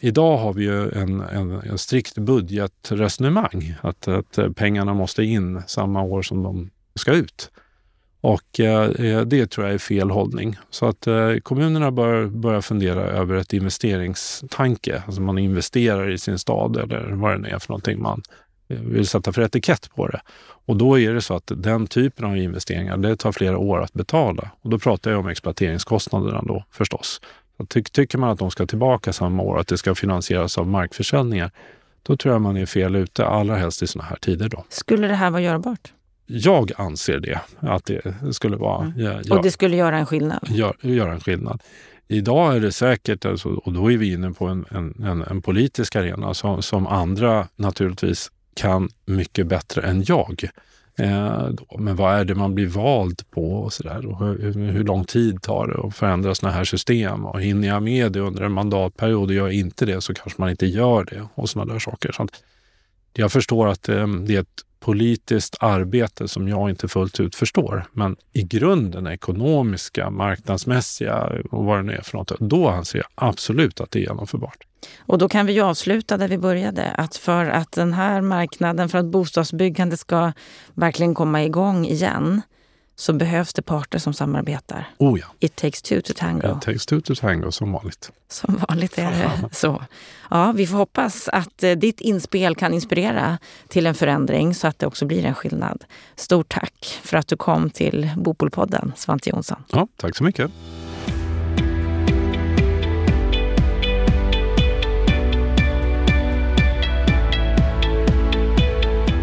Idag 0.00 0.36
har 0.36 0.52
vi 0.52 0.64
ju 0.64 0.90
en, 0.90 1.20
en, 1.20 1.50
en 1.50 1.78
strikt 1.78 2.18
budgetresonemang, 2.18 3.74
att, 3.80 4.08
att 4.08 4.38
eh, 4.38 4.52
pengarna 4.52 4.94
måste 4.94 5.24
in 5.24 5.62
samma 5.66 6.02
år 6.02 6.22
som 6.22 6.42
de 6.42 6.70
ska 6.94 7.12
ut. 7.12 7.50
Och 8.24 8.60
eh, 8.60 8.90
eh, 8.90 9.20
det 9.20 9.46
tror 9.46 9.66
jag 9.66 9.74
är 9.74 9.78
fel 9.78 10.10
hållning. 10.10 10.56
Så 10.70 10.86
att 10.86 11.06
eh, 11.06 11.36
kommunerna 11.42 11.90
bör 11.90 12.26
börja 12.26 12.62
fundera 12.62 13.00
över 13.00 13.34
ett 13.34 13.52
investeringstanke. 13.52 15.02
Alltså 15.06 15.20
man 15.20 15.38
investerar 15.38 16.10
i 16.10 16.18
sin 16.18 16.38
stad 16.38 16.76
eller 16.76 17.10
vad 17.10 17.32
det 17.32 17.38
nu 17.38 17.48
är 17.48 17.58
för 17.58 17.68
någonting 17.68 18.02
man 18.02 18.22
eh, 18.68 18.78
vill 18.78 19.06
sätta 19.06 19.32
för 19.32 19.42
etikett 19.42 19.90
på 19.94 20.08
det. 20.08 20.20
Och 20.66 20.76
då 20.76 20.98
är 20.98 21.14
det 21.14 21.20
så 21.20 21.34
att 21.34 21.52
den 21.56 21.86
typen 21.86 22.24
av 22.24 22.36
investeringar, 22.36 22.96
det 22.96 23.16
tar 23.16 23.32
flera 23.32 23.58
år 23.58 23.80
att 23.80 23.92
betala. 23.92 24.50
Och 24.62 24.70
då 24.70 24.78
pratar 24.78 25.10
jag 25.10 25.20
om 25.20 25.28
exploateringskostnaderna 25.28 26.42
då 26.42 26.64
förstås. 26.70 27.20
Ty 27.68 27.82
tycker 27.82 28.18
man 28.18 28.30
att 28.30 28.38
de 28.38 28.50
ska 28.50 28.66
tillbaka 28.66 29.12
samma 29.12 29.42
år, 29.42 29.58
att 29.58 29.68
det 29.68 29.78
ska 29.78 29.94
finansieras 29.94 30.58
av 30.58 30.66
markförsäljningar, 30.66 31.50
då 32.02 32.16
tror 32.16 32.34
jag 32.34 32.42
man 32.42 32.56
är 32.56 32.66
fel 32.66 32.96
ute, 32.96 33.26
allra 33.26 33.56
helst 33.56 33.82
i 33.82 33.86
sådana 33.86 34.08
här 34.08 34.16
tider. 34.16 34.48
Då. 34.48 34.64
Skulle 34.68 35.08
det 35.08 35.14
här 35.14 35.30
vara 35.30 35.42
görbart? 35.42 35.92
Jag 36.26 36.70
anser 36.76 37.20
det, 37.20 37.40
att 37.60 37.84
det 37.84 38.34
skulle 38.34 38.56
vara... 38.56 38.84
Mm. 38.84 39.22
Ja, 39.24 39.36
och 39.36 39.42
det 39.42 39.50
skulle 39.50 39.76
göra 39.76 39.98
en 39.98 40.06
skillnad? 40.06 40.48
Gör, 40.48 40.76
göra 40.80 41.12
en 41.12 41.20
skillnad. 41.20 41.62
Idag 42.08 42.56
är 42.56 42.60
det 42.60 42.72
säkert, 42.72 43.24
alltså, 43.24 43.48
och 43.48 43.72
då 43.72 43.92
är 43.92 43.96
vi 43.96 44.12
inne 44.12 44.30
på 44.30 44.46
en, 44.46 44.64
en, 44.70 45.22
en 45.30 45.42
politisk 45.42 45.96
arena 45.96 46.34
som, 46.34 46.62
som 46.62 46.86
andra 46.86 47.48
naturligtvis 47.56 48.30
kan 48.54 48.88
mycket 49.06 49.46
bättre 49.46 49.82
än 49.82 50.04
jag. 50.06 50.48
Eh, 50.98 51.48
men 51.78 51.96
vad 51.96 52.14
är 52.14 52.24
det 52.24 52.34
man 52.34 52.54
blir 52.54 52.66
vald 52.66 53.22
på 53.30 53.52
och 53.52 53.72
sådär? 53.72 54.16
Hur, 54.18 54.72
hur 54.72 54.84
lång 54.84 55.04
tid 55.04 55.42
tar 55.42 55.66
det 55.66 55.86
att 55.86 55.96
förändra 55.96 56.34
sådana 56.34 56.56
här 56.56 56.64
system? 56.64 57.24
Och 57.26 57.42
hinner 57.42 57.68
jag 57.68 57.82
med 57.82 58.12
det 58.12 58.20
under 58.20 58.42
en 58.42 58.52
mandatperiod 58.52 59.28
och 59.28 59.34
gör 59.34 59.46
jag 59.46 59.54
inte 59.54 59.86
det 59.86 60.00
så 60.00 60.14
kanske 60.14 60.40
man 60.40 60.50
inte 60.50 60.66
gör 60.66 61.04
det 61.04 61.28
och 61.34 61.50
sådana 61.50 61.72
där 61.72 61.80
saker. 61.80 62.12
Så 62.12 62.28
jag 63.12 63.32
förstår 63.32 63.68
att 63.68 63.88
eh, 63.88 64.06
det 64.06 64.36
är 64.36 64.40
ett 64.40 64.64
politiskt 64.84 65.56
arbete 65.60 66.28
som 66.28 66.48
jag 66.48 66.70
inte 66.70 66.88
fullt 66.88 67.20
ut 67.20 67.34
förstår. 67.34 67.84
Men 67.92 68.16
i 68.32 68.42
grunden 68.42 69.06
ekonomiska, 69.06 70.10
marknadsmässiga 70.10 71.32
och 71.50 71.64
vad 71.64 71.78
det 71.78 71.82
nu 71.82 71.92
är 71.92 72.02
för 72.02 72.18
något, 72.18 72.32
då 72.40 72.68
anser 72.68 72.98
jag 72.98 73.06
absolut 73.14 73.80
att 73.80 73.90
det 73.90 73.98
är 73.98 74.00
genomförbart. 74.00 74.64
Och 74.98 75.18
då 75.18 75.28
kan 75.28 75.46
vi 75.46 75.52
ju 75.52 75.60
avsluta 75.60 76.16
där 76.16 76.28
vi 76.28 76.38
började, 76.38 76.90
att 76.90 77.16
för 77.16 77.46
att 77.46 77.72
den 77.72 77.92
här 77.92 78.20
marknaden, 78.20 78.88
för 78.88 78.98
att 78.98 79.04
bostadsbyggandet 79.04 80.00
ska 80.00 80.32
verkligen 80.74 81.14
komma 81.14 81.44
igång 81.44 81.86
igen, 81.86 82.42
så 82.96 83.12
behövs 83.12 83.52
det 83.54 83.62
parter 83.62 83.98
som 83.98 84.14
samarbetar. 84.14 84.88
Oh 84.98 85.20
ja. 85.20 85.26
It 85.40 85.56
takes 85.56 85.82
two 85.82 86.00
to 86.04 86.12
tango. 86.16 86.56
It 86.56 86.62
takes 86.62 86.86
two 86.86 87.00
to 87.00 87.14
tango, 87.14 87.52
som 87.52 87.72
vanligt. 87.72 88.12
Som 88.28 88.60
vanligt 88.68 88.98
är 88.98 89.10
det 89.10 89.54
så. 89.54 89.82
Ja, 90.30 90.52
vi 90.52 90.66
får 90.66 90.76
hoppas 90.76 91.28
att 91.28 91.62
eh, 91.62 91.72
ditt 91.72 92.00
inspel 92.00 92.54
kan 92.54 92.74
inspirera 92.74 93.38
till 93.68 93.86
en 93.86 93.94
förändring 93.94 94.54
så 94.54 94.66
att 94.66 94.78
det 94.78 94.86
också 94.86 95.06
blir 95.06 95.24
en 95.24 95.34
skillnad. 95.34 95.84
Stort 96.16 96.48
tack 96.48 97.00
för 97.02 97.16
att 97.16 97.28
du 97.28 97.36
kom 97.36 97.70
till 97.70 98.10
Bopolpodden, 98.16 98.92
Svante 98.96 99.30
Jonsson. 99.30 99.62
Ja, 99.68 99.88
tack 99.96 100.16
så 100.16 100.24
mycket. 100.24 100.50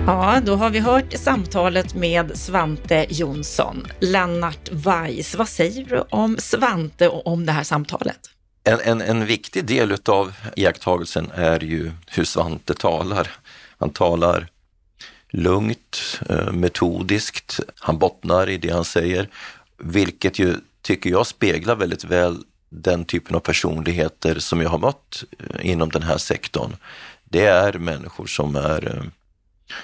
Ja, 0.07 0.41
då 0.45 0.55
har 0.55 0.69
vi 0.69 0.79
hört 0.79 1.13
samtalet 1.13 1.95
med 1.95 2.37
Svante 2.37 3.05
Jonsson. 3.09 3.87
Lennart 3.99 4.69
Weiss, 4.71 5.35
vad 5.35 5.49
säger 5.49 5.85
du 5.85 6.03
om 6.09 6.37
Svante 6.39 7.07
och 7.07 7.27
om 7.27 7.45
det 7.45 7.51
här 7.51 7.63
samtalet? 7.63 8.19
En, 8.63 8.79
en, 8.79 9.01
en 9.01 9.25
viktig 9.25 9.65
del 9.65 9.97
av 10.05 10.33
iakttagelsen 10.55 11.31
är 11.35 11.63
ju 11.63 11.91
hur 12.07 12.23
Svante 12.23 12.73
talar. 12.73 13.27
Han 13.77 13.89
talar 13.89 14.47
lugnt, 15.29 16.19
eh, 16.29 16.51
metodiskt, 16.51 17.59
han 17.79 17.97
bottnar 17.97 18.49
i 18.49 18.57
det 18.57 18.69
han 18.69 18.85
säger, 18.85 19.29
vilket 19.77 20.39
ju 20.39 20.55
tycker 20.81 21.09
jag 21.09 21.27
speglar 21.27 21.75
väldigt 21.75 22.03
väl 22.03 22.43
den 22.69 23.05
typen 23.05 23.35
av 23.35 23.39
personligheter 23.39 24.39
som 24.39 24.61
jag 24.61 24.69
har 24.69 24.79
mött 24.79 25.23
eh, 25.39 25.69
inom 25.69 25.89
den 25.89 26.03
här 26.03 26.17
sektorn. 26.17 26.75
Det 27.23 27.45
är 27.45 27.73
människor 27.73 28.25
som 28.25 28.55
är 28.55 28.97
eh, 28.97 29.03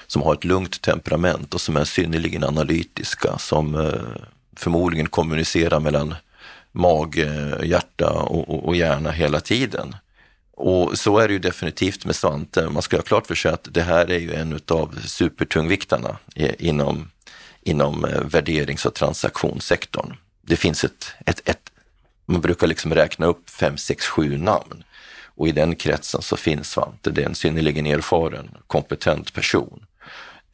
som 0.08 0.22
har 0.22 0.34
ett 0.34 0.44
lugnt 0.44 0.82
temperament 0.82 1.54
och 1.54 1.62
som 1.62 1.78
är 1.78 1.86
synnerligen 1.86 2.44
analytiska, 2.44 3.38
som 3.38 3.76
eh, 3.76 3.94
förmodligen 4.56 5.08
kommunicerar 5.08 5.80
mellan 5.80 6.16
mage, 6.72 7.56
eh, 7.60 7.68
hjärta 7.68 8.10
och, 8.10 8.50
och, 8.50 8.68
och 8.68 8.76
hjärna 8.76 9.12
hela 9.12 9.40
tiden. 9.40 9.96
Och 10.54 10.98
så 10.98 11.18
är 11.18 11.28
det 11.28 11.34
ju 11.34 11.40
definitivt 11.40 12.06
med 12.06 12.16
Svante. 12.16 12.70
Man 12.70 12.82
ska 12.82 12.98
ha 12.98 13.04
klart 13.04 13.28
för 13.28 13.36
sig 13.36 13.52
att 13.52 13.68
det 13.72 13.82
här 13.82 14.12
är 14.12 14.20
ju 14.20 14.34
en 14.34 14.60
av 14.68 15.00
supertungviktarna 15.06 16.18
eh, 16.36 16.56
inom, 16.60 17.10
inom 17.62 18.08
värderings 18.26 18.86
och 18.86 18.94
transaktionssektorn. 18.94 20.16
Det 20.42 20.56
finns 20.56 20.84
ett, 20.84 21.14
ett, 21.26 21.50
ett, 21.50 21.72
man 22.26 22.42
brukar 22.42 22.68
liksom 22.68 22.94
räkna 22.94 23.26
upp 23.26 23.50
fem, 23.50 23.78
sex, 23.78 24.06
sju 24.06 24.38
namn 24.38 24.84
och 25.38 25.48
i 25.48 25.52
den 25.52 25.76
kretsen 25.76 26.22
så 26.22 26.38
finns 26.38 26.70
Svante. 26.70 27.12
Det 27.12 27.22
är 27.22 27.26
en 27.26 27.36
synnerligen 27.36 27.86
erfaren, 27.86 28.50
kompetent 28.68 29.34
person. 29.34 29.84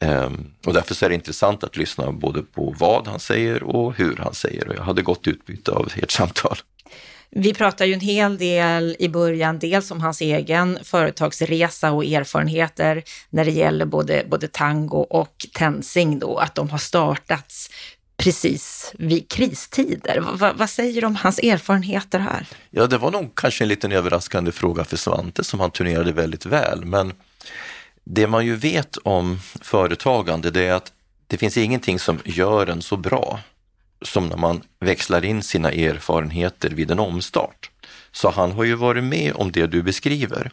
Ehm, 0.00 0.50
och 0.66 0.74
därför 0.74 0.94
så 0.94 1.04
är 1.04 1.08
det 1.08 1.14
intressant 1.14 1.64
att 1.64 1.76
lyssna 1.76 2.12
både 2.12 2.42
på 2.42 2.74
vad 2.78 3.06
han 3.06 3.20
säger 3.20 3.62
och 3.62 3.94
hur 3.94 4.16
han 4.16 4.34
säger. 4.34 4.68
Och 4.68 4.74
jag 4.74 4.82
hade 4.82 5.02
gott 5.02 5.26
utbyte 5.26 5.72
av 5.72 5.92
ert 5.96 6.10
samtal. 6.10 6.56
Vi 7.36 7.54
pratar 7.54 7.84
ju 7.84 7.92
en 7.92 8.00
hel 8.00 8.38
del 8.38 8.96
i 8.98 9.08
början, 9.08 9.58
dels 9.58 9.90
om 9.90 10.00
hans 10.00 10.20
egen 10.20 10.78
företagsresa 10.82 11.92
och 11.92 12.04
erfarenheter 12.04 13.02
när 13.30 13.44
det 13.44 13.50
gäller 13.50 13.86
både, 13.86 14.24
både 14.28 14.48
tango 14.48 14.98
och 14.98 15.46
tensing 15.52 16.18
då, 16.18 16.36
att 16.36 16.54
de 16.54 16.70
har 16.70 16.78
startats 16.78 17.70
precis 18.16 18.92
vid 18.98 19.28
kristider. 19.28 20.20
Va, 20.20 20.52
vad 20.56 20.70
säger 20.70 21.00
du 21.00 21.06
om 21.06 21.16
hans 21.16 21.38
erfarenheter 21.38 22.18
här? 22.18 22.46
Ja, 22.70 22.86
det 22.86 22.98
var 22.98 23.10
nog 23.10 23.34
kanske 23.34 23.64
en 23.64 23.68
liten 23.68 23.92
överraskande 23.92 24.52
fråga 24.52 24.84
för 24.84 24.96
Svante 24.96 25.44
som 25.44 25.60
han 25.60 25.70
turnerade 25.70 26.12
väldigt 26.12 26.46
väl, 26.46 26.84
men 26.84 27.12
det 28.04 28.26
man 28.26 28.46
ju 28.46 28.56
vet 28.56 28.96
om 28.96 29.40
företagande 29.60 30.50
det 30.50 30.66
är 30.66 30.72
att 30.72 30.92
det 31.26 31.36
finns 31.36 31.56
ingenting 31.56 31.98
som 31.98 32.18
gör 32.24 32.66
en 32.66 32.82
så 32.82 32.96
bra 32.96 33.40
som 34.02 34.28
när 34.28 34.36
man 34.36 34.62
växlar 34.80 35.24
in 35.24 35.42
sina 35.42 35.70
erfarenheter 35.70 36.70
vid 36.70 36.90
en 36.90 36.98
omstart. 36.98 37.70
Så 38.12 38.30
han 38.30 38.52
har 38.52 38.64
ju 38.64 38.74
varit 38.74 39.04
med 39.04 39.32
om 39.34 39.52
det 39.52 39.66
du 39.66 39.82
beskriver. 39.82 40.50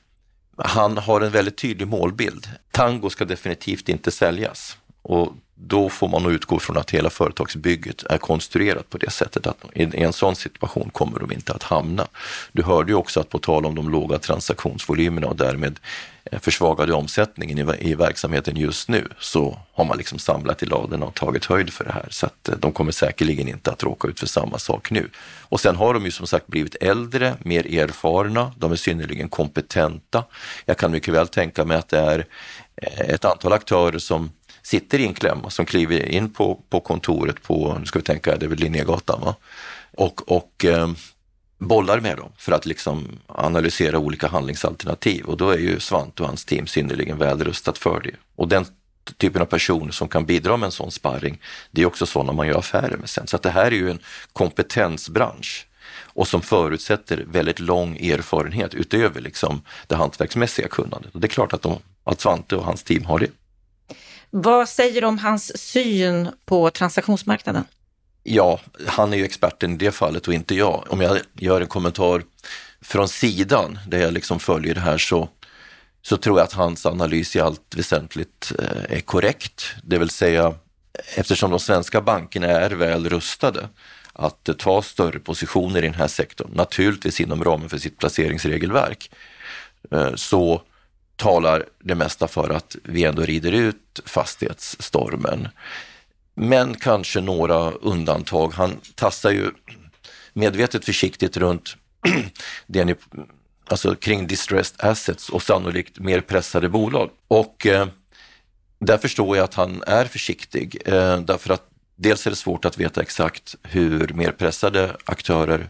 Han 0.58 0.98
har 0.98 1.22
en 1.22 1.32
väldigt 1.32 1.58
tydlig 1.58 1.88
målbild. 1.88 2.48
Tango 2.72 3.10
ska 3.10 3.26
definitivt 3.26 3.90
inte 3.90 4.12
säljas 4.12 4.78
och 5.02 5.34
då 5.68 5.90
får 5.90 6.08
man 6.08 6.24
nog 6.24 6.32
utgå 6.32 6.60
från 6.60 6.78
att 6.78 6.92
hela 6.92 7.10
företagsbygget 7.10 8.04
är 8.04 8.18
konstruerat 8.18 8.90
på 8.90 8.98
det 8.98 9.10
sättet 9.10 9.48
att 9.48 9.58
i 9.74 10.04
en 10.04 10.14
sån 10.14 10.36
situation 10.36 10.90
kommer 10.90 11.20
de 11.20 11.32
inte 11.32 11.54
att 11.54 11.64
hamna. 11.64 12.08
Du 12.52 12.64
hörde 12.64 12.92
ju 12.92 12.96
också 12.96 13.20
att 13.20 13.30
på 13.30 13.40
tal 13.40 13.66
om 13.66 13.76
de 13.76 13.90
låga 13.90 14.18
transaktionsvolymerna 14.18 15.28
och 15.28 15.36
därmed 15.36 15.80
eh, 16.24 16.40
försvagade 16.40 16.94
omsättningen 16.94 17.76
i, 17.80 17.96
verksamheten 17.96 18.58
just 18.58 18.90
nu 18.90 19.08
så 19.20 19.60
har 19.74 19.86
man 19.86 19.98
liksom 19.98 20.20
samlat 20.20 20.64
i 20.64 20.66
ladorna 20.66 21.06
och 21.06 21.14
tagit 21.14 21.46
höjd 21.46 21.74
för 21.74 21.84
det 21.84 21.92
här. 21.92 22.08
Så 22.10 22.26
att 22.26 22.50
eh, 22.50 22.56
de 22.60 22.72
kommer 22.72 22.92
säkerligen 22.92 23.48
inte 23.48 23.72
att 23.72 23.84
råka 23.84 24.08
ut 24.08 24.20
för 24.20 24.28
samma 24.28 24.58
sak 24.58 24.92
nu. 24.92 25.10
Och 25.42 25.60
sen 25.60 25.76
har 25.76 25.94
de 25.94 26.06
ju 26.06 26.12
som 26.12 26.28
sagt 26.28 26.48
blivit 26.48 26.76
äldre, 26.76 27.36
mer 27.40 27.80
erfarna, 27.80 28.52
de 28.58 28.72
är 28.72 28.76
synnerligen 28.76 29.30
kompetenta. 29.30 30.24
Jag 30.66 30.78
kan 30.78 30.92
mycket 30.92 31.14
väl 31.14 31.28
tänka 31.28 31.66
mig 31.66 31.78
att 31.78 31.90
det 31.90 32.00
är 32.00 32.26
eh, 32.76 33.10
ett 33.10 33.26
antal 33.26 33.54
aktörer 33.54 34.00
som 34.00 34.32
sitter 34.72 35.00
i 35.00 35.06
en 35.06 35.14
klämma 35.14 35.50
som 35.50 35.66
kliver 35.66 36.06
in 36.06 36.30
på, 36.34 36.60
på 36.70 36.80
kontoret 36.80 37.44
på, 37.44 37.78
nu 37.80 37.86
ska 37.86 38.00
vi 38.00 38.06
tänka, 38.06 38.38
det 38.38 38.46
är 38.46 38.50
väl 38.50 38.60
Linnégatan 38.60 39.22
va? 39.22 39.36
Och, 39.98 40.32
och 40.32 40.66
eh, 40.66 40.92
bollar 41.58 42.00
med 42.00 42.18
dem 42.18 42.32
för 42.38 42.52
att 42.52 42.66
liksom 42.66 43.08
analysera 43.28 44.00
olika 44.00 44.28
handlingsalternativ 44.28 45.26
och 45.26 45.38
då 45.38 45.50
är 45.50 45.58
ju 45.58 45.80
Svante 45.80 46.24
och 46.24 46.28
hans 46.28 46.46
team 46.46 46.68
synnerligen 46.68 47.18
välrustat 47.18 47.78
för 47.78 48.02
det. 48.04 48.16
Och 48.36 48.48
den 48.48 48.66
typen 49.18 49.42
av 49.42 49.46
personer 49.46 49.92
som 49.92 50.08
kan 50.08 50.26
bidra 50.26 50.58
med 50.58 50.66
en 50.66 50.72
sån 50.72 50.92
sparring, 50.92 51.42
det 51.72 51.82
är 51.82 51.86
också 51.86 52.06
sådana 52.06 52.32
man 52.32 52.48
gör 52.48 52.60
affärer 52.60 52.98
med 52.98 53.10
sen. 53.10 53.28
Så 53.28 53.36
att 53.36 53.44
det 53.44 53.52
här 53.52 53.66
är 53.66 53.72
ju 53.72 53.92
en 53.92 54.00
kompetensbransch 54.34 55.68
och 56.14 56.28
som 56.28 56.42
förutsätter 56.42 57.26
väldigt 57.28 57.60
lång 57.60 57.98
erfarenhet 57.98 58.74
utöver 58.74 59.22
liksom 59.22 59.62
det 59.88 59.96
hantverksmässiga 59.96 60.68
kunnandet. 60.68 61.16
Och 61.16 61.22
det 61.22 61.28
är 61.28 61.36
klart 61.36 61.54
att, 61.54 61.62
de, 61.62 61.80
att 62.04 62.22
Svante 62.22 62.56
och 62.56 62.66
hans 62.66 62.84
team 62.84 63.06
har 63.06 63.20
det. 63.20 63.41
Vad 64.34 64.70
säger 64.70 65.02
du 65.02 65.08
om 65.08 65.18
hans 65.18 65.58
syn 65.58 66.30
på 66.46 66.70
transaktionsmarknaden? 66.70 67.64
Ja, 68.24 68.60
han 68.88 69.14
är 69.14 69.18
ju 69.18 69.26
experten 69.26 69.74
i 69.74 69.78
det 69.78 69.92
fallet 69.92 70.28
och 70.28 70.34
inte 70.34 70.56
jag. 70.56 70.86
Om 70.90 71.02
jag 71.02 71.20
gör 71.34 71.62
en 71.62 71.68
kommentar 71.68 72.24
från 72.82 73.08
sidan 73.08 73.80
där 73.88 74.00
jag 74.00 74.14
liksom 74.14 74.40
följer 74.40 74.74
det 74.74 74.82
här 74.82 74.98
så, 74.98 75.30
så 76.02 76.18
tror 76.18 76.40
jag 76.40 76.46
att 76.46 76.54
hans 76.54 76.86
analys 76.86 77.36
i 77.36 77.40
allt 77.40 77.76
väsentligt 77.76 78.52
eh, 78.60 78.98
är 78.98 79.02
korrekt. 79.02 79.66
Det 79.84 79.98
vill 79.98 80.10
säga 80.10 80.54
eftersom 81.16 81.52
de 81.52 81.60
svenska 81.60 82.02
bankerna 82.02 82.48
är 82.48 82.70
väl 82.70 83.10
rustade 83.10 83.70
att 84.14 84.50
eh, 84.50 84.56
ta 84.56 84.82
större 84.82 85.20
positioner 85.20 85.80
i 85.84 85.86
den 85.86 85.94
här 85.94 86.08
sektorn, 86.08 86.52
naturligtvis 86.54 87.22
inom 87.22 87.44
ramen 87.44 87.70
för 87.70 87.78
sitt 87.78 87.98
placeringsregelverk, 87.98 89.12
eh, 89.92 90.16
så 90.16 90.62
talar 91.22 91.66
det 91.80 91.96
mesta 91.96 92.28
för 92.28 92.50
att 92.50 92.76
vi 92.84 93.04
ändå 93.04 93.22
rider 93.22 93.52
ut 93.52 94.00
fastighetsstormen. 94.06 95.48
Men 96.36 96.76
kanske 96.76 97.22
några 97.22 97.72
undantag. 97.72 98.54
Han 98.54 98.78
tassar 98.96 99.32
ju 99.32 99.52
medvetet 100.34 100.86
försiktigt 100.86 101.38
runt 101.38 101.76
det 102.68 102.86
ni, 102.86 102.96
alltså 103.68 103.96
kring 103.96 104.28
distressed 104.28 104.86
assets 104.86 105.30
och 105.30 105.44
sannolikt 105.44 106.00
mer 106.00 106.22
pressade 106.22 106.70
bolag. 106.70 107.10
Och 107.28 107.66
eh, 107.66 107.88
där 108.80 108.98
förstår 108.98 109.38
jag 109.38 109.44
att 109.44 109.54
han 109.54 109.84
är 109.88 110.06
försiktig 110.06 110.82
eh, 110.86 111.20
därför 111.20 111.54
att 111.54 111.64
dels 111.96 112.26
är 112.26 112.30
det 112.30 112.36
svårt 112.36 112.66
att 112.66 112.78
veta 112.78 113.02
exakt 113.02 113.56
hur 113.64 114.14
mer 114.14 114.32
pressade 114.32 114.96
aktörer 115.06 115.70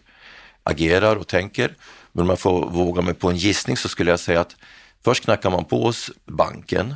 agerar 0.64 1.16
och 1.16 1.28
tänker. 1.28 1.76
Men 2.12 2.22
om 2.22 2.28
man 2.28 2.38
får 2.38 2.70
våga 2.70 3.02
mig 3.02 3.14
på 3.14 3.30
en 3.30 3.38
gissning 3.38 3.78
så 3.78 3.90
skulle 3.90 4.12
jag 4.12 4.20
säga 4.20 4.40
att 4.40 4.56
först 5.04 5.24
knackar 5.24 5.50
man 5.50 5.66
på 5.66 5.84
hos 5.84 6.12
banken. 6.26 6.96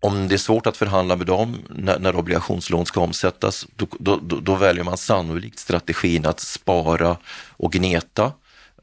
Om 0.00 0.28
det 0.28 0.34
är 0.34 0.38
svårt 0.38 0.66
att 0.66 0.76
förhandla 0.76 1.16
med 1.16 1.26
dem 1.26 1.56
när, 1.70 1.98
när 1.98 2.16
obligationslån 2.16 2.86
ska 2.86 3.00
omsättas, 3.00 3.66
då, 3.76 3.86
då, 3.98 4.16
då, 4.40 4.54
väljer 4.54 4.84
man 4.84 4.96
sannolikt 4.96 5.58
strategin 5.58 6.26
att 6.26 6.40
spara 6.40 7.16
och 7.50 7.72
gneta, 7.72 8.32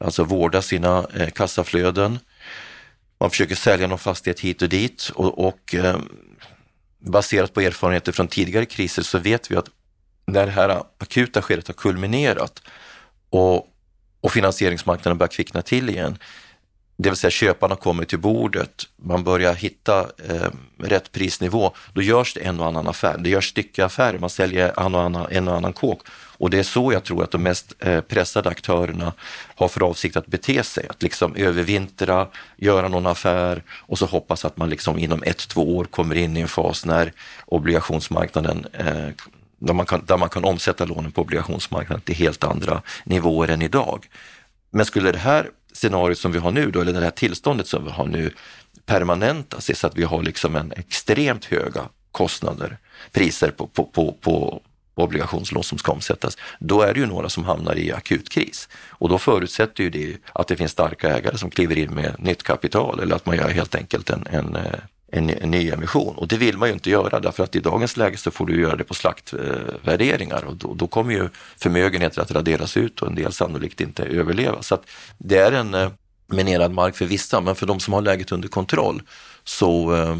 alltså 0.00 0.24
vårda 0.24 0.62
sina 0.62 1.06
eh, 1.14 1.30
kassaflöden. 1.30 2.18
Man 3.18 3.30
försöker 3.30 3.54
sälja 3.54 3.86
någon 3.86 3.98
fastighet 3.98 4.40
hit 4.40 4.62
och 4.62 4.68
dit 4.68 5.10
och, 5.14 5.46
och 5.46 5.74
eh, 5.74 5.96
baserat 6.98 7.54
på 7.54 7.60
erfarenheter 7.60 8.12
från 8.12 8.28
tidigare 8.28 8.64
kriser 8.64 9.02
så 9.02 9.18
vet 9.18 9.50
vi 9.50 9.56
att 9.56 9.68
när 10.26 10.46
det 10.46 10.52
här 10.52 10.82
akuta 10.98 11.42
skedet 11.42 11.66
har 11.66 11.74
kulminerat 11.74 12.62
och, 13.30 13.68
och 14.20 14.32
finansieringsmarknaden 14.32 15.18
börjar 15.18 15.28
kvickna 15.28 15.62
till 15.62 15.90
igen, 15.90 16.18
det 17.02 17.10
vill 17.10 17.16
säga 17.16 17.30
köparna 17.30 17.76
kommer 17.76 18.04
till 18.04 18.18
bordet, 18.18 18.82
man 18.96 19.24
börjar 19.24 19.54
hitta 19.54 20.00
eh, 20.00 20.50
rätt 20.78 21.12
prisnivå, 21.12 21.72
då 21.92 22.02
görs 22.02 22.34
det 22.34 22.40
en 22.40 22.60
och 22.60 22.66
annan 22.66 22.88
affär. 22.88 23.18
Det 23.18 23.30
görs 23.30 23.48
styckeaffärer, 23.48 24.18
man 24.18 24.30
säljer 24.30 24.80
en 24.80 24.94
och 24.94 25.02
annan, 25.02 25.26
en 25.30 25.48
och 25.48 25.56
annan 25.56 25.72
kåk. 25.72 26.00
Och 26.12 26.50
det 26.50 26.58
är 26.58 26.62
så 26.62 26.92
jag 26.92 27.04
tror 27.04 27.24
att 27.24 27.30
de 27.30 27.42
mest 27.42 27.74
eh, 27.78 28.00
pressade 28.00 28.48
aktörerna 28.48 29.12
har 29.54 29.68
för 29.68 29.82
avsikt 29.82 30.16
att 30.16 30.26
bete 30.26 30.62
sig, 30.62 30.86
att 30.90 31.02
liksom 31.02 31.36
övervintra, 31.36 32.26
göra 32.56 32.88
någon 32.88 33.06
affär 33.06 33.62
och 33.70 33.98
så 33.98 34.06
hoppas 34.06 34.44
att 34.44 34.56
man 34.56 34.70
liksom 34.70 34.98
inom 34.98 35.22
ett, 35.22 35.48
två 35.48 35.76
år 35.76 35.84
kommer 35.84 36.14
in 36.14 36.36
i 36.36 36.40
en 36.40 36.48
fas 36.48 36.84
när 36.84 37.12
obligationsmarknaden 37.46 38.66
eh, 38.72 39.08
där 39.58 39.74
man, 39.74 39.86
kan, 39.86 40.04
där 40.04 40.16
man 40.16 40.28
kan 40.28 40.44
omsätta 40.44 40.84
lånen 40.84 41.12
på 41.12 41.20
obligationsmarknaden 41.20 42.00
till 42.00 42.14
helt 42.14 42.44
andra 42.44 42.82
nivåer 43.04 43.48
än 43.48 43.62
idag. 43.62 44.06
Men 44.70 44.86
skulle 44.86 45.12
det 45.12 45.18
här 45.18 45.50
scenariot 45.72 46.18
som 46.18 46.32
vi 46.32 46.38
har 46.38 46.50
nu, 46.50 46.70
då, 46.70 46.80
eller 46.80 46.92
det 46.92 47.00
här 47.00 47.10
tillståndet 47.10 47.66
som 47.66 47.84
vi 47.84 47.90
har 47.90 48.06
nu 48.06 48.30
permanentas 48.86 49.78
så 49.78 49.86
att 49.86 49.96
vi 49.96 50.04
har 50.04 50.22
liksom 50.22 50.56
en 50.56 50.72
extremt 50.72 51.44
höga 51.44 51.88
kostnader, 52.12 52.78
priser 53.12 53.50
på, 53.50 53.66
på, 53.66 53.84
på, 53.84 54.12
på 54.20 54.62
obligationslån 54.94 55.64
som 55.64 55.78
ska 55.78 55.92
omsättas, 55.92 56.38
då 56.58 56.82
är 56.82 56.94
det 56.94 57.00
ju 57.00 57.06
några 57.06 57.28
som 57.28 57.44
hamnar 57.44 57.78
i 57.78 57.92
akut 57.92 58.28
kris. 58.28 58.68
Och 58.88 59.08
då 59.08 59.18
förutsätter 59.18 59.84
ju 59.84 59.90
det 59.90 60.16
att 60.32 60.48
det 60.48 60.56
finns 60.56 60.72
starka 60.72 61.16
ägare 61.16 61.38
som 61.38 61.50
kliver 61.50 61.78
in 61.78 61.94
med 61.94 62.14
nytt 62.18 62.42
kapital 62.42 63.00
eller 63.00 63.16
att 63.16 63.26
man 63.26 63.36
gör 63.36 63.48
helt 63.48 63.74
enkelt 63.74 64.10
en, 64.10 64.26
en, 64.30 64.56
eh, 64.56 64.78
en, 65.12 65.30
en 65.30 65.50
ny 65.50 65.70
emission. 65.70 66.16
Och 66.16 66.28
det 66.28 66.36
vill 66.36 66.58
man 66.58 66.68
ju 66.68 66.74
inte 66.74 66.90
göra 66.90 67.20
därför 67.20 67.44
att 67.44 67.56
i 67.56 67.60
dagens 67.60 67.96
läge 67.96 68.16
så 68.16 68.30
får 68.30 68.46
du 68.46 68.60
göra 68.60 68.76
det 68.76 68.84
på 68.84 68.94
slaktvärderingar 68.94 70.44
och 70.44 70.56
då, 70.56 70.74
då 70.74 70.86
kommer 70.86 71.12
ju 71.12 71.28
förmögenheter 71.56 72.22
att 72.22 72.30
raderas 72.30 72.76
ut 72.76 73.02
och 73.02 73.08
en 73.08 73.14
del 73.14 73.32
sannolikt 73.32 73.80
inte 73.80 74.02
överleva. 74.02 74.62
Så 74.62 74.74
att 74.74 74.86
det 75.18 75.38
är 75.38 75.52
en 75.52 75.74
eh, 75.74 75.90
minerad 76.26 76.72
mark 76.72 76.96
för 76.96 77.04
vissa, 77.04 77.40
men 77.40 77.54
för 77.54 77.66
de 77.66 77.80
som 77.80 77.94
har 77.94 78.02
läget 78.02 78.32
under 78.32 78.48
kontroll 78.48 79.02
så 79.44 79.94
eh, 79.94 80.16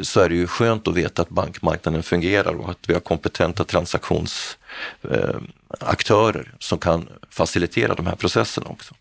så 0.00 0.20
är 0.20 0.28
det 0.28 0.34
ju 0.34 0.46
skönt 0.46 0.88
att 0.88 0.94
veta 0.94 1.22
att 1.22 1.28
bankmarknaden 1.28 2.02
fungerar 2.02 2.54
och 2.54 2.70
att 2.70 2.88
vi 2.88 2.92
har 2.92 3.00
kompetenta 3.00 3.64
transaktionsaktörer 3.64 6.40
eh, 6.40 6.46
som 6.58 6.78
kan 6.78 7.08
facilitera 7.30 7.94
de 7.94 8.06
här 8.06 8.16
processerna 8.16 8.66
också. 8.66 8.94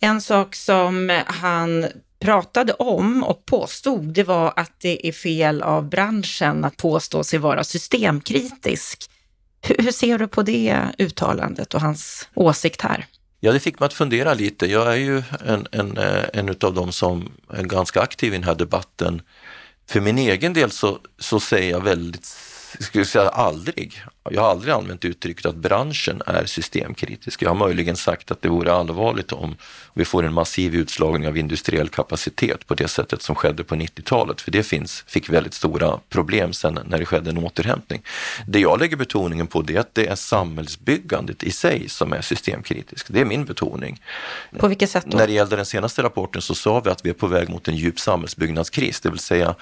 En 0.00 0.20
sak 0.20 0.54
som 0.54 1.22
han 1.26 1.86
pratade 2.18 2.72
om 2.72 3.24
och 3.24 3.46
påstod, 3.46 4.04
det 4.04 4.24
var 4.24 4.52
att 4.56 4.72
det 4.78 5.08
är 5.08 5.12
fel 5.12 5.62
av 5.62 5.88
branschen 5.88 6.64
att 6.64 6.76
påstå 6.76 7.24
sig 7.24 7.38
vara 7.38 7.64
systemkritisk. 7.64 9.10
Hur 9.62 9.92
ser 9.92 10.18
du 10.18 10.28
på 10.28 10.42
det 10.42 10.78
uttalandet 10.98 11.74
och 11.74 11.80
hans 11.80 12.28
åsikt 12.34 12.80
här? 12.80 13.06
Ja, 13.40 13.52
det 13.52 13.60
fick 13.60 13.80
mig 13.80 13.86
att 13.86 13.94
fundera 13.94 14.34
lite. 14.34 14.66
Jag 14.66 14.92
är 14.92 14.96
ju 14.96 15.22
en, 15.46 15.66
en, 15.72 15.96
eh, 15.96 16.24
en 16.32 16.48
av 16.48 16.74
dem 16.74 16.92
som 16.92 17.32
är 17.50 17.62
ganska 17.62 18.00
aktiv 18.00 18.32
i 18.32 18.36
den 18.36 18.44
här 18.44 18.54
debatten 18.54 19.22
för 19.88 20.00
min 20.00 20.18
egen 20.18 20.52
del 20.52 20.70
så, 20.70 20.98
så 21.18 21.40
säger 21.40 21.70
jag 21.70 21.80
väldigt, 21.80 22.36
skulle 22.80 23.04
säga 23.04 23.28
aldrig, 23.28 24.02
jag 24.30 24.42
har 24.42 24.50
aldrig 24.50 24.74
använt 24.74 25.04
uttrycket 25.04 25.46
att 25.46 25.56
branschen 25.56 26.22
är 26.26 26.44
systemkritisk. 26.44 27.42
Jag 27.42 27.50
har 27.50 27.54
möjligen 27.54 27.96
sagt 27.96 28.30
att 28.30 28.42
det 28.42 28.48
vore 28.48 28.72
allvarligt 28.72 29.32
om 29.32 29.56
vi 29.94 30.04
får 30.04 30.22
en 30.22 30.32
massiv 30.32 30.74
utslagning 30.74 31.28
av 31.28 31.36
industriell 31.36 31.88
kapacitet 31.88 32.66
på 32.66 32.74
det 32.74 32.88
sättet 32.88 33.22
som 33.22 33.34
skedde 33.34 33.64
på 33.64 33.74
90-talet, 33.74 34.40
för 34.40 34.50
det 34.50 34.62
finns, 34.62 35.04
fick 35.06 35.28
väldigt 35.30 35.54
stora 35.54 36.00
problem 36.08 36.52
sen 36.52 36.78
när 36.86 36.98
det 36.98 37.06
skedde 37.06 37.30
en 37.30 37.38
återhämtning. 37.38 38.02
Det 38.46 38.60
jag 38.60 38.80
lägger 38.80 38.96
betoningen 38.96 39.46
på 39.46 39.62
det 39.62 39.76
är 39.76 39.80
att 39.80 39.94
det 39.94 40.06
är 40.06 40.14
samhällsbyggandet 40.14 41.42
i 41.42 41.50
sig 41.50 41.88
som 41.88 42.12
är 42.12 42.20
systemkritiskt. 42.20 43.08
Det 43.12 43.20
är 43.20 43.24
min 43.24 43.44
betoning. 43.44 44.02
På 44.58 44.68
vilket 44.68 44.90
sätt 44.90 45.04
då? 45.06 45.18
När 45.18 45.26
det 45.26 45.32
gällde 45.32 45.56
den 45.56 45.66
senaste 45.66 46.02
rapporten 46.02 46.42
så 46.42 46.54
sa 46.54 46.80
vi 46.80 46.90
att 46.90 47.04
vi 47.04 47.10
är 47.10 47.14
på 47.14 47.26
väg 47.26 47.48
mot 47.48 47.68
en 47.68 47.76
djup 47.76 48.00
samhällsbyggnadskris, 48.00 49.00
det 49.00 49.10
vill 49.10 49.18
säga 49.18 49.54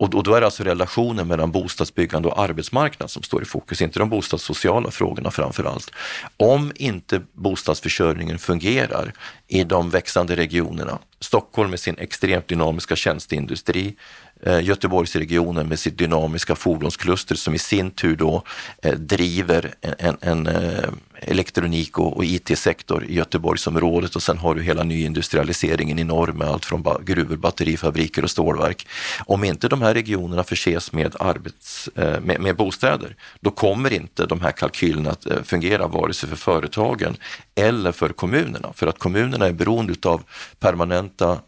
och 0.00 0.22
då 0.22 0.34
är 0.34 0.40
det 0.40 0.46
alltså 0.46 0.64
relationen 0.64 1.28
mellan 1.28 1.52
bostadsbyggande 1.52 2.28
och 2.28 2.42
arbetsmarknad 2.42 3.10
som 3.10 3.22
står 3.22 3.42
i 3.42 3.44
fokus, 3.44 3.82
inte 3.82 3.98
de 3.98 4.08
bostadssociala 4.08 4.90
frågorna 4.90 5.30
framför 5.30 5.64
allt. 5.64 5.90
Om 6.36 6.72
inte 6.74 7.22
bostadsförsörjningen 7.32 8.38
fungerar 8.38 9.12
i 9.48 9.64
de 9.64 9.90
växande 9.90 10.36
regionerna, 10.36 10.98
Stockholm 11.20 11.70
med 11.70 11.80
sin 11.80 11.98
extremt 11.98 12.48
dynamiska 12.48 12.96
tjänsteindustri, 12.96 13.96
Eh, 14.42 14.64
Göteborgsregionen 14.64 15.68
med 15.68 15.78
sitt 15.78 15.98
dynamiska 15.98 16.54
fordonskluster 16.54 17.34
som 17.34 17.54
i 17.54 17.58
sin 17.58 17.90
tur 17.90 18.16
då 18.16 18.42
eh, 18.82 18.94
driver 18.94 19.74
en, 19.80 20.16
en, 20.20 20.46
eh, 20.46 20.88
elektronik 21.22 21.98
och, 21.98 22.16
och 22.16 22.24
IT-sektor 22.24 23.04
i 23.04 23.14
Göteborgsområdet 23.14 24.16
och 24.16 24.22
sen 24.22 24.38
har 24.38 24.54
du 24.54 24.62
hela 24.62 24.82
nyindustrialiseringen 24.82 25.98
i 25.98 26.04
norr 26.04 26.32
med 26.32 26.48
allt 26.48 26.64
från 26.64 26.84
gruvor, 27.04 27.36
batterifabriker 27.36 28.24
och 28.24 28.30
stålverk. 28.30 28.86
Om 29.26 29.44
inte 29.44 29.68
de 29.68 29.82
här 29.82 29.94
regionerna 29.94 30.44
förses 30.44 30.92
med, 30.92 31.16
arbets, 31.20 31.88
med, 31.94 32.40
med 32.40 32.56
bostäder, 32.56 33.16
då 33.40 33.50
kommer 33.50 33.92
inte 33.92 34.26
de 34.26 34.40
här 34.40 34.52
kalkylerna 34.52 35.10
att 35.10 35.26
fungera 35.44 35.86
vare 35.86 36.14
sig 36.14 36.28
för 36.28 36.36
företagen 36.36 37.16
eller 37.54 37.92
för 37.92 38.08
kommunerna. 38.08 38.72
För 38.74 38.86
att 38.86 38.98
kommunerna 38.98 39.46
är 39.46 39.52
beroende 39.52 39.94
av 40.08 40.22
permanenta 40.60 41.38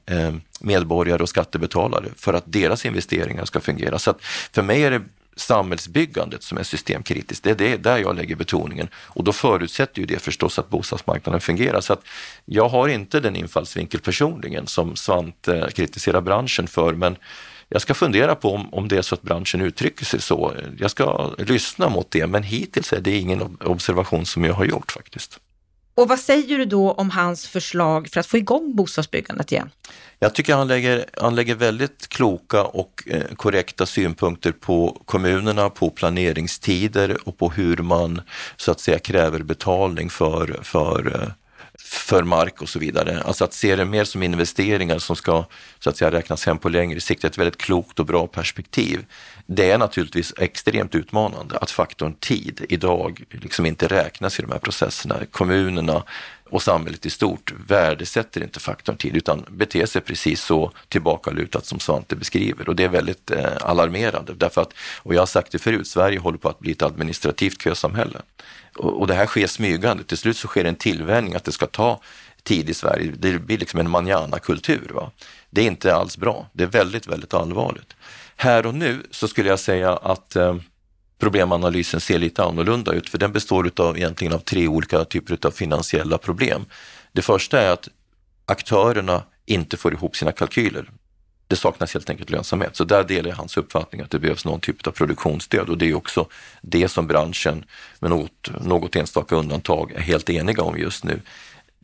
medborgare 0.63 1.23
och 1.23 1.29
skattebetalare 1.29 2.07
för 2.17 2.35
att 2.35 2.45
deras 2.47 2.87
investeringar 2.87 3.45
ska 3.45 3.61
fungera. 3.61 3.99
Så 3.99 4.11
att 4.11 4.25
för 4.53 4.63
mig 4.63 4.85
är 4.85 4.91
det 4.91 5.03
samhällsbyggandet 5.37 6.43
som 6.43 6.59
är 6.59 6.63
systemkritiskt. 6.63 7.45
Det 7.45 7.51
är 7.51 7.55
det, 7.55 7.77
där 7.77 7.99
jag 7.99 8.17
lägger 8.17 8.37
betoningen 8.37 8.89
och 8.95 9.25
då 9.25 9.33
förutsätter 9.33 10.01
ju 10.01 10.07
det 10.07 10.19
förstås 10.19 10.59
att 10.59 10.69
bostadsmarknaden 10.69 11.41
fungerar. 11.41 11.81
Så 11.81 11.93
att 11.93 12.03
jag 12.45 12.69
har 12.69 12.89
inte 12.89 13.21
den 13.21 13.37
infallsvinkel 13.37 14.01
personligen 14.01 14.67
som 14.67 14.97
Svante 14.97 15.59
eh, 15.59 15.69
kritiserar 15.69 16.21
branschen 16.21 16.67
för, 16.67 16.95
men 16.95 17.17
jag 17.69 17.83
ska 17.83 17.95
fundera 17.95 18.35
på 18.35 18.55
om, 18.55 18.75
om 18.75 18.89
det 18.89 18.97
är 18.97 19.03
så 19.03 19.15
att 19.15 19.23
branschen 19.23 19.61
uttrycker 19.61 20.05
sig 20.05 20.21
så. 20.21 20.55
Jag 20.79 20.91
ska 20.91 21.31
lyssna 21.39 21.89
mot 21.89 22.11
det, 22.11 22.27
men 22.27 22.43
hittills 22.43 22.93
är 22.93 23.01
det 23.01 23.19
ingen 23.19 23.59
observation 23.65 24.27
som 24.27 24.45
jag 24.45 24.55
har 24.55 24.65
gjort 24.65 24.93
faktiskt. 24.93 25.41
Och 25.95 26.09
vad 26.09 26.19
säger 26.19 26.59
du 26.59 26.65
då 26.65 26.93
om 26.93 27.11
hans 27.11 27.49
förslag 27.49 28.09
för 28.13 28.21
att 28.21 28.27
få 28.27 28.37
igång 28.37 28.77
bostadsbyggandet 28.77 29.53
igen? 29.53 29.71
Jag 30.19 30.35
tycker 30.35 30.55
han 30.55 30.69
lägger, 30.69 31.05
han 31.21 31.35
lägger 31.35 31.55
väldigt 31.55 32.09
kloka 32.09 32.65
och 32.65 33.03
eh, 33.07 33.35
korrekta 33.37 33.87
synpunkter 33.87 34.53
på 34.53 35.03
kommunerna, 35.05 35.71
på 35.71 35.91
planeringstider 35.91 37.29
och 37.29 37.39
på 37.39 37.51
hur 37.51 37.77
man 37.77 38.21
så 38.57 38.71
att 38.71 38.81
säga 38.81 38.99
kräver 38.99 39.43
betalning 39.43 40.11
för, 40.11 40.59
för 40.63 41.23
eh, 41.23 41.29
för 41.85 42.23
mark 42.23 42.63
och 42.63 42.69
så 42.69 42.79
vidare. 42.79 43.23
Alltså 43.23 43.45
att 43.45 43.55
se 43.55 43.77
det 43.77 43.85
mer 43.85 44.05
som 44.05 44.23
investeringar 44.23 44.99
som 44.99 45.17
ska 45.17 45.45
så 45.79 45.91
att 45.91 45.97
säga 45.97 46.11
räknas 46.11 46.47
hem 46.47 46.59
på 46.59 46.69
längre 46.69 47.01
sikt, 47.01 47.25
ett 47.25 47.39
väldigt 47.39 47.61
klokt 47.61 48.01
och 48.01 48.07
bra 48.07 48.27
perspektiv. 48.27 49.05
Det 49.47 49.71
är 49.71 49.79
naturligtvis 49.79 50.35
extremt 50.39 50.95
utmanande 50.95 51.59
att 51.59 51.71
faktorn 51.71 52.15
tid 52.15 52.67
idag 52.69 53.25
liksom 53.31 53.67
inte 53.67 53.87
räknas 53.87 54.39
i 54.39 54.43
de 54.43 54.53
här 54.53 54.59
processerna. 54.59 55.17
Kommunerna 55.31 56.03
och 56.53 56.63
samhället 56.63 57.07
i 57.07 57.11
stort 57.11 57.53
värdesätter 57.67 58.43
inte 58.43 58.61
faktorn 58.61 58.97
tid 58.97 59.17
utan 59.17 59.45
beter 59.49 59.87
sig 59.87 60.03
precis 60.03 60.43
så 60.43 60.73
tillbakalutat 60.89 61.67
som 61.67 61.81
Svante 61.81 62.17
beskriver 62.17 62.69
och 62.69 62.77
det 62.77 62.85
är 62.85 62.89
väldigt 62.89 63.31
eh, 63.31 63.57
alarmerande 63.61 64.35
därför 64.35 64.61
att, 64.61 64.73
och 64.99 65.15
jag 65.15 65.21
har 65.21 65.27
sagt 65.27 65.53
det 65.53 65.59
förut, 65.59 65.87
Sverige 65.87 66.19
håller 66.19 66.39
på 66.39 66.49
att 66.49 66.59
bli 66.59 66.73
ett 66.73 66.83
administrativt 66.83 67.63
kösamhälle. 67.63 68.19
Och, 68.77 69.01
och 69.01 69.07
det 69.07 69.15
här 69.15 69.27
sker 69.27 69.47
smygande, 69.47 70.05
till 70.05 70.19
slut 70.19 70.37
så 70.37 70.49
sker 70.49 70.65
en 70.65 70.75
tillvänjning 70.75 71.35
att 71.35 71.45
det 71.45 71.53
ska 71.53 71.67
ta 71.67 72.01
tid 72.43 72.71
i 72.71 72.75
Sverige. 72.75 73.13
Det 73.19 73.39
blir 73.39 73.59
liksom 73.59 73.81
en 73.81 73.91
manjana-kultur. 73.91 75.11
Det 75.51 75.61
är 75.61 75.67
inte 75.67 75.95
alls 75.95 76.17
bra, 76.17 76.47
det 76.53 76.65
är 76.65 76.69
väldigt, 76.69 77.07
väldigt 77.07 77.35
allvarligt. 77.35 77.97
Här 78.37 78.67
och 78.67 78.75
nu 78.75 79.03
så 79.11 79.29
skulle 79.29 79.49
jag 79.49 79.61
säga 79.61 79.97
att 79.97 80.37
eh, 80.37 80.57
problemanalysen 81.19 82.01
ser 82.01 82.19
lite 82.19 82.45
annorlunda 82.45 82.93
ut, 82.93 83.09
för 83.09 83.19
den 83.19 83.33
består 83.33 83.67
utav, 83.67 83.97
egentligen 83.97 84.33
av 84.33 84.39
tre 84.39 84.69
olika 84.69 85.05
typer 85.05 85.47
av 85.47 85.51
finansiella 85.51 86.19
problem. 86.19 86.65
Det 87.13 87.23
första 87.23 87.61
är 87.61 87.71
att 87.71 87.89
aktörerna 88.47 89.23
inte 89.47 89.77
får 89.77 89.93
ihop 89.93 90.17
sina 90.17 90.33
kalkyler. 90.33 90.91
Det 91.47 91.57
saknas 91.57 91.95
helt 91.95 92.11
enkelt 92.11 92.31
lönsamhet. 92.31 92.77
Så 92.77 92.85
där 92.85 93.05
delar 93.05 93.29
jag 93.29 93.37
hans 93.37 93.57
uppfattning 93.57 94.01
att 94.01 94.11
det 94.11 94.19
behövs 94.19 94.45
någon 94.45 94.61
typ 94.61 94.87
av 94.87 94.91
produktionsstöd 94.91 95.69
och 95.69 95.79
det 95.79 95.91
är 95.91 95.95
också 95.95 96.27
det 96.61 96.89
som 96.89 97.07
branschen 97.07 97.65
med 97.99 98.11
något, 98.11 98.51
något 98.61 98.97
enstaka 98.97 99.37
undantag 99.37 99.93
är 99.93 100.01
helt 100.01 100.31
eniga 100.31 100.63
om 100.63 100.79
just 100.79 101.05
nu. 101.05 101.21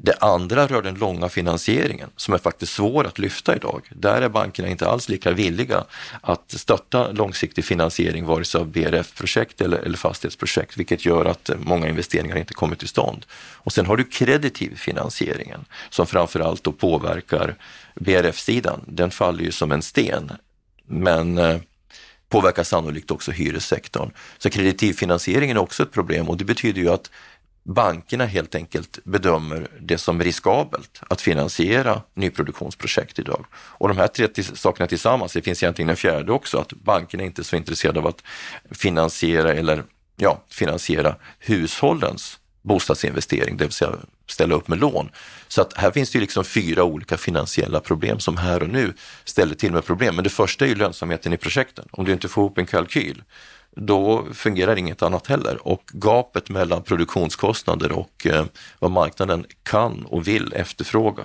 Det 0.00 0.14
andra 0.20 0.66
rör 0.66 0.82
den 0.82 0.94
långa 0.94 1.28
finansieringen 1.28 2.10
som 2.16 2.34
är 2.34 2.38
faktiskt 2.38 2.72
svår 2.72 3.06
att 3.06 3.18
lyfta 3.18 3.56
idag. 3.56 3.88
Där 3.90 4.22
är 4.22 4.28
bankerna 4.28 4.68
inte 4.68 4.88
alls 4.88 5.08
lika 5.08 5.30
villiga 5.30 5.84
att 6.20 6.50
stötta 6.50 7.12
långsiktig 7.12 7.64
finansiering 7.64 8.26
vare 8.26 8.44
sig 8.44 8.60
av 8.60 8.66
BRF-projekt 8.66 9.60
eller, 9.60 9.78
eller 9.78 9.96
fastighetsprojekt, 9.96 10.76
vilket 10.76 11.04
gör 11.04 11.24
att 11.24 11.50
många 11.58 11.88
investeringar 11.88 12.36
inte 12.36 12.54
kommer 12.54 12.76
till 12.76 12.88
stånd. 12.88 13.26
Och 13.54 13.72
sen 13.72 13.86
har 13.86 13.96
du 13.96 14.04
kreditiv 14.04 14.76
finansieringen 14.76 15.64
som 15.90 16.06
framförallt 16.06 16.64
då 16.64 16.72
påverkar 16.72 17.54
BRF-sidan. 17.94 18.80
Den 18.86 19.10
faller 19.10 19.44
ju 19.44 19.52
som 19.52 19.72
en 19.72 19.82
sten. 19.82 20.32
Men 20.86 21.38
eh, 21.38 21.60
påverkar 22.28 22.64
sannolikt 22.64 23.10
också 23.10 23.30
hyressektorn. 23.30 24.10
Så 24.38 24.50
kreditivfinansieringen 24.50 25.56
är 25.56 25.60
också 25.60 25.82
ett 25.82 25.92
problem 25.92 26.28
och 26.28 26.36
det 26.36 26.44
betyder 26.44 26.80
ju 26.80 26.88
att 26.88 27.10
bankerna 27.62 28.26
helt 28.26 28.54
enkelt 28.54 28.98
bedömer 29.04 29.68
det 29.80 29.98
som 29.98 30.22
riskabelt 30.22 31.00
att 31.10 31.20
finansiera 31.20 32.02
nyproduktionsprojekt 32.14 33.18
idag. 33.18 33.46
Och 33.54 33.88
de 33.88 33.96
här 33.96 34.08
tre 34.08 34.28
sakerna 34.42 34.86
tillsammans, 34.86 35.32
det 35.32 35.42
finns 35.42 35.62
egentligen 35.62 35.88
en 35.88 35.96
fjärde 35.96 36.32
också, 36.32 36.58
att 36.58 36.72
bankerna 36.72 37.22
inte 37.22 37.42
är 37.42 37.44
så 37.44 37.56
intresserade 37.56 37.98
av 37.98 38.06
att 38.06 38.22
finansiera 38.70 39.54
eller 39.54 39.84
ja, 40.16 40.42
finansiera 40.50 41.16
hushållens 41.38 42.38
bostadsinvestering, 42.62 43.56
det 43.56 43.64
vill 43.64 43.72
säga 43.72 43.96
ställa 44.26 44.54
upp 44.54 44.68
med 44.68 44.78
lån. 44.78 45.10
Så 45.48 45.62
att 45.62 45.72
här 45.76 45.90
finns 45.90 46.10
det 46.10 46.16
ju 46.16 46.20
liksom 46.20 46.44
fyra 46.44 46.84
olika 46.84 47.16
finansiella 47.16 47.80
problem 47.80 48.20
som 48.20 48.36
här 48.36 48.62
och 48.62 48.68
nu 48.68 48.94
ställer 49.24 49.54
till 49.54 49.72
med 49.72 49.84
problem. 49.84 50.14
Men 50.14 50.24
det 50.24 50.30
första 50.30 50.64
är 50.64 50.68
ju 50.68 50.74
lönsamheten 50.74 51.32
i 51.32 51.36
projekten. 51.36 51.88
Om 51.90 52.04
du 52.04 52.12
inte 52.12 52.28
får 52.28 52.44
ihop 52.44 52.58
en 52.58 52.66
kalkyl 52.66 53.22
då 53.78 54.26
fungerar 54.32 54.76
inget 54.76 55.02
annat 55.02 55.26
heller. 55.26 55.66
Och 55.68 55.82
gapet 55.92 56.48
mellan 56.48 56.82
produktionskostnader 56.82 57.92
och 57.92 58.26
eh, 58.26 58.44
vad 58.78 58.90
marknaden 58.90 59.44
kan 59.62 60.06
och 60.06 60.28
vill 60.28 60.52
efterfråga, 60.52 61.22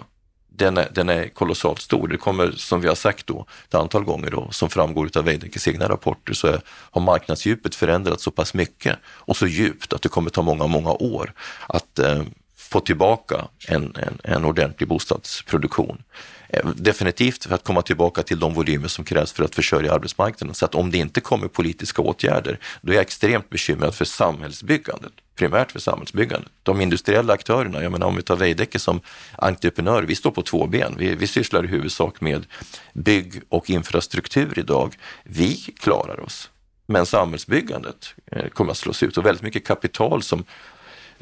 den 0.56 0.78
är, 0.78 0.88
den 0.91 1.10
är 1.10 1.28
kolossalt 1.28 1.82
stor. 1.82 2.08
Det 2.08 2.18
kommer, 2.18 2.51
som 2.51 2.82
vi 2.82 2.88
har 2.88 2.95
sagt 2.95 3.28
då, 3.28 3.45
ett 3.68 3.76
antal 3.76 4.04
gånger 4.04 4.32
då, 4.32 4.47
som 4.51 4.70
framgår 4.70 5.10
av 5.18 5.26
Veidekkes 5.26 5.68
egna 5.68 5.89
rapporter, 5.89 6.34
så 6.34 6.47
är, 6.47 6.62
har 6.68 7.01
marknadsdjupet 7.01 7.76
förändrats 7.76 8.24
så 8.24 8.32
pass 8.32 8.54
mycket 8.54 8.97
och 9.06 9.38
så 9.38 9.47
djupt 9.47 9.93
att 9.93 10.01
det 10.01 10.10
kommer 10.10 10.30
ta 10.30 10.41
många, 10.41 10.68
många 10.68 10.91
år 10.91 11.34
att 11.68 11.99
eh, 11.99 12.24
få 12.70 12.80
tillbaka 12.80 13.47
en, 13.68 13.95
en, 13.95 14.20
en 14.24 14.45
ordentlig 14.45 14.89
bostadsproduktion. 14.89 16.03
Eh, 16.49 16.70
definitivt 16.76 17.43
för 17.45 17.55
att 17.55 17.64
komma 17.64 17.82
tillbaka 17.82 18.24
till 18.24 18.39
de 18.39 18.53
volymer 18.53 18.88
som 18.88 19.05
krävs 19.05 19.32
för 19.32 19.43
att 19.43 19.55
försörja 19.55 19.93
arbetsmarknaden. 19.93 20.55
Så 20.55 20.66
att 20.66 20.76
om 20.76 20.91
det 20.91 20.97
inte 20.97 21.22
kommer 21.22 21.47
politiska 21.47 22.01
åtgärder, 22.01 22.59
då 22.82 22.91
är 22.91 22.95
jag 22.95 23.01
extremt 23.01 23.49
bekymrad 23.49 23.95
för 23.95 24.05
samhällsbyggandet, 24.05 25.11
primärt 25.36 25.72
för 25.72 25.80
samhällsbyggandet. 25.80 26.51
De 26.64 26.82
industriella 26.82 27.34
aktörerna, 27.34 27.84
jag 27.84 27.91
menar 27.91 28.07
om 28.07 28.16
vi 28.16 28.22
tar 28.22 28.36
Veidekke 28.36 28.80
som 28.80 29.01
entreprenör, 29.38 30.03
vi 30.03 30.16
står 30.16 30.32
på 30.32 30.41
två 30.41 30.68
ben. 30.68 30.95
Vi, 30.97 31.16
vi 31.16 31.28
sysslar 31.28 31.66
i 31.66 31.68
huvudsak 31.68 32.22
med 32.22 32.45
bygg 32.93 33.41
och 33.49 33.70
infrastruktur 33.70 34.59
idag. 34.59 34.95
Vi 35.24 35.55
klarar 35.55 36.20
oss. 36.20 36.49
Men 36.86 37.05
samhällsbyggandet 37.05 38.16
eh, 38.32 38.47
kommer 38.47 38.72
att 38.72 38.78
slås 38.78 39.03
ut 39.03 39.18
och 39.18 39.26
väldigt 39.26 39.43
mycket 39.43 39.68
kapital 39.68 40.24
som 40.24 40.45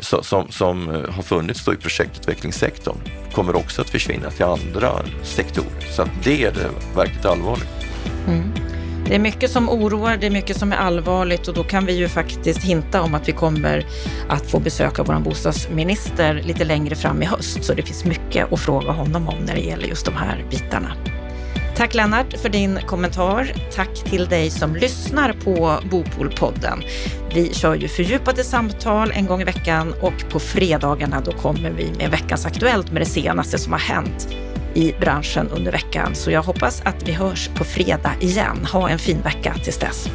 som, 0.01 0.51
som 0.51 0.89
eh, 0.89 1.09
har 1.09 1.23
funnits 1.23 1.65
då 1.65 1.73
i 1.73 1.77
projektutvecklingssektorn 1.77 2.97
kommer 3.33 3.55
också 3.55 3.81
att 3.81 3.89
försvinna 3.89 4.31
till 4.31 4.45
andra 4.45 4.91
sektorer. 5.23 5.91
Så 5.95 6.05
det 6.23 6.43
är 6.43 6.51
det 6.51 6.69
verkligt 6.95 7.25
allvarligt. 7.25 7.69
Mm. 8.27 8.51
Det 9.05 9.15
är 9.15 9.19
mycket 9.19 9.51
som 9.51 9.69
oroar, 9.69 10.17
det 10.17 10.27
är 10.27 10.31
mycket 10.31 10.57
som 10.57 10.71
är 10.71 10.77
allvarligt 10.77 11.47
och 11.47 11.53
då 11.53 11.63
kan 11.63 11.85
vi 11.85 11.93
ju 11.93 12.07
faktiskt 12.07 12.63
hinta 12.63 13.01
om 13.01 13.15
att 13.15 13.27
vi 13.27 13.31
kommer 13.31 13.85
att 14.29 14.51
få 14.51 14.59
besöka 14.59 15.03
vår 15.03 15.19
bostadsminister 15.19 16.41
lite 16.45 16.63
längre 16.63 16.95
fram 16.95 17.21
i 17.21 17.25
höst. 17.25 17.63
Så 17.63 17.73
det 17.73 17.81
finns 17.81 18.05
mycket 18.05 18.53
att 18.53 18.59
fråga 18.59 18.91
honom 18.91 19.27
om 19.27 19.37
när 19.45 19.53
det 19.55 19.61
gäller 19.61 19.87
just 19.87 20.05
de 20.05 20.15
här 20.15 20.45
bitarna. 20.49 20.93
Tack 21.81 21.93
Lennart 21.93 22.37
för 22.37 22.49
din 22.49 22.79
kommentar. 22.87 23.53
Tack 23.75 23.93
till 23.93 24.25
dig 24.25 24.49
som 24.49 24.75
lyssnar 24.75 25.33
på 25.33 25.79
Bopolpodden. 25.91 26.83
Vi 27.33 27.53
kör 27.53 27.75
ju 27.75 27.87
fördjupade 27.87 28.43
samtal 28.43 29.11
en 29.11 29.25
gång 29.25 29.41
i 29.41 29.43
veckan 29.43 29.93
och 30.01 30.29
på 30.31 30.39
fredagarna 30.39 31.21
då 31.21 31.31
kommer 31.31 31.69
vi 31.69 31.91
med 31.97 32.11
veckans 32.11 32.45
Aktuellt 32.45 32.91
med 32.91 33.01
det 33.01 33.05
senaste 33.05 33.57
som 33.57 33.73
har 33.73 33.79
hänt 33.79 34.27
i 34.73 34.93
branschen 34.99 35.49
under 35.49 35.71
veckan. 35.71 36.15
Så 36.15 36.31
jag 36.31 36.43
hoppas 36.43 36.81
att 36.81 37.07
vi 37.07 37.11
hörs 37.11 37.47
på 37.47 37.63
fredag 37.63 38.11
igen. 38.19 38.65
Ha 38.71 38.89
en 38.89 38.99
fin 38.99 39.21
vecka 39.21 39.55
tills 39.63 39.77
dess. 39.77 40.09